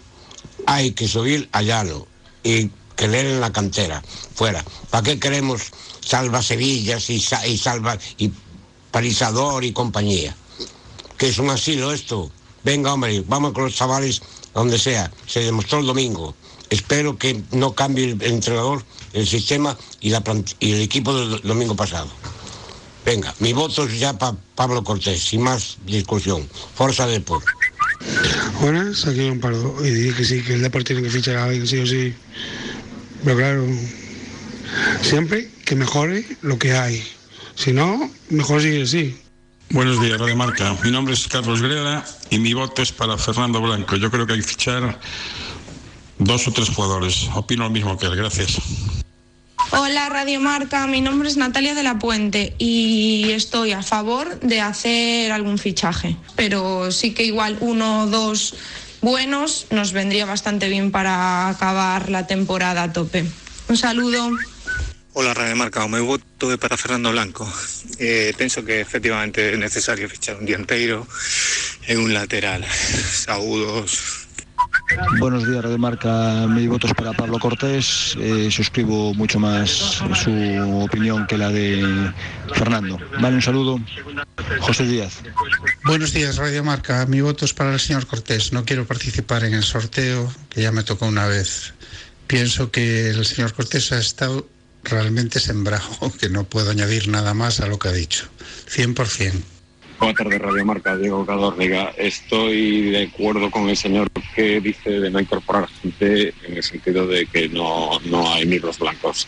[0.67, 2.07] Hay que subir a llano
[2.43, 4.03] y que leer en la cantera,
[4.35, 4.65] fuera.
[4.89, 5.61] ¿Para qué queremos
[6.01, 8.33] salva Sevillas y, y salva y
[8.91, 10.35] Parisador y compañía?
[11.19, 12.31] Que es un asilo esto.
[12.63, 14.23] Venga, hombre, vamos con los chavales
[14.55, 15.13] donde sea.
[15.27, 16.35] Se demostró el domingo.
[16.71, 20.23] Espero que no cambie el entrenador, el sistema y, la
[20.59, 22.09] y el equipo del domingo pasado.
[23.05, 26.49] Venga, mi voto es ya para Pablo Cortés, sin más discusión.
[26.75, 27.43] Forza Depor.
[28.61, 29.77] Buenas, aquí un Pardo.
[29.85, 32.15] Y dije que sí, que el Depor tiene que fichar a alguien, sí o sí.
[33.25, 33.67] Pero claro,
[35.03, 37.05] siempre que mejore lo que hay.
[37.55, 39.17] Si no, mejor sigue así.
[39.71, 40.77] Buenos días, Radio Marca.
[40.83, 43.97] Mi nombre es Carlos Greda y mi voto es para Fernando Blanco.
[43.97, 45.01] Yo creo que hay que fichar
[46.19, 47.29] dos o tres jugadores.
[47.35, 48.17] Opino lo mismo que él.
[48.17, 48.59] Gracias.
[49.71, 54.61] Hola Radio Marca, mi nombre es Natalia de la Puente y estoy a favor de
[54.61, 58.55] hacer algún fichaje, pero sí que igual uno o dos
[59.01, 63.25] buenos nos vendría bastante bien para acabar la temporada a tope.
[63.69, 64.31] Un saludo.
[65.15, 67.47] Hola Radio Marca, meu voto para Fernando Blanco.
[67.99, 71.07] Eh, penso que efectivamente é necesario fichar un dianteiro
[71.87, 72.67] e un lateral.
[72.67, 74.24] Saúdos.
[75.19, 76.47] Buenos días, Radio Marca.
[76.49, 78.17] Mi voto es para Pablo Cortés.
[78.19, 82.13] Eh, suscribo mucho más su opinión que la de
[82.53, 82.99] Fernando.
[83.21, 83.81] Vale, un saludo.
[84.61, 85.23] José Díaz.
[85.85, 87.07] Buenos días, Radio Marca.
[87.07, 88.53] Mi voto es para el señor Cortés.
[88.53, 91.73] No quiero participar en el sorteo, que ya me tocó una vez.
[92.27, 94.47] Pienso que el señor Cortés ha estado
[94.83, 98.27] realmente sembrado, que no puedo añadir nada más a lo que ha dicho.
[98.69, 99.54] 100%.
[99.99, 101.93] Buenas tardes, Radio Marca, Diego Cadórniga.
[101.97, 107.07] Estoy de acuerdo con el señor que dice de no incorporar gente en el sentido
[107.07, 109.27] de que no, no hay micros blancos.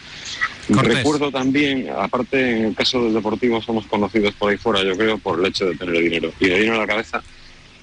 [0.72, 0.96] Cortés.
[0.96, 5.18] Recuerdo también, aparte en el caso del Deportivo somos conocidos por ahí fuera, yo creo,
[5.18, 6.32] por el hecho de tener dinero.
[6.40, 7.22] Y me vino a la cabeza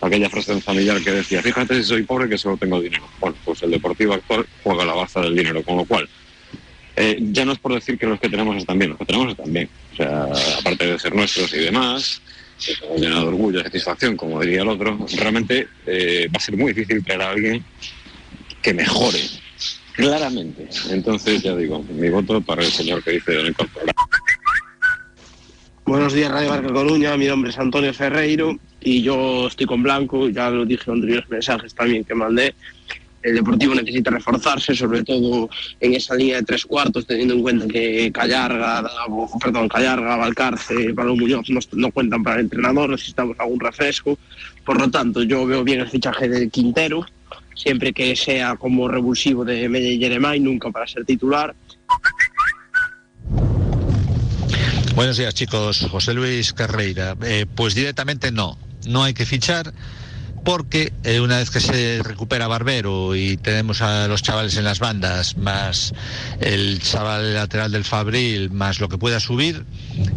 [0.01, 3.07] aquella frase familiar que decía, fíjate si soy pobre que solo tengo dinero.
[3.19, 6.09] Bueno, pues el Deportivo actual juega la baza del dinero, con lo cual
[6.95, 9.31] eh, ya no es por decir que los que tenemos están bien, los que tenemos
[9.31, 9.69] están bien.
[9.93, 10.27] O sea,
[10.59, 12.21] aparte de ser nuestros y demás,
[12.97, 17.03] llena de orgullo satisfacción, como diría el otro, realmente eh, va a ser muy difícil
[17.03, 17.63] traer a alguien
[18.61, 19.19] que mejore,
[19.93, 20.67] claramente.
[20.89, 23.93] Entonces, ya digo, mi voto para el señor que dice de no incorporar.
[25.85, 27.17] Buenos días, Radio Marca Coruña.
[27.17, 30.29] Mi nombre es Antonio Ferreiro y yo estoy con Blanco.
[30.29, 32.55] Ya lo dije en anteriores mensajes también que mandé.
[33.23, 37.67] El Deportivo necesita reforzarse, sobre todo en esa línea de tres cuartos, teniendo en cuenta
[37.67, 38.83] que Callarga,
[39.41, 42.89] perdón, Callarga, Valcarce, Pablo Muñoz no, cuentan para el entrenador.
[42.89, 44.19] Necesitamos algún refresco.
[44.65, 47.05] Por lo tanto, yo veo bien el fichaje de Quintero,
[47.55, 51.55] siempre que sea como revulsivo de Mella y Jeremai, nunca para ser titular.
[54.95, 57.15] Buenos días chicos, José Luis Carreira.
[57.23, 59.73] Eh, pues directamente no, no hay que fichar
[60.43, 64.79] porque eh, una vez que se recupera Barbero y tenemos a los chavales en las
[64.79, 65.93] bandas, más
[66.39, 69.65] el chaval lateral del Fabril, más lo que pueda subir,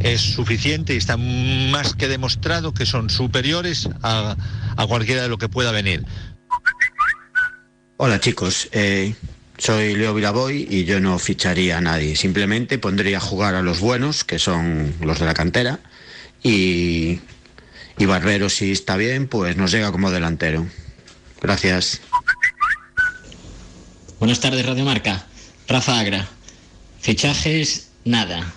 [0.01, 4.37] es suficiente y está más que demostrado que son superiores a,
[4.77, 6.05] a cualquiera de lo que pueda venir.
[7.99, 9.15] Hola chicos, eh,
[9.59, 13.81] soy Leo Vilaboy y yo no ficharía a nadie, simplemente pondría a jugar a los
[13.81, 15.81] buenos, que son los de la cantera,
[16.43, 17.21] y,
[17.99, 20.67] y Barbero si está bien, pues nos llega como delantero.
[21.41, 22.01] Gracias.
[24.19, 25.27] Buenas tardes, Radio Marca.
[25.69, 26.27] Rafa Agra.
[27.01, 28.53] Fichajes, nada.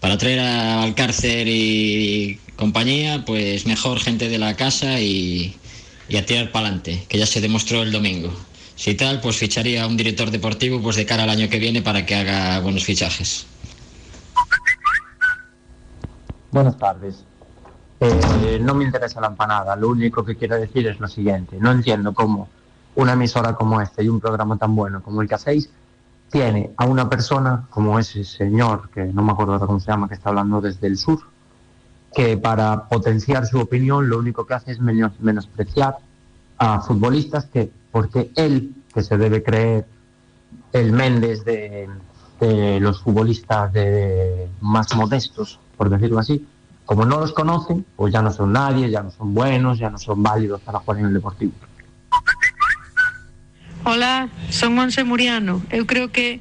[0.00, 5.56] Para traer a Alcárcer y compañía, pues mejor gente de la casa y,
[6.08, 8.32] y a tirar para adelante, que ya se demostró el domingo.
[8.76, 11.82] Si tal, pues ficharía a un director deportivo pues de cara al año que viene
[11.82, 13.46] para que haga buenos fichajes.
[16.50, 17.24] Buenas tardes.
[17.98, 21.56] Eh, no me interesa la empanada, lo único que quiero decir es lo siguiente.
[21.58, 22.48] No entiendo cómo
[22.94, 25.70] una emisora como esta y un programa tan bueno como el que hacéis
[26.30, 30.14] tiene a una persona como ese señor, que no me acuerdo cómo se llama, que
[30.14, 31.20] está hablando desde el sur,
[32.14, 35.96] que para potenciar su opinión lo único que hace es menos- menospreciar
[36.58, 39.86] a futbolistas que, porque él, que se debe creer
[40.72, 41.88] el Méndez de,
[42.40, 46.46] de los futbolistas de más modestos, por decirlo así,
[46.86, 49.98] como no los conocen, pues ya no son nadie, ya no son buenos, ya no
[49.98, 51.52] son válidos para jugar en el Deportivo.
[53.84, 55.62] Hola, son Monse Muriano.
[55.70, 56.40] Eu creo que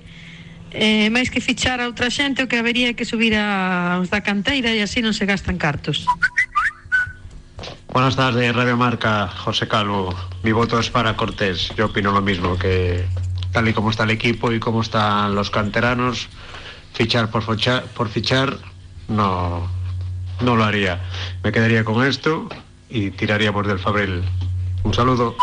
[0.72, 4.22] eh, máis que fichar a outra xente o que habería que subir a os da
[4.22, 6.06] canteira e así non se gastan cartos.
[7.90, 10.14] Buenas tardes, Radio Marca, José Calvo.
[10.44, 11.74] Mi voto es para Cortés.
[11.78, 13.06] Yo opino lo mismo, que
[13.54, 16.30] tal y como está el equipo y como están los canteranos,
[16.94, 18.58] fichar por fichar, por fichar
[19.08, 19.70] no,
[20.42, 21.02] no lo haría.
[21.44, 22.50] Me quedaría con esto
[22.90, 24.24] y tiraríamos del Fabril.
[24.84, 25.36] Un saludo.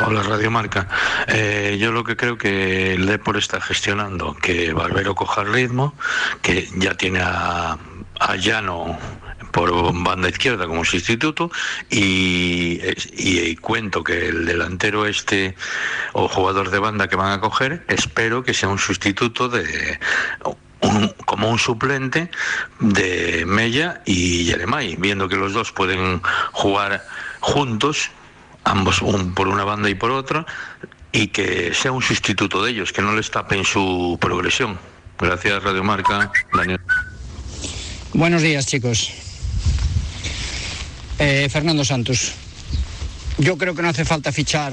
[0.00, 0.88] Hola Radio Marca.
[1.26, 5.94] Eh, yo lo que creo que el Depor está gestionando que Barbero coja el ritmo,
[6.42, 7.78] que ya tiene a,
[8.20, 8.98] a Llano
[9.52, 9.72] por
[10.04, 11.50] banda izquierda como sustituto
[11.88, 12.78] y,
[13.16, 15.54] y cuento que el delantero este
[16.12, 19.98] o jugador de banda que van a coger espero que sea un sustituto de
[20.80, 22.30] un- como un suplente
[22.80, 26.20] de Mella y Yeremay, viendo que los dos pueden
[26.52, 27.04] jugar
[27.40, 28.10] juntos,
[28.64, 30.44] ambos un por una banda y por otra,
[31.12, 34.78] y que sea un sustituto de ellos, que no les tapen su progresión.
[35.18, 36.30] Gracias, Radio Marca.
[36.52, 36.80] Daniel.
[38.12, 39.12] Buenos días, chicos.
[41.18, 42.32] Eh, Fernando Santos.
[43.38, 44.72] Yo creo que no hace falta fichar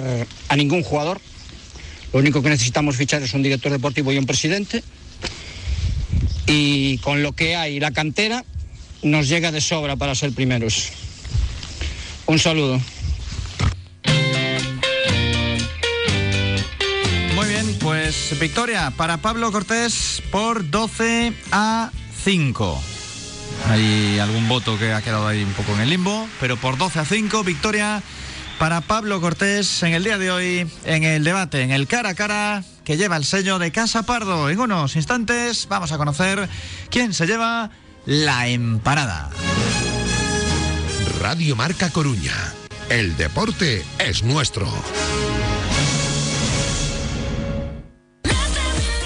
[0.50, 1.20] a ningún jugador.
[2.12, 4.84] Lo único que necesitamos fichar es un director deportivo y un presidente.
[6.48, 8.44] Y con lo que hay, la cantera
[9.02, 10.92] nos llega de sobra para ser primeros.
[12.26, 12.80] Un saludo.
[17.36, 21.92] Muy bien, pues victoria para Pablo Cortés por 12 a
[22.24, 22.82] 5.
[23.70, 27.00] Hay algún voto que ha quedado ahí un poco en el limbo, pero por 12
[27.00, 28.02] a 5, victoria
[28.60, 32.16] para Pablo Cortés en el día de hoy, en el debate, en el cara a
[32.16, 34.50] cara que lleva el sello de Casa Pardo.
[34.50, 36.50] En unos instantes vamos a conocer
[36.90, 37.72] quién se lleva
[38.06, 39.30] la empanada.
[41.20, 42.54] Radio Marca Coruña.
[42.90, 44.68] El deporte es nuestro.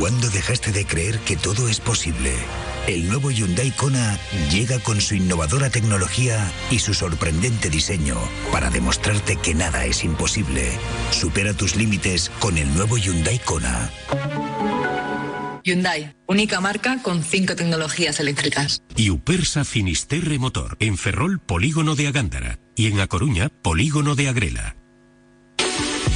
[0.00, 2.32] ¿Cuándo dejaste de creer que todo es posible?
[2.86, 4.18] El nuevo Hyundai Kona
[4.50, 8.16] llega con su innovadora tecnología y su sorprendente diseño
[8.50, 10.72] para demostrarte que nada es imposible.
[11.10, 13.90] Supera tus límites con el nuevo Hyundai Kona.
[15.64, 18.82] Hyundai, única marca con cinco tecnologías eléctricas.
[18.96, 24.30] y Upersa Finisterre Motor, en Ferrol Polígono de Agándara y en A Coruña Polígono de
[24.30, 24.79] Agrela.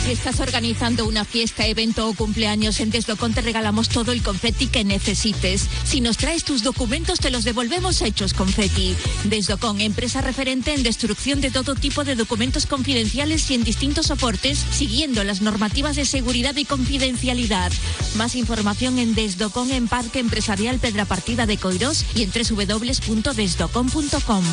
[0.05, 4.67] Si estás organizando una fiesta, evento o cumpleaños en Desdocon te regalamos todo el confeti
[4.67, 5.67] que necesites.
[5.85, 8.95] Si nos traes tus documentos te los devolvemos hechos confeti.
[9.25, 14.63] Desdocon, empresa referente en destrucción de todo tipo de documentos confidenciales y en distintos soportes,
[14.73, 17.73] siguiendo las normativas de seguridad y confidencialidad.
[18.17, 24.45] Más información en Desdocon en Parque Empresarial Pedra Partida de Coirós y en www.desdocon.com.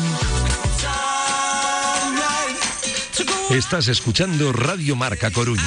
[3.50, 5.62] Estás escuchando Radio Marca Coruña.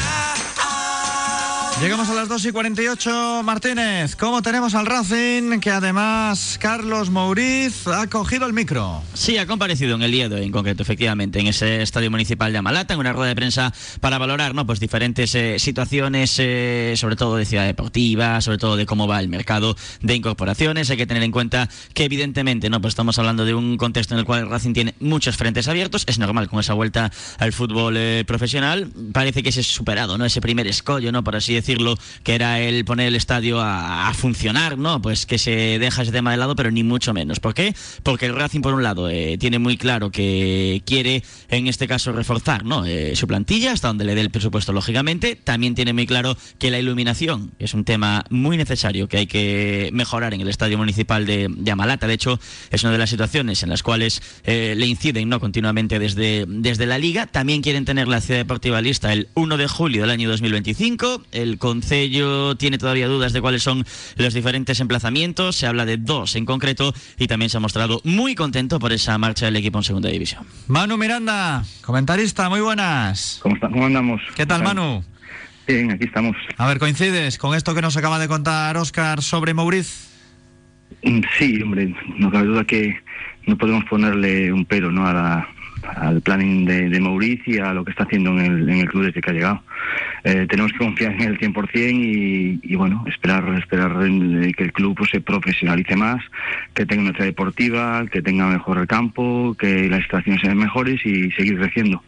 [1.82, 3.42] Llegamos a las 2 y 48.
[3.44, 5.60] Martínez, ¿cómo tenemos al Racing?
[5.60, 9.04] Que además Carlos Mouriz ha cogido el micro.
[9.14, 12.94] Sí, ha comparecido en el día en concreto, efectivamente, en ese estadio municipal de Amalata,
[12.94, 14.66] en una rueda de prensa para valorar ¿no?
[14.66, 19.20] pues diferentes eh, situaciones, eh, sobre todo de ciudad deportiva, sobre todo de cómo va
[19.20, 20.90] el mercado de incorporaciones.
[20.90, 24.22] Hay que tener en cuenta que evidentemente no pues estamos hablando de un contexto en
[24.22, 26.06] el cual el Racing tiene muchos frentes abiertos.
[26.08, 28.90] Es normal con esa vuelta al fútbol eh, profesional.
[29.12, 30.24] Parece que se ha superado ¿no?
[30.24, 31.22] ese primer escollo, ¿no?
[31.22, 35.02] por así decirlo decirlo, que era el poner el estadio a, funcionar, ¿no?
[35.02, 37.40] Pues que se deja ese tema de lado, pero ni mucho menos.
[37.40, 37.76] ¿Por qué?
[38.04, 42.12] Porque el Racing, por un lado, eh, tiene muy claro que quiere, en este caso,
[42.12, 42.86] reforzar ¿no?
[42.86, 45.36] Eh, su plantilla, hasta donde le dé el presupuesto, lógicamente.
[45.36, 49.90] También tiene muy claro que la iluminación es un tema muy necesario que hay que
[49.92, 52.08] mejorar en el estadio municipal de, de Amalata.
[52.08, 52.40] De hecho,
[52.72, 55.40] es una de las situaciones en las cuales eh, le inciden ¿no?
[55.40, 57.28] continuamente desde, desde la liga.
[57.28, 61.24] También quieren tener la ciudad deportiva lista el 1 de julio del año 2025.
[61.32, 63.86] El Concello tiene todavía dudas de cuáles son
[64.18, 65.56] los diferentes emplazamientos.
[65.56, 69.18] Se habla de dos en concreto y también se ha mostrado muy contento por esa
[69.18, 70.44] marcha del equipo en segunda división.
[70.68, 73.40] Manu Miranda, comentarista, muy buenas.
[73.42, 73.70] ¿Cómo, está?
[73.70, 74.22] ¿Cómo andamos?
[74.36, 75.04] ¿Qué tal, Manu?
[75.68, 76.36] Bien, aquí estamos.
[76.58, 80.10] A ver, ¿coincides con esto que nos acaba de contar Oscar sobre Mauriz?
[81.04, 82.96] Mm, Sí, hombre, no cabe duda que
[83.48, 85.08] no podemos ponerle un pero ¿no?
[85.08, 85.48] a la-
[85.96, 88.88] al planning de, de Mauricio y a lo que está haciendo en el, en el
[88.90, 89.64] club desde que ha llegado.
[90.24, 94.74] Eh, tenemos que confiar en él 100% y, y bueno, esperar esperar en- que el
[94.74, 96.22] club pues, se profesionalice más,
[96.74, 101.00] que tenga una ciudad deportiva, que tenga mejor el campo, que las instalaciones sean mejores
[101.06, 102.02] y seguir creciendo.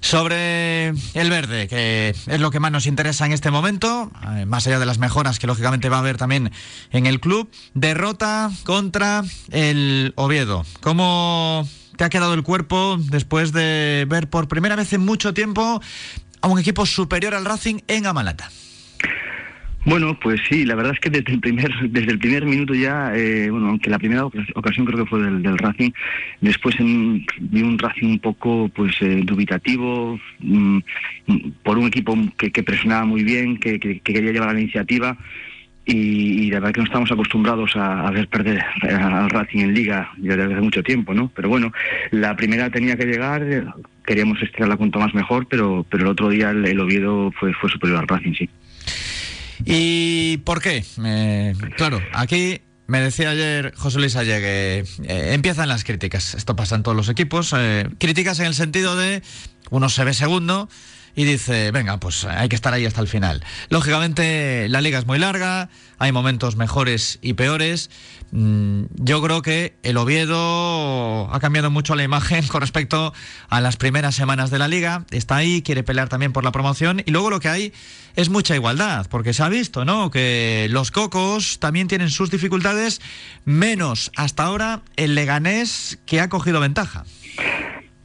[0.00, 4.66] Sobre el verde, que es lo que más nos interesa en este momento, eh, más
[4.66, 6.50] allá de las mejoras que lógicamente va a haber también
[6.90, 9.22] en el club, derrota contra
[9.52, 10.64] el Oviedo.
[10.80, 15.80] ¿Cómo te ha quedado el cuerpo después de ver por primera vez en mucho tiempo
[16.40, 18.48] a un equipo superior al Racing en Amalata?
[19.84, 23.12] Bueno, pues sí, la verdad es que desde el primer, desde el primer minuto ya,
[23.16, 25.90] eh, bueno, aunque la primera oca- ocasión creo que fue del, Racing,
[26.40, 30.78] después en- vi un Racing un poco pues eh, dubitativo, mm,
[31.26, 35.18] mm, por un equipo que, que presionaba muy bien, que- que quería llevar la iniciativa
[35.84, 40.10] y, y la verdad que no estamos acostumbrados a, ver perder al Racing en Liga
[40.18, 41.30] ya desde hace mucho tiempo, ¿no?
[41.34, 41.72] Pero bueno,
[42.10, 43.64] la primera tenía que llegar, eh,
[44.04, 47.70] queríamos estirarla cuanto más mejor, pero, pero el otro día el, el Oviedo fue, fue
[47.70, 48.48] superior al Racing, sí.
[49.64, 50.84] ¿Y por qué?
[51.04, 56.34] Eh, claro, aquí me decía ayer José Luis Ayer que eh, empiezan las críticas.
[56.34, 57.54] Esto pasa en todos los equipos.
[57.56, 59.22] eh, críticas en el sentido de
[59.70, 60.68] uno se ve segundo
[61.14, 63.44] y dice, venga, pues hay que estar ahí hasta el final.
[63.68, 65.68] Lógicamente, la liga es muy larga,
[65.98, 67.90] hay momentos mejores y peores.
[68.30, 73.12] Mm, Yo creo que el Oviedo ha cambiado mucho la imagen con respecto
[73.48, 75.04] a las primeras semanas de la liga.
[75.10, 77.02] Está ahí, quiere pelear también por la promoción.
[77.04, 77.72] Y luego lo que hay
[78.16, 80.10] es mucha igualdad, porque se ha visto, ¿no?
[80.10, 83.00] Que los cocos también tienen sus dificultades,
[83.44, 87.04] menos hasta ahora el Leganés que ha cogido ventaja.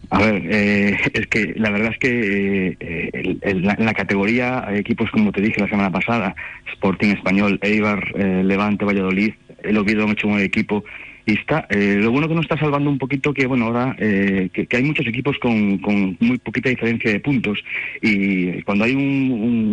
[0.09, 4.65] A ver, eh, es que la verdad es que eh, el- la- en la categoría
[4.67, 6.35] hay equipos, como te dije la semana pasada,
[6.73, 10.83] Sporting Español, Eibar, eh, Levante, Valladolid, el Oviedo han hecho un equipo
[11.25, 11.67] y está.
[11.69, 14.77] eh, lo bueno que nos está salvando un poquito que, bueno, ahora eh, que, que
[14.77, 17.59] hay muchos equipos con, con muy poquita diferencia de puntos
[18.01, 19.01] y cuando hay un,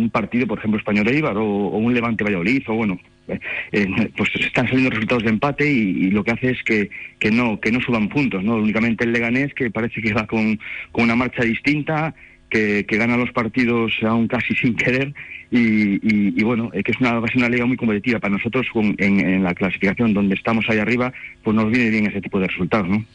[0.01, 4.29] un- partido, por ejemplo, Español Eibar o, o un Levante Valladolid o bueno, eh, pues
[4.39, 6.89] están saliendo resultados de empate y, lo que hace es que,
[7.19, 10.59] que no que no suban puntos, no únicamente el Leganés que parece que va con,
[10.91, 12.13] con una marcha distinta,
[12.49, 15.13] que, que gana los partidos aún casi sin querer
[15.51, 19.43] y, bueno, eh, que es una, una liga muy competitiva para nosotros con- en, en
[19.43, 23.05] la clasificación donde estamos ahí arriba, pues nos viene bien ese tipo de resultados, ¿no?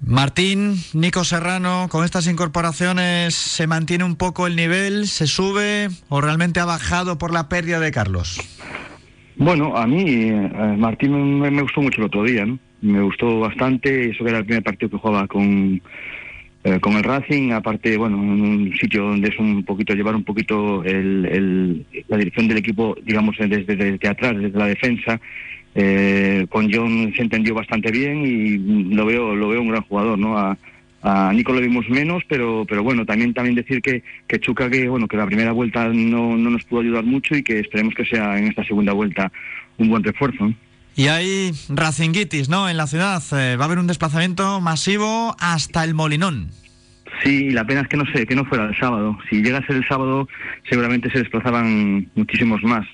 [0.00, 6.20] Martín, Nico Serrano, con estas incorporaciones se mantiene un poco el nivel, se sube o
[6.20, 8.38] realmente ha bajado por la pérdida de Carlos.
[9.38, 12.58] Bueno, a mí eh, Martín me, gustó mucho el otro día, ¿no?
[12.82, 15.80] Me gustó bastante, eso que era el primer partido que jugaba con,
[16.64, 20.24] eh, con el Racing, aparte, bueno, en un sitio donde es un poquito, llevar un
[20.24, 25.20] poquito el, la dirección del equipo, digamos, desde, desde atrás, desde la defensa.
[25.76, 28.58] Eh, con John se entendió bastante bien y
[28.92, 30.36] lo veo, lo veo un gran jugador, ¿no?
[30.36, 30.58] A,
[31.02, 34.88] a Nico lo vimos menos, pero, pero bueno, también, también decir que, que Chuca, que
[34.88, 38.04] bueno, que la primera vuelta no, no nos pudo ayudar mucho y que esperemos que
[38.04, 39.30] sea en esta segunda vuelta
[39.78, 40.52] un buen refuerzo.
[40.96, 42.68] Y hay Racinguitis, ¿no?
[42.68, 46.50] En la ciudad eh, va a haber un desplazamiento masivo hasta el Molinón.
[47.22, 49.16] Sí, la pena es que no sé, que no fuera el sábado.
[49.30, 50.28] Si llega a ser el sábado,
[50.68, 52.84] seguramente se desplazaban muchísimos más.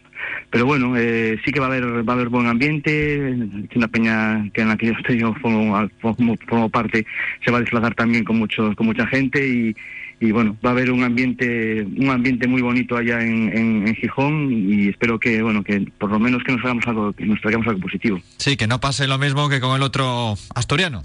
[0.50, 3.28] Pero bueno, eh, sí que va a haber va a haber buen ambiente.
[3.30, 7.06] Es una peña que en la que yo estoy, yo formo, formo- parte,
[7.44, 9.74] se va a desplazar también con muchos con mucha gente y,
[10.20, 13.94] y bueno, va a haber un ambiente un ambiente muy bonito allá en, en- en
[13.96, 17.40] Gijón y espero que bueno que por lo menos que nos hagamos algo que nos
[17.40, 18.20] traigamos algo positivo.
[18.38, 21.02] Sí, que no pase lo mismo que con el otro asturiano.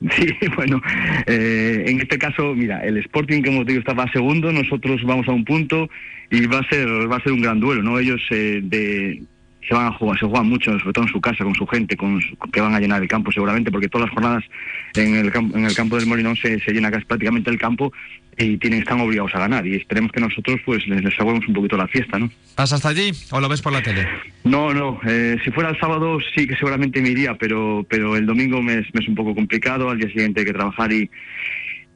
[0.16, 0.80] Sí, bueno,
[1.26, 5.32] eh, en este caso, mira, el Sporting, como te digo, estaba segundo, nosotros vamos a
[5.32, 5.90] un punto
[6.30, 7.98] y va a ser va a ser un gran duelo, ¿no?
[7.98, 9.22] Ellos eh, de
[9.68, 11.96] se van a jugar, se juegan mucho, sobre todo en su casa, con su gente,
[11.96, 14.44] con su- que van a llenar el campo seguramente, porque todas las jornadas
[14.94, 17.92] en el, campo, en el campo del Molinón se, se llena casi prácticamente el campo
[18.38, 19.66] y tienen, están obligados a ganar.
[19.66, 22.30] Y esperemos que nosotros pues les, les salvemos un poquito la fiesta, ¿no?
[22.56, 24.08] ¿Vas hasta allí o lo ves por la tele?
[24.44, 28.24] No, no, eh, si fuera el sábado sí que seguramente me iría, pero, pero el
[28.24, 31.10] domingo me es, me es un poco complicado, al día siguiente hay que trabajar y,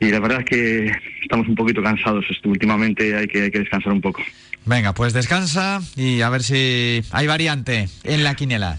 [0.00, 0.92] y la verdad es que
[1.22, 4.22] estamos un poquito cansados, esto, últimamente hay que, hay que descansar un poco.
[4.66, 8.78] Venga, pues descansa y a ver si hay variante en la quiniela.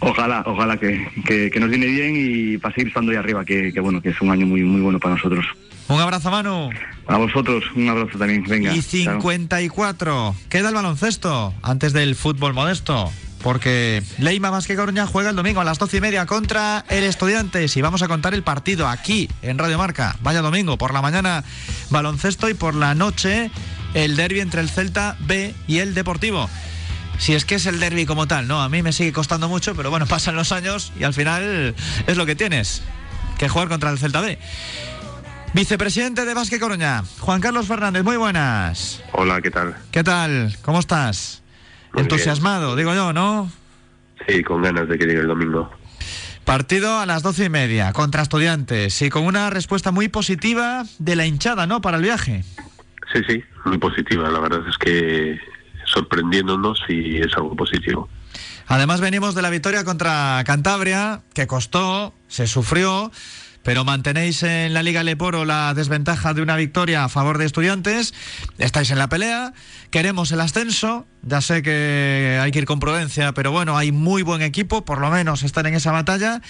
[0.00, 3.72] Ojalá, ojalá que, que, que nos viene bien y para seguir estando ahí arriba, que,
[3.72, 5.46] que bueno, que es un año muy, muy bueno para nosotros.
[5.88, 6.70] Un abrazo, Manu.
[7.06, 8.74] A vosotros, un abrazo también, venga.
[8.74, 9.20] Y chao.
[9.20, 10.34] 54.
[10.48, 13.12] Queda el baloncesto antes del fútbol modesto.
[13.42, 17.76] Porque Leima Vázquez Coruña juega el domingo a las 12 y media contra el Estudiantes.
[17.76, 20.16] Y vamos a contar el partido aquí en Radio Marca.
[20.20, 21.44] Vaya domingo, por la mañana
[21.90, 23.50] baloncesto y por la noche
[23.94, 26.48] el derby entre el Celta B y el Deportivo.
[27.18, 28.60] Si es que es el derby como tal, ¿no?
[28.60, 31.74] A mí me sigue costando mucho, pero bueno, pasan los años y al final
[32.06, 32.82] es lo que tienes.
[33.38, 34.38] Que jugar contra el Celta B.
[35.52, 39.02] Vicepresidente de Vázquez Coruña, Juan Carlos Fernández, muy buenas.
[39.12, 39.76] Hola, ¿qué tal?
[39.90, 40.54] ¿Qué tal?
[40.60, 41.42] ¿Cómo estás?
[41.96, 43.50] Entusiasmado, digo yo, ¿no?
[44.26, 45.70] Sí, con ganas de que llegue el domingo.
[46.44, 51.16] Partido a las doce y media contra estudiantes y con una respuesta muy positiva de
[51.16, 51.80] la hinchada, ¿no?
[51.80, 52.44] Para el viaje.
[53.12, 54.30] Sí, sí, muy positiva.
[54.30, 55.38] La verdad es que
[55.84, 58.08] sorprendiéndonos y es algo positivo.
[58.68, 63.12] Además venimos de la victoria contra Cantabria, que costó, se sufrió,
[63.66, 68.14] pero mantenéis en la Liga Leporo la desventaja de una victoria a favor de estudiantes.
[68.58, 69.54] Estáis en la pelea,
[69.90, 71.04] queremos el ascenso.
[71.22, 75.00] Ya sé que hay que ir con prudencia, pero bueno, hay muy buen equipo, por
[75.00, 76.42] lo menos están en esa batalla.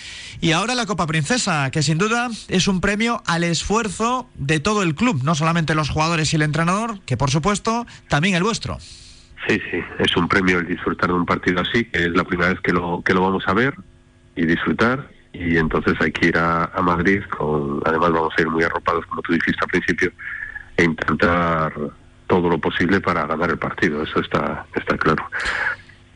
[0.42, 4.82] Y ahora la Copa Princesa, que sin duda es un premio al esfuerzo de todo
[4.82, 8.76] el club, no solamente los jugadores y el entrenador, que por supuesto también el vuestro.
[9.48, 12.50] Sí, sí, es un premio el disfrutar de un partido así, que es la primera
[12.50, 13.72] vez que lo, que lo vamos a ver
[14.36, 15.15] y disfrutar.
[15.38, 19.04] Y entonces hay que ir a, a Madrid, con, además vamos a ir muy arropados,
[19.06, 20.12] como tú dijiste al principio,
[20.76, 21.72] e intentar
[22.26, 25.24] todo lo posible para ganar el partido, eso está, está claro.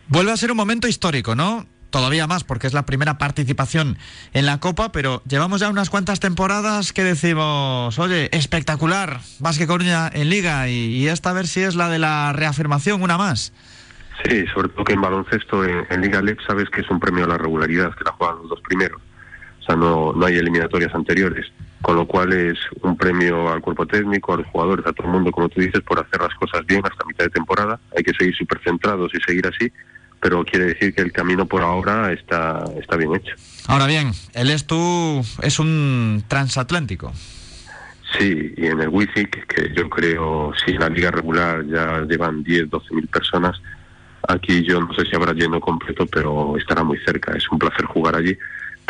[0.09, 1.67] Vuelve a ser un momento histórico, ¿no?
[1.91, 3.99] Todavía más porque es la primera participación
[4.33, 10.09] en la Copa, pero llevamos ya unas cuantas temporadas que decimos, oye, espectacular, Vázquez Coruña
[10.13, 13.53] en Liga y, y esta a ver si es la de la reafirmación, una más.
[14.25, 17.25] Sí, sobre todo que en baloncesto, en, en Liga LEP, sabes que es un premio
[17.25, 19.01] a la regularidad, que la juegan los dos primeros.
[19.61, 21.47] O sea, no, no hay eliminatorias anteriores.
[21.83, 25.13] Con lo cual es un premio al cuerpo técnico, a los jugadores, a todo el
[25.15, 27.81] mundo, como tú dices, por hacer las cosas bien hasta mitad de temporada.
[27.97, 29.73] Hay que seguir súper centrados y seguir así,
[30.21, 33.35] pero quiere decir que el camino por ahora está, está bien hecho.
[33.67, 37.13] Ahora bien, el Estu es un transatlántico.
[38.19, 42.43] Sí, y en el WICIC, que yo creo, si en la liga regular ya llevan
[42.43, 43.61] 10, 12 mil personas,
[44.29, 47.37] aquí yo no sé si habrá lleno completo, pero estará muy cerca.
[47.37, 48.37] Es un placer jugar allí,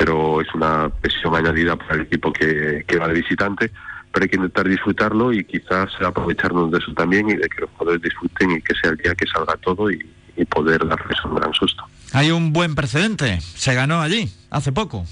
[0.00, 3.70] pero es una presión añadida para el equipo que, que va de visitante,
[4.10, 7.70] pero hay que intentar disfrutarlo y quizás aprovecharnos de eso también y de que los
[7.76, 9.98] jugadores disfruten y que sea el día que salga todo y,
[10.38, 11.84] y poder darles un gran susto.
[12.14, 15.04] Hay un buen precedente, se ganó allí, hace poco.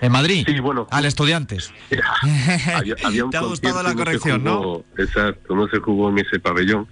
[0.00, 0.88] En Madrid, Sí, bueno.
[0.90, 1.72] al Estudiantes.
[2.74, 4.82] había, había un Te ha gustado la no corrección, ¿no?
[4.98, 6.88] Exacto, no se jugó en ese pabellón.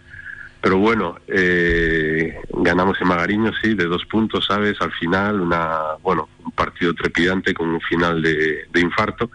[0.63, 4.81] Pero bueno, eh, ganamos en Magariño, sí, de dos puntos, ¿sabes?
[4.81, 9.29] Al final, una, bueno, un partido trepidante con un final de, infarto.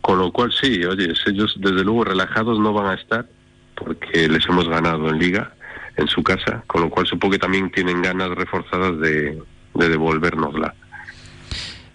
[0.00, 3.26] Con lo cual, sí, oye, ellos desde luego relajados no van a estar
[3.74, 5.52] porque les hemos ganado en liga,
[5.96, 6.62] en su casa.
[6.68, 9.42] Con lo cual, supongo que también tienen ganas reforzadas de,
[9.74, 10.72] de devolvernosla.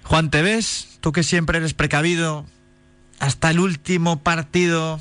[0.03, 0.97] Juan, ¿te ves?
[0.99, 2.45] Tú que siempre eres precavido,
[3.19, 4.99] hasta el último partido,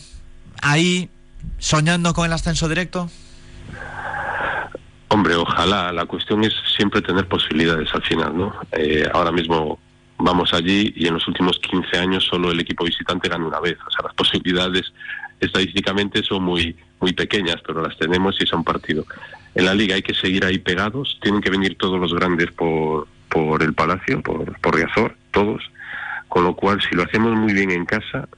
[0.63, 1.11] ahí,
[1.59, 3.11] soñando con el ascenso directo.
[5.15, 5.93] Hombre, ojalá.
[5.93, 8.53] La cuestión es siempre tener posibilidades al final, ¿no?
[8.73, 9.79] Eh, ahora mismo
[10.19, 13.79] vamos allí y en los últimos 15 años solo el equipo visitante gana una vez.
[13.87, 14.93] O sea, las posibilidades
[15.39, 19.07] estadísticamente son muy muy pequeñas, pero las tenemos y son partido.
[19.55, 21.17] En la liga hay que seguir ahí pegados.
[21.23, 25.63] Tienen que venir todos los grandes por, por el Palacio, por, por Riazor, todos.
[26.27, 28.29] Con lo cual, si lo hacemos muy bien en casa,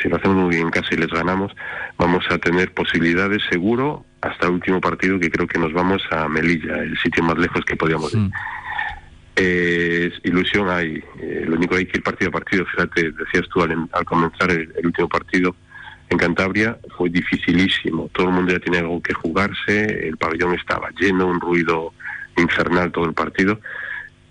[0.00, 1.52] si lo hacemos muy bien en casa y les ganamos,
[1.98, 6.28] vamos a tener posibilidades seguro hasta el último partido que creo que nos vamos a
[6.28, 8.30] Melilla, el sitio más lejos que podíamos ir.
[9.36, 12.66] Eh, ilusión hay, eh, lo único que hay que ir partido a partido.
[12.66, 15.54] Fíjate, decías tú al, al comenzar el, el último partido
[16.10, 18.10] en Cantabria, fue dificilísimo.
[18.12, 21.94] Todo el mundo ya tenía algo que jugarse, el pabellón estaba lleno, un ruido
[22.36, 23.60] infernal todo el partido.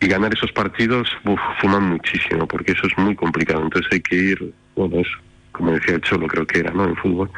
[0.02, 3.64] Y ganar esos partidos, uf, suman muchísimo, porque eso es muy complicado.
[3.64, 5.18] Entonces hay que ir, bueno, eso,
[5.60, 6.86] como decía el Cholo, creo que era, ¿no?
[6.86, 7.30] En fútbol.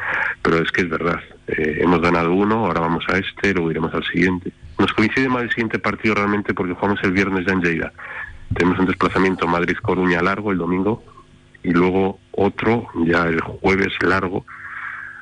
[0.42, 1.20] Pero es que es verdad.
[1.48, 4.52] Eh, hemos ganado uno, ahora vamos a este, luego iremos al siguiente.
[4.78, 7.92] Nos coincide mal el siguiente partido realmente porque jugamos el viernes ya en Lleida.
[8.54, 11.02] Tenemos un desplazamiento Madrid-Coruña largo el domingo
[11.64, 14.46] y luego otro ya el jueves largo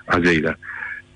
[0.06, 0.59] a Lleida.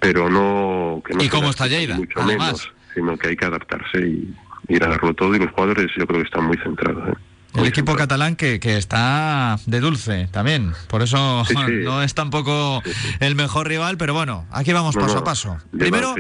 [0.01, 1.03] Pero no...
[1.07, 1.97] Que no ¿Y cómo está Lleida?
[1.97, 2.47] Mucho Además.
[2.47, 4.35] menos, sino que hay que adaptarse y
[4.69, 7.11] ir a darlo todo y los jugadores yo creo que están muy centrados.
[7.11, 7.19] ¿eh?
[7.55, 10.73] El equipo catalán que, que está de dulce también.
[10.89, 11.73] Por eso Sí, sí.
[11.85, 12.83] no es tampoco
[13.21, 15.59] el mejor rival, pero bueno, aquí vamos No, paso no, a paso.
[15.77, 16.15] Primero,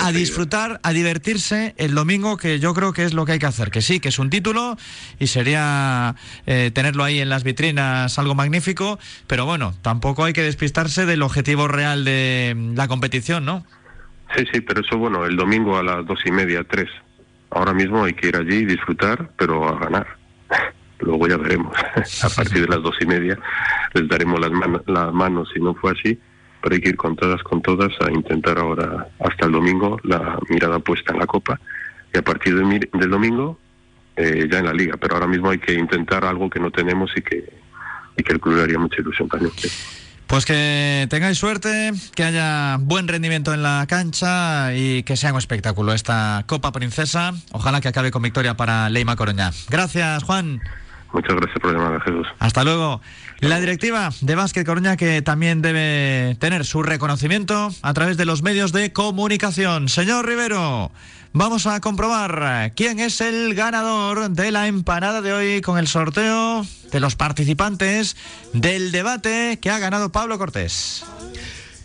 [0.00, 3.46] a disfrutar, a divertirse el domingo, que yo creo que es lo que hay que
[3.46, 3.70] hacer.
[3.70, 4.76] Que sí, que es un título
[5.18, 6.14] y sería
[6.46, 11.22] eh, tenerlo ahí en las vitrinas algo magnífico, pero bueno, tampoco hay que despistarse del
[11.22, 13.64] objetivo real de mm, la competición, ¿no?
[14.36, 16.88] Sí, sí, pero eso bueno, el domingo a las dos y media, tres.
[17.50, 20.06] Ahora mismo hay que ir allí y disfrutar, pero a ganar.
[21.00, 21.74] Luego ya veremos.
[22.22, 23.38] a partir de las dos y media
[23.94, 26.18] les daremos las, man- las manos si no fue así,
[26.62, 30.38] pero hay que ir con todas, con todas a intentar ahora, hasta el domingo, la
[30.48, 31.60] mirada puesta en la Copa
[32.14, 33.58] y a partir de del domingo
[34.16, 34.96] eh, ya en la Liga.
[34.96, 37.52] Pero ahora mismo hay que intentar algo que no tenemos y que,
[38.16, 39.52] y que el club le haría mucha ilusión también.
[40.26, 45.38] Pues que tengáis suerte, que haya buen rendimiento en la cancha y que sea un
[45.38, 47.32] espectáculo esta Copa Princesa.
[47.52, 49.52] Ojalá que acabe con victoria para Leima Coruña.
[49.68, 50.60] Gracias, Juan.
[51.12, 52.26] Muchas gracias por llamar, Jesús.
[52.38, 53.00] Hasta luego.
[53.40, 58.42] La directiva de Básquet Coruña que también debe tener su reconocimiento a través de los
[58.42, 59.88] medios de comunicación.
[59.88, 60.90] Señor Rivero,
[61.32, 66.66] vamos a comprobar quién es el ganador de la empanada de hoy con el sorteo
[66.90, 68.16] de los participantes
[68.54, 71.04] del debate que ha ganado Pablo Cortés.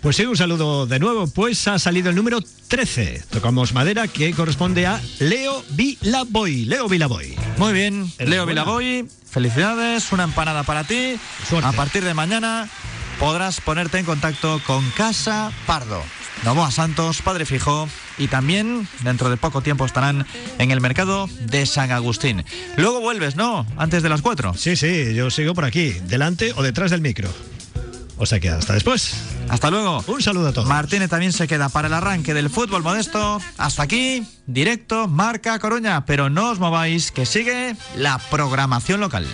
[0.01, 1.27] Pues sí, un saludo de nuevo.
[1.27, 3.23] Pues ha salido el número 13.
[3.29, 6.65] Tocamos madera que corresponde a Leo Vilaboy.
[6.65, 7.35] Leo Vilaboy.
[7.57, 8.47] Muy bien, Leo.
[8.47, 11.17] Vilaboy, felicidades, una empanada para ti.
[11.61, 12.67] A partir de mañana
[13.19, 16.01] podrás ponerte en contacto con Casa Pardo.
[16.43, 17.87] Novoa Santos, Padre Fijo
[18.17, 20.25] y también dentro de poco tiempo estarán
[20.57, 22.43] en el mercado de San Agustín.
[22.77, 23.67] Luego vuelves, ¿no?
[23.77, 24.55] Antes de las 4.
[24.55, 27.31] Sí, sí, yo sigo por aquí, delante o detrás del micro.
[28.22, 29.15] O sea que hasta después.
[29.49, 30.03] Hasta luego.
[30.06, 30.68] Un saludo a todos.
[30.69, 33.41] Martínez también se queda para el arranque del fútbol modesto.
[33.57, 36.06] Hasta aquí, directo, marca Coruña.
[36.06, 39.26] Pero no os mováis, que sigue la programación local.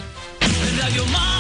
[0.80, 1.38] Radio Mar-